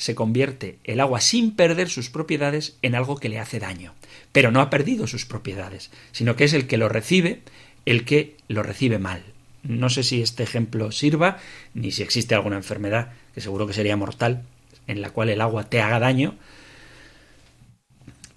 se 0.00 0.14
convierte 0.14 0.78
el 0.84 0.98
agua 0.98 1.20
sin 1.20 1.54
perder 1.54 1.90
sus 1.90 2.08
propiedades 2.08 2.78
en 2.80 2.94
algo 2.94 3.18
que 3.18 3.28
le 3.28 3.38
hace 3.38 3.60
daño. 3.60 3.92
Pero 4.32 4.50
no 4.50 4.62
ha 4.62 4.70
perdido 4.70 5.06
sus 5.06 5.26
propiedades, 5.26 5.90
sino 6.10 6.36
que 6.36 6.44
es 6.44 6.54
el 6.54 6.66
que 6.66 6.78
lo 6.78 6.88
recibe 6.88 7.42
el 7.84 8.06
que 8.06 8.36
lo 8.48 8.62
recibe 8.62 8.98
mal. 8.98 9.22
No 9.62 9.90
sé 9.90 10.02
si 10.02 10.22
este 10.22 10.42
ejemplo 10.42 10.90
sirva, 10.90 11.36
ni 11.74 11.92
si 11.92 12.02
existe 12.02 12.34
alguna 12.34 12.56
enfermedad, 12.56 13.12
que 13.34 13.42
seguro 13.42 13.66
que 13.66 13.74
sería 13.74 13.96
mortal, 13.96 14.44
en 14.86 15.02
la 15.02 15.10
cual 15.10 15.28
el 15.28 15.42
agua 15.42 15.68
te 15.68 15.82
haga 15.82 15.98
daño, 15.98 16.38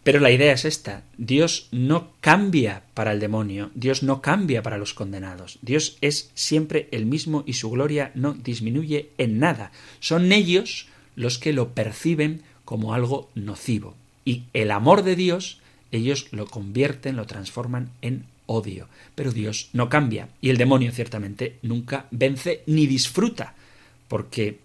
Pero 0.03 0.19
la 0.19 0.31
idea 0.31 0.51
es 0.51 0.65
esta, 0.65 1.03
Dios 1.17 1.69
no 1.71 2.11
cambia 2.19 2.83
para 2.93 3.13
el 3.13 3.21
demonio, 3.21 3.71
Dios 3.73 4.03
no 4.03 4.21
cambia 4.21 4.61
para 4.61 4.77
los 4.77 4.93
condenados, 4.93 5.59
Dios 5.61 5.97
es 6.01 6.29
siempre 6.35 6.89
el 6.91 7.05
mismo 7.05 7.45
y 7.47 7.53
su 7.53 7.69
gloria 7.69 8.11
no 8.13 8.33
disminuye 8.33 9.11
en 9.17 9.39
nada. 9.39 9.71
Son 10.01 10.33
ellos 10.33 10.89
los 11.15 11.37
que 11.37 11.53
lo 11.53 11.69
perciben 11.69 12.41
como 12.65 12.93
algo 12.93 13.29
nocivo. 13.35 13.95
Y 14.25 14.43
el 14.53 14.71
amor 14.71 15.03
de 15.03 15.15
Dios, 15.15 15.59
ellos 15.91 16.27
lo 16.31 16.47
convierten, 16.47 17.15
lo 17.15 17.25
transforman 17.25 17.89
en 18.01 18.25
odio. 18.45 18.87
Pero 19.15 19.31
Dios 19.31 19.69
no 19.73 19.89
cambia. 19.89 20.29
Y 20.41 20.49
el 20.49 20.57
demonio 20.57 20.91
ciertamente 20.91 21.57
nunca 21.61 22.05
vence 22.11 22.63
ni 22.65 22.87
disfruta. 22.87 23.55
Porque 24.07 24.59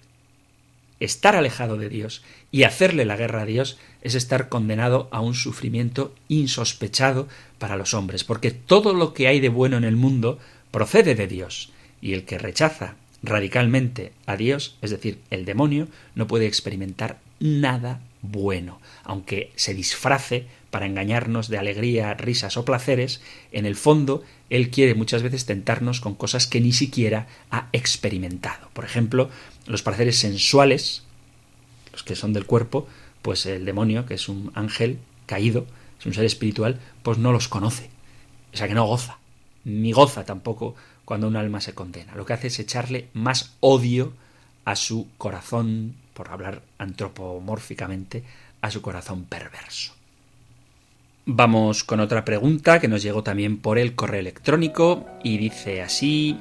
estar 1.01 1.37
alejado 1.37 1.77
de 1.77 1.89
Dios 1.89 2.23
y 2.51 2.63
hacerle 2.65 3.05
la 3.05 3.17
guerra 3.17 3.43
a 3.43 3.47
Dios 3.47 3.79
es 4.03 4.15
estar 4.15 4.49
condenado 4.49 5.09
a 5.11 5.21
un 5.21 5.35
sufrimiento 5.35 6.15
insospechado 6.29 7.29
para 7.59 7.77
los 7.77 7.95
hombres, 7.95 8.25
porque 8.25 8.51
todo 8.51 8.95
lo 8.95 9.15
que 9.15 9.29
hay 9.29 9.41
de 9.41 9.49
bueno 9.49 9.77
en 9.77 9.85
el 9.85 9.97
mundo 9.97 10.39
procede 10.71 11.15
de 11.15 11.27
Dios, 11.27 11.71
y 12.01 12.15
el 12.15 12.25
que 12.25 12.39
rechaza 12.39 12.97
radicalmente 13.23 14.13
a 14.27 14.37
Dios, 14.37 14.77
es 14.83 14.91
decir, 14.91 15.19
el 15.31 15.45
demonio, 15.45 15.89
no 16.15 16.27
puede 16.27 16.47
experimentar 16.47 17.19
nada 17.41 18.01
bueno, 18.23 18.81
aunque 19.05 19.53
se 19.57 19.75
disfrace 19.75 20.47
para 20.71 20.87
engañarnos 20.87 21.49
de 21.49 21.59
alegría, 21.59 22.15
risas 22.15 22.57
o 22.57 22.65
placeres, 22.65 23.21
en 23.53 23.65
el 23.65 23.77
fondo 23.77 24.23
él 24.51 24.71
quiere 24.71 24.95
muchas 24.95 25.23
veces 25.23 25.47
tentarnos 25.47 26.01
con 26.01 26.15
cosas 26.15 26.47
que 26.47 26.61
ni 26.61 26.73
siquiera 26.73 27.27
ha 27.51 27.69
experimentado. 27.73 28.69
Por 28.73 28.85
ejemplo, 28.85 29.31
los 29.67 29.83
placeres 29.83 30.19
sensuales, 30.19 31.05
los 31.93 32.03
que 32.03 32.17
son 32.17 32.33
del 32.33 32.47
cuerpo, 32.47 32.89
pues 33.23 33.47
el 33.47 33.65
demonio, 33.65 34.07
que 34.07 34.15
es 34.15 34.29
un 34.29 34.51
ángel 34.55 34.99
caído, 35.27 35.67
es 35.99 36.07
un 36.07 36.15
ser 36.15 36.25
espiritual, 36.25 36.81
pues 37.03 37.19
no 37.19 37.33
los 37.33 37.49
conoce. 37.49 37.91
O 38.53 38.57
sea 38.57 38.69
que 38.69 38.75
no 38.75 38.87
goza, 38.87 39.19
ni 39.65 39.93
goza 39.93 40.25
tampoco 40.25 40.75
cuando 41.09 41.27
un 41.27 41.37
alma 41.37 41.63
se 41.63 41.73
condena. 41.73 42.15
Lo 42.17 42.27
que 42.27 42.35
hace 42.35 42.49
es 42.49 42.59
echarle 42.59 43.09
más 43.15 43.57
odio 43.61 44.13
a 44.67 44.77
su 44.77 45.09
corazón, 45.17 45.95
por 46.13 46.29
hablar 46.29 46.61
antropomórficamente, 46.77 48.25
a 48.61 48.71
su 48.71 48.83
corazón 48.83 49.25
perverso. 49.25 49.95
Vamos 51.25 51.83
con 51.83 52.01
otra 52.01 52.27
pregunta 52.27 52.79
que 52.79 52.89
nos 52.89 53.03
llegó 53.03 53.23
también 53.23 53.57
por 53.57 53.79
el 53.79 53.95
correo 53.95 54.21
electrónico 54.21 55.07
y 55.25 55.39
dice 55.39 55.81
así 55.81 56.37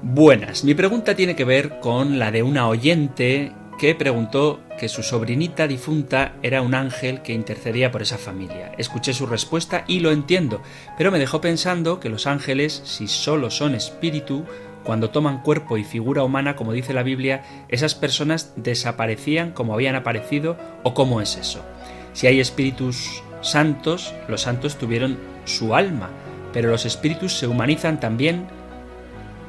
Buenas, 0.00 0.64
mi 0.64 0.74
pregunta 0.74 1.14
tiene 1.14 1.36
que 1.36 1.44
ver 1.44 1.80
con 1.80 2.18
la 2.18 2.30
de 2.30 2.42
una 2.42 2.66
oyente 2.66 3.52
que 3.78 3.94
preguntó 3.94 4.62
que 4.82 4.88
su 4.88 5.04
sobrinita 5.04 5.68
difunta 5.68 6.34
era 6.42 6.60
un 6.60 6.74
ángel 6.74 7.22
que 7.22 7.32
intercedía 7.32 7.92
por 7.92 8.02
esa 8.02 8.18
familia. 8.18 8.72
Escuché 8.78 9.14
su 9.14 9.26
respuesta 9.26 9.84
y 9.86 10.00
lo 10.00 10.10
entiendo, 10.10 10.60
pero 10.98 11.12
me 11.12 11.20
dejó 11.20 11.40
pensando 11.40 12.00
que 12.00 12.08
los 12.08 12.26
ángeles, 12.26 12.82
si 12.84 13.06
solo 13.06 13.52
son 13.52 13.76
espíritu, 13.76 14.44
cuando 14.82 15.10
toman 15.10 15.42
cuerpo 15.42 15.78
y 15.78 15.84
figura 15.84 16.24
humana, 16.24 16.56
como 16.56 16.72
dice 16.72 16.94
la 16.94 17.04
Biblia, 17.04 17.44
esas 17.68 17.94
personas 17.94 18.54
desaparecían 18.56 19.52
como 19.52 19.72
habían 19.72 19.94
aparecido 19.94 20.56
o 20.82 20.94
cómo 20.94 21.20
es 21.20 21.36
eso. 21.36 21.64
Si 22.12 22.26
hay 22.26 22.40
espíritus 22.40 23.22
santos, 23.40 24.12
los 24.26 24.40
santos 24.40 24.78
tuvieron 24.78 25.16
su 25.44 25.76
alma, 25.76 26.10
pero 26.52 26.70
los 26.70 26.86
espíritus 26.86 27.38
se 27.38 27.46
humanizan 27.46 28.00
también 28.00 28.48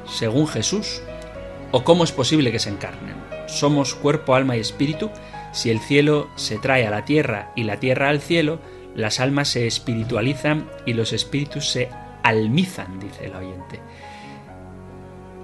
según 0.06 0.46
Jesús? 0.46 1.02
¿O 1.72 1.82
cómo 1.82 2.04
es 2.04 2.12
posible 2.12 2.52
que 2.52 2.60
se 2.60 2.70
encarnen? 2.70 3.33
¿Somos 3.46 3.94
cuerpo, 3.94 4.34
alma 4.34 4.56
y 4.56 4.60
espíritu? 4.60 5.10
Si 5.52 5.70
el 5.70 5.78
cielo 5.78 6.28
se 6.36 6.58
trae 6.58 6.86
a 6.86 6.90
la 6.90 7.04
tierra 7.04 7.52
y 7.54 7.64
la 7.64 7.78
tierra 7.78 8.08
al 8.08 8.20
cielo, 8.20 8.58
las 8.94 9.20
almas 9.20 9.48
se 9.48 9.66
espiritualizan 9.66 10.68
y 10.86 10.94
los 10.94 11.12
espíritus 11.12 11.68
se 11.68 11.88
almizan, 12.22 12.98
dice 12.98 13.26
el 13.26 13.34
oyente. 13.34 13.80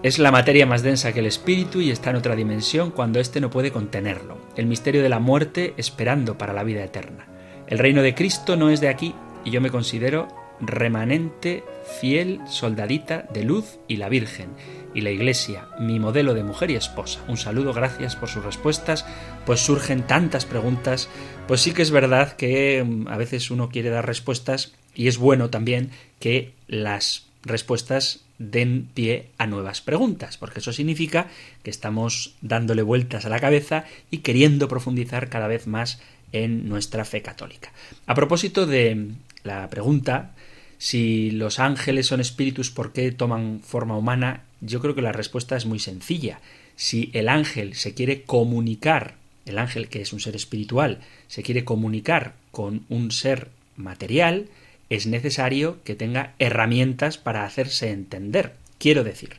Es 0.02 0.18
la 0.18 0.32
materia 0.32 0.64
más 0.64 0.82
densa 0.82 1.12
que 1.12 1.20
el 1.20 1.26
espíritu 1.26 1.80
y 1.80 1.90
está 1.90 2.10
en 2.10 2.16
otra 2.16 2.34
dimensión 2.34 2.90
cuando 2.90 3.20
éste 3.20 3.40
no 3.40 3.50
puede 3.50 3.70
contenerlo. 3.70 4.38
El 4.56 4.66
misterio 4.66 5.02
de 5.02 5.10
la 5.10 5.18
muerte 5.18 5.74
esperando 5.76 6.38
para 6.38 6.54
la 6.54 6.64
vida 6.64 6.82
eterna. 6.82 7.26
El 7.66 7.78
reino 7.78 8.00
de 8.02 8.14
Cristo 8.14 8.56
no 8.56 8.70
es 8.70 8.80
de 8.80 8.88
aquí 8.88 9.14
y 9.44 9.50
yo 9.50 9.60
me 9.60 9.70
considero 9.70 10.28
remanente, 10.60 11.64
fiel, 12.00 12.40
soldadita 12.46 13.26
de 13.32 13.44
luz 13.44 13.78
y 13.88 13.96
la 13.96 14.08
Virgen 14.08 14.50
y 14.94 15.02
la 15.02 15.10
Iglesia, 15.10 15.68
mi 15.78 15.98
modelo 15.98 16.34
de 16.34 16.42
mujer 16.42 16.70
y 16.70 16.74
esposa. 16.74 17.20
Un 17.28 17.36
saludo, 17.36 17.72
gracias 17.72 18.16
por 18.16 18.28
sus 18.28 18.44
respuestas. 18.44 19.06
Pues 19.46 19.60
surgen 19.60 20.02
tantas 20.02 20.46
preguntas. 20.46 21.08
Pues 21.46 21.60
sí 21.60 21.72
que 21.72 21.82
es 21.82 21.90
verdad 21.90 22.32
que 22.32 22.84
mm, 22.84 23.08
a 23.08 23.16
veces 23.16 23.50
uno 23.50 23.68
quiere 23.68 23.90
dar 23.90 24.06
respuestas 24.06 24.72
y 24.94 25.08
es 25.08 25.18
bueno 25.18 25.50
también 25.50 25.90
que 26.18 26.52
las 26.66 27.26
respuestas 27.42 28.20
den 28.38 28.88
pie 28.94 29.28
a 29.38 29.46
nuevas 29.46 29.80
preguntas, 29.80 30.36
porque 30.38 30.60
eso 30.60 30.72
significa 30.72 31.28
que 31.62 31.70
estamos 31.70 32.34
dándole 32.40 32.82
vueltas 32.82 33.24
a 33.26 33.28
la 33.28 33.38
cabeza 33.38 33.84
y 34.10 34.18
queriendo 34.18 34.66
profundizar 34.66 35.28
cada 35.28 35.46
vez 35.46 35.66
más 35.66 36.00
en 36.32 36.68
nuestra 36.68 37.04
fe 37.04 37.22
católica. 37.22 37.72
A 38.06 38.14
propósito 38.14 38.66
de 38.66 39.08
la 39.42 39.68
pregunta 39.68 40.32
si 40.80 41.30
los 41.30 41.58
ángeles 41.58 42.06
son 42.06 42.22
espíritus, 42.22 42.70
¿por 42.70 42.94
qué 42.94 43.12
toman 43.12 43.60
forma 43.60 43.98
humana? 43.98 44.44
Yo 44.62 44.80
creo 44.80 44.94
que 44.94 45.02
la 45.02 45.12
respuesta 45.12 45.54
es 45.54 45.66
muy 45.66 45.78
sencilla. 45.78 46.40
Si 46.74 47.10
el 47.12 47.28
ángel 47.28 47.74
se 47.74 47.92
quiere 47.92 48.22
comunicar, 48.22 49.16
el 49.44 49.58
ángel 49.58 49.90
que 49.90 50.00
es 50.00 50.14
un 50.14 50.20
ser 50.20 50.36
espiritual, 50.36 51.00
se 51.28 51.42
quiere 51.42 51.66
comunicar 51.66 52.32
con 52.50 52.86
un 52.88 53.10
ser 53.10 53.50
material, 53.76 54.48
es 54.88 55.06
necesario 55.06 55.84
que 55.84 55.96
tenga 55.96 56.32
herramientas 56.38 57.18
para 57.18 57.44
hacerse 57.44 57.90
entender. 57.90 58.54
Quiero 58.78 59.04
decir, 59.04 59.34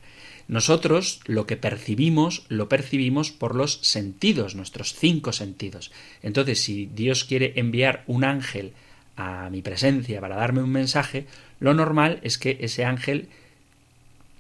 nosotros 0.48 1.22
lo 1.26 1.48
que 1.48 1.58
percibimos 1.58 2.46
lo 2.50 2.70
percibimos 2.70 3.32
por 3.32 3.56
los 3.56 3.80
sentidos, 3.82 4.54
nuestros 4.54 4.94
cinco 4.94 5.34
sentidos. 5.34 5.92
Entonces, 6.22 6.62
si 6.62 6.86
Dios 6.86 7.24
quiere 7.24 7.54
enviar 7.56 8.04
un 8.06 8.26
ángel 8.26 8.74
a 9.22 9.50
mi 9.50 9.62
presencia 9.62 10.22
para 10.22 10.36
darme 10.36 10.62
un 10.62 10.72
mensaje, 10.72 11.26
lo 11.60 11.74
normal 11.74 12.20
es 12.24 12.38
que 12.38 12.58
ese 12.62 12.86
ángel 12.86 13.30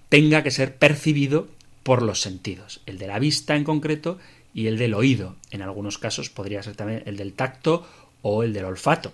tenga 0.09 0.43
que 0.43 0.51
ser 0.51 0.75
percibido 0.75 1.47
por 1.83 2.01
los 2.01 2.21
sentidos, 2.21 2.81
el 2.85 2.97
de 2.97 3.07
la 3.07 3.19
vista 3.19 3.55
en 3.55 3.63
concreto 3.63 4.19
y 4.53 4.67
el 4.67 4.77
del 4.77 4.93
oído. 4.93 5.35
En 5.51 5.61
algunos 5.61 5.97
casos 5.97 6.29
podría 6.29 6.63
ser 6.63 6.75
también 6.75 7.03
el 7.05 7.17
del 7.17 7.33
tacto 7.33 7.87
o 8.21 8.43
el 8.43 8.53
del 8.53 8.65
olfato. 8.65 9.13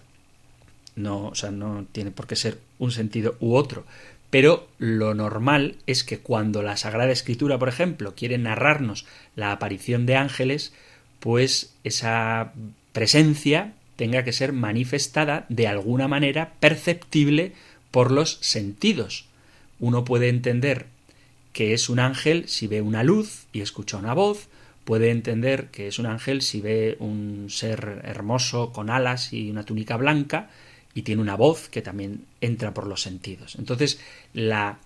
No, 0.95 1.28
o 1.28 1.36
sea, 1.36 1.51
no 1.51 1.86
tiene 1.91 2.11
por 2.11 2.28
qué 2.28 2.36
ser 2.36 2.59
un 2.80 2.91
sentido 2.91 3.36
u 3.39 3.55
otro. 3.55 3.86
Pero 4.30 4.68
lo 4.78 5.13
normal 5.13 5.78
es 5.86 6.03
que 6.03 6.20
cuando 6.20 6.61
la 6.63 6.76
Sagrada 6.76 7.11
Escritura, 7.11 7.59
por 7.59 7.70
ejemplo, 7.70 8.15
quiere 8.15 8.38
narrarnos 8.38 9.05
la 9.36 9.51
aparición 9.51 10.05
de 10.05 10.15
ángeles, 10.15 10.74
pues 11.20 11.74
esa 11.84 12.51
presencia 12.91 13.74
tenga 13.97 14.23
que 14.23 14.31
ser 14.31 14.53
manifestada 14.53 15.45
de 15.49 15.67
alguna 15.67 16.07
manera 16.07 16.53
perceptible 16.61 17.51
por 17.91 18.11
los 18.11 18.37
sentidos. 18.41 19.25
Uno 19.79 20.05
puede 20.05 20.29
entender 20.29 20.85
que 21.51 21.73
es 21.73 21.89
un 21.89 21.99
ángel 21.99 22.47
si 22.47 22.67
ve 22.67 22.81
una 22.81 23.03
luz 23.03 23.47
y 23.51 23.61
escucha 23.61 23.97
una 23.97 24.13
voz, 24.13 24.47
puede 24.85 25.09
entender 25.09 25.67
que 25.71 25.87
es 25.87 25.99
un 25.99 26.05
ángel 26.05 26.41
si 26.41 26.61
ve 26.61 26.95
un 26.99 27.47
ser 27.49 28.01
hermoso 28.05 28.71
con 28.71 28.89
alas 28.89 29.33
y 29.33 29.49
una 29.49 29.63
túnica 29.65 29.97
blanca 29.97 30.49
y 30.93 31.01
tiene 31.01 31.21
una 31.21 31.35
voz 31.35 31.67
que 31.67 31.81
también 31.81 32.23
entra 32.39 32.73
por 32.73 32.87
los 32.87 33.01
sentidos. 33.01 33.55
Entonces, 33.55 33.99
la 34.33 34.79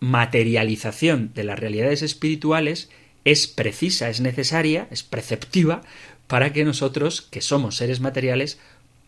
materialización 0.00 1.32
de 1.34 1.44
las 1.44 1.58
realidades 1.58 2.02
espirituales 2.02 2.88
es 3.24 3.48
precisa, 3.48 4.08
es 4.10 4.20
necesaria, 4.20 4.86
es 4.90 5.02
preceptiva 5.02 5.82
para 6.28 6.52
que 6.52 6.64
nosotros, 6.64 7.22
que 7.22 7.40
somos 7.40 7.76
seres 7.76 8.00
materiales, 8.00 8.58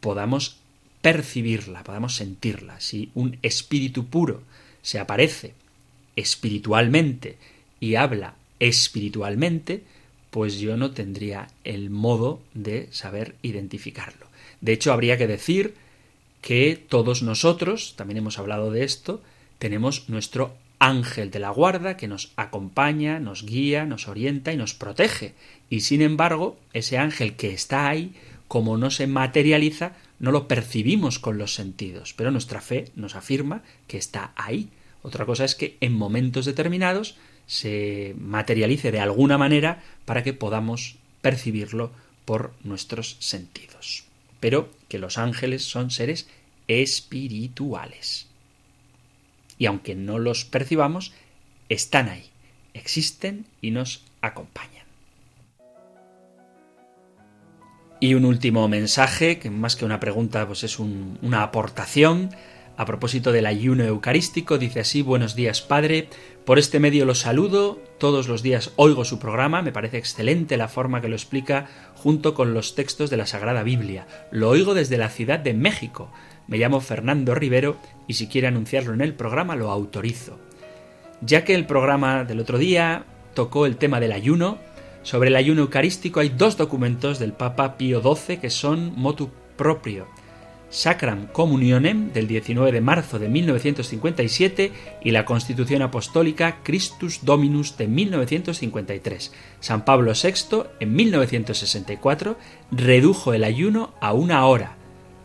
podamos 0.01 0.57
percibirla, 1.03 1.85
podamos 1.85 2.17
sentirla. 2.17 2.81
Si 2.81 3.11
un 3.15 3.39
espíritu 3.43 4.07
puro 4.07 4.43
se 4.83 4.99
aparece 4.99 5.55
espiritualmente 6.17 7.37
y 7.79 7.95
habla 7.95 8.35
espiritualmente, 8.59 9.83
pues 10.31 10.59
yo 10.59 10.77
no 10.77 10.93
tendría 10.93 11.49
el 11.65 11.91
modo 11.91 12.41
de 12.55 12.89
saber 12.91 13.35
identificarlo. 13.43 14.27
De 14.61 14.73
hecho, 14.73 14.93
habría 14.93 15.17
que 15.17 15.27
decir 15.27 15.75
que 16.41 16.83
todos 16.89 17.23
nosotros, 17.23 17.95
también 17.97 18.19
hemos 18.19 18.39
hablado 18.39 18.71
de 18.71 18.85
esto, 18.85 19.23
tenemos 19.59 20.09
nuestro 20.09 20.55
ángel 20.81 21.31
de 21.31 21.39
la 21.39 21.51
guarda 21.51 21.97
que 21.97 22.09
nos 22.09 22.33
acompaña, 22.35 23.21
nos 23.21 23.45
guía, 23.45 23.85
nos 23.85 24.09
orienta 24.09 24.53
y 24.53 24.57
nos 24.57 24.75
protege. 24.75 25.35
Y 25.69 25.81
sin 25.81 26.03
embargo, 26.03 26.59
ese 26.73 26.99
ángel 26.99 27.37
que 27.37 27.53
está 27.53 27.89
ahí, 27.89 28.15
como 28.49 28.77
no 28.77 28.91
se 28.91 29.07
materializa, 29.07 29.93
no 30.19 30.33
lo 30.33 30.49
percibimos 30.49 31.19
con 31.19 31.39
los 31.39 31.55
sentidos, 31.55 32.15
pero 32.17 32.33
nuestra 32.33 32.61
fe 32.61 32.87
nos 32.97 33.15
afirma 33.15 33.63
que 33.87 33.99
está 33.99 34.33
ahí. 34.35 34.71
Otra 35.03 35.25
cosa 35.27 35.45
es 35.45 35.55
que 35.55 35.77
en 35.81 35.93
momentos 35.93 36.47
determinados 36.47 37.17
se 37.47 38.15
materialice 38.19 38.91
de 38.91 39.01
alguna 39.01 39.39
manera 39.39 39.83
para 40.05 40.23
que 40.23 40.33
podamos 40.33 40.97
percibirlo 41.21 41.93
por 42.25 42.53
nuestros 42.65 43.17
sentidos. 43.19 44.05
Pero 44.41 44.71
que 44.89 44.99
los 44.99 45.19
ángeles 45.19 45.63
son 45.63 45.91
seres 45.91 46.29
espirituales. 46.69 48.30
Y 49.61 49.67
aunque 49.67 49.95
no 49.95 50.19
los 50.19 50.47
percibamos, 50.47 51.13
están 51.69 52.09
ahí, 52.09 52.25
existen 52.73 53.45
y 53.61 53.71
nos 53.71 54.03
acompañan. 54.23 54.87
Y 58.01 58.15
un 58.15 58.25
último 58.25 58.67
mensaje, 58.69 59.39
que 59.39 59.51
más 59.51 59.77
que 59.77 59.85
una 59.85 60.01
pregunta, 60.01 60.47
pues 60.47 60.65
es 60.65 60.79
una 60.79 61.43
aportación. 61.43 62.31
A 62.79 62.87
propósito 62.87 63.33
del 63.33 63.45
ayuno 63.45 63.85
eucarístico, 63.85 64.57
dice 64.57 64.81
así, 64.81 65.03
buenos 65.03 65.35
días 65.35 65.61
Padre, 65.61 66.09
por 66.47 66.59
este 66.59 66.81
medio 66.81 67.05
lo 67.05 67.15
saludo, 67.15 67.79
todos 67.99 68.27
los 68.27 68.43
días 68.43 68.73
oigo 68.77 69.05
su 69.05 69.19
programa, 69.19 69.61
me 69.61 69.73
parece 69.73 69.99
excelente 69.99 70.57
la 70.57 70.69
forma 70.69 71.03
que 71.03 71.09
lo 71.09 71.17
explica 71.17 71.67
junto 71.97 72.33
con 72.33 72.55
los 72.55 72.75
textos 72.75 73.11
de 73.11 73.19
la 73.19 73.27
Sagrada 73.27 73.63
Biblia. 73.63 74.07
Lo 74.31 74.49
oigo 74.49 74.73
desde 74.73 74.97
la 74.97 75.11
ciudad 75.11 75.39
de 75.39 75.53
México. 75.53 76.11
Me 76.51 76.59
llamo 76.59 76.81
Fernando 76.81 77.35
Rivero 77.35 77.77
y 78.09 78.15
si 78.15 78.27
quiere 78.27 78.49
anunciarlo 78.49 78.93
en 78.93 79.01
el 79.01 79.15
programa 79.15 79.55
lo 79.55 79.71
autorizo. 79.71 80.37
Ya 81.23 81.45
que 81.45 81.55
el 81.55 81.65
programa 81.65 82.25
del 82.25 82.41
otro 82.41 82.59
día 82.59 83.05
tocó 83.35 83.67
el 83.67 83.77
tema 83.77 84.01
del 84.01 84.11
ayuno, 84.11 84.59
sobre 85.03 85.29
el 85.29 85.37
ayuno 85.37 85.63
eucarístico 85.63 86.19
hay 86.19 86.31
dos 86.31 86.57
documentos 86.57 87.21
del 87.21 87.33
Papa 87.33 87.77
Pío 87.79 88.03
XII 88.03 88.39
que 88.39 88.51
son 88.51 88.93
motu 88.97 89.31
proprio. 89.57 90.09
Sacram 90.71 91.27
Communionem 91.29 92.13
del 92.13 92.27
19 92.27 92.73
de 92.73 92.81
marzo 92.81 93.21
de 93.21 93.29
1957 93.29 94.73
y 95.05 95.11
la 95.13 95.25
Constitución 95.25 95.83
Apostólica 95.83 96.59
Christus 96.65 97.25
Dominus 97.25 97.77
de 97.77 97.87
1953. 97.87 99.33
San 99.61 99.85
Pablo 99.85 100.13
VI 100.21 100.65
en 100.81 100.95
1964 100.95 102.37
redujo 102.73 103.35
el 103.35 103.45
ayuno 103.45 103.95
a 104.01 104.13
una 104.13 104.47
hora, 104.47 104.77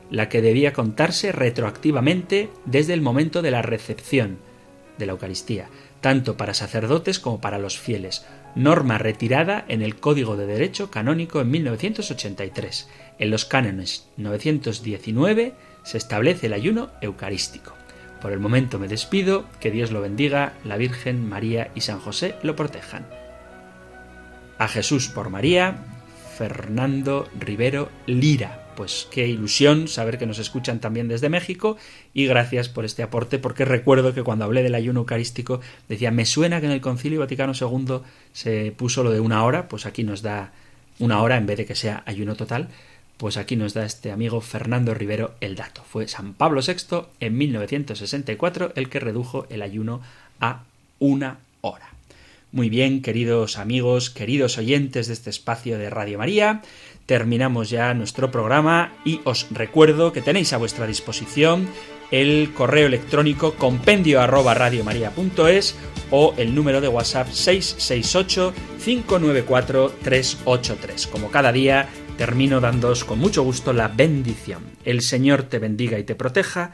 la 0.09 0.29
que 0.29 0.41
debía 0.41 0.73
contarse 0.73 1.31
retroactivamente 1.31 2.49
desde 2.65 2.93
el 2.93 3.01
momento 3.01 3.41
de 3.41 3.51
la 3.51 3.61
recepción 3.61 4.37
de 4.97 5.05
la 5.05 5.13
Eucaristía, 5.13 5.67
tanto 6.01 6.37
para 6.37 6.53
sacerdotes 6.53 7.19
como 7.19 7.41
para 7.41 7.59
los 7.59 7.79
fieles, 7.79 8.25
norma 8.55 8.97
retirada 8.97 9.65
en 9.67 9.81
el 9.81 9.97
Código 9.97 10.37
de 10.37 10.45
Derecho 10.45 10.89
Canónico 10.89 11.41
en 11.41 11.51
1983. 11.51 12.87
En 13.19 13.31
los 13.31 13.45
cánones 13.45 14.07
919 14.17 15.53
se 15.83 15.97
establece 15.97 16.47
el 16.47 16.53
ayuno 16.53 16.89
eucarístico. 17.01 17.73
Por 18.21 18.31
el 18.31 18.39
momento 18.39 18.79
me 18.79 18.87
despido, 18.87 19.45
que 19.59 19.71
Dios 19.71 19.91
lo 19.91 20.01
bendiga, 20.01 20.53
la 20.63 20.77
Virgen, 20.77 21.27
María 21.27 21.71
y 21.75 21.81
San 21.81 21.99
José 21.99 22.35
lo 22.43 22.55
protejan. 22.55 23.05
A 24.57 24.67
Jesús 24.67 25.09
por 25.09 25.29
María, 25.29 25.83
Fernando 26.37 27.27
Rivero 27.39 27.89
Lira. 28.07 28.64
Pues 28.75 29.07
qué 29.09 29.27
ilusión 29.27 29.87
saber 29.87 30.17
que 30.17 30.25
nos 30.25 30.39
escuchan 30.39 30.79
también 30.79 31.07
desde 31.07 31.29
México 31.29 31.77
y 32.13 32.25
gracias 32.25 32.69
por 32.69 32.85
este 32.85 33.03
aporte 33.03 33.39
porque 33.39 33.65
recuerdo 33.65 34.13
que 34.13 34.23
cuando 34.23 34.45
hablé 34.45 34.63
del 34.63 34.75
ayuno 34.75 35.01
eucarístico 35.01 35.61
decía 35.87 36.11
me 36.11 36.25
suena 36.25 36.59
que 36.59 36.65
en 36.65 36.73
el 36.73 36.81
Concilio 36.81 37.19
Vaticano 37.19 37.53
II 37.59 37.99
se 38.33 38.71
puso 38.71 39.03
lo 39.03 39.11
de 39.11 39.19
una 39.19 39.43
hora, 39.43 39.67
pues 39.67 39.85
aquí 39.85 40.03
nos 40.03 40.21
da 40.21 40.51
una 40.99 41.21
hora 41.21 41.37
en 41.37 41.45
vez 41.45 41.57
de 41.57 41.65
que 41.65 41.75
sea 41.75 42.03
ayuno 42.05 42.35
total, 42.35 42.69
pues 43.17 43.37
aquí 43.37 43.55
nos 43.55 43.73
da 43.73 43.85
este 43.85 44.11
amigo 44.11 44.41
Fernando 44.41 44.93
Rivero 44.93 45.35
el 45.39 45.55
dato. 45.55 45.83
Fue 45.83 46.07
San 46.07 46.33
Pablo 46.33 46.61
VI 46.61 47.07
en 47.19 47.37
1964 47.37 48.73
el 48.75 48.89
que 48.89 48.99
redujo 48.99 49.47
el 49.49 49.61
ayuno 49.61 50.01
a 50.39 50.63
una 50.99 51.39
hora. 51.61 51.89
Muy 52.51 52.69
bien, 52.69 53.01
queridos 53.01 53.57
amigos, 53.57 54.09
queridos 54.09 54.57
oyentes 54.57 55.07
de 55.07 55.13
este 55.13 55.29
espacio 55.29 55.77
de 55.77 55.89
Radio 55.89 56.17
María, 56.17 56.61
terminamos 57.05 57.69
ya 57.69 57.93
nuestro 57.93 58.31
programa 58.31 58.93
y 59.03 59.21
os 59.23 59.47
recuerdo 59.51 60.11
que 60.11 60.21
tenéis 60.21 60.53
a 60.53 60.57
vuestra 60.57 60.87
disposición 60.87 61.67
el 62.11 62.51
correo 62.53 62.87
electrónico 62.87 63.55
compendio 63.55 64.21
arroba 64.21 64.55
o 66.11 66.33
el 66.37 66.53
número 66.55 66.81
de 66.81 66.87
WhatsApp 66.87 67.27
668 67.29 68.53
594 68.83 69.93
383. 70.03 71.07
Como 71.07 71.31
cada 71.31 71.51
día, 71.51 71.87
termino 72.17 72.61
dándoos 72.61 73.03
con 73.03 73.19
mucho 73.19 73.43
gusto 73.43 73.73
la 73.73 73.87
bendición. 73.87 74.63
El 74.83 75.01
Señor 75.01 75.43
te 75.43 75.59
bendiga 75.59 75.97
y 75.97 76.03
te 76.03 76.15
proteja 76.15 76.73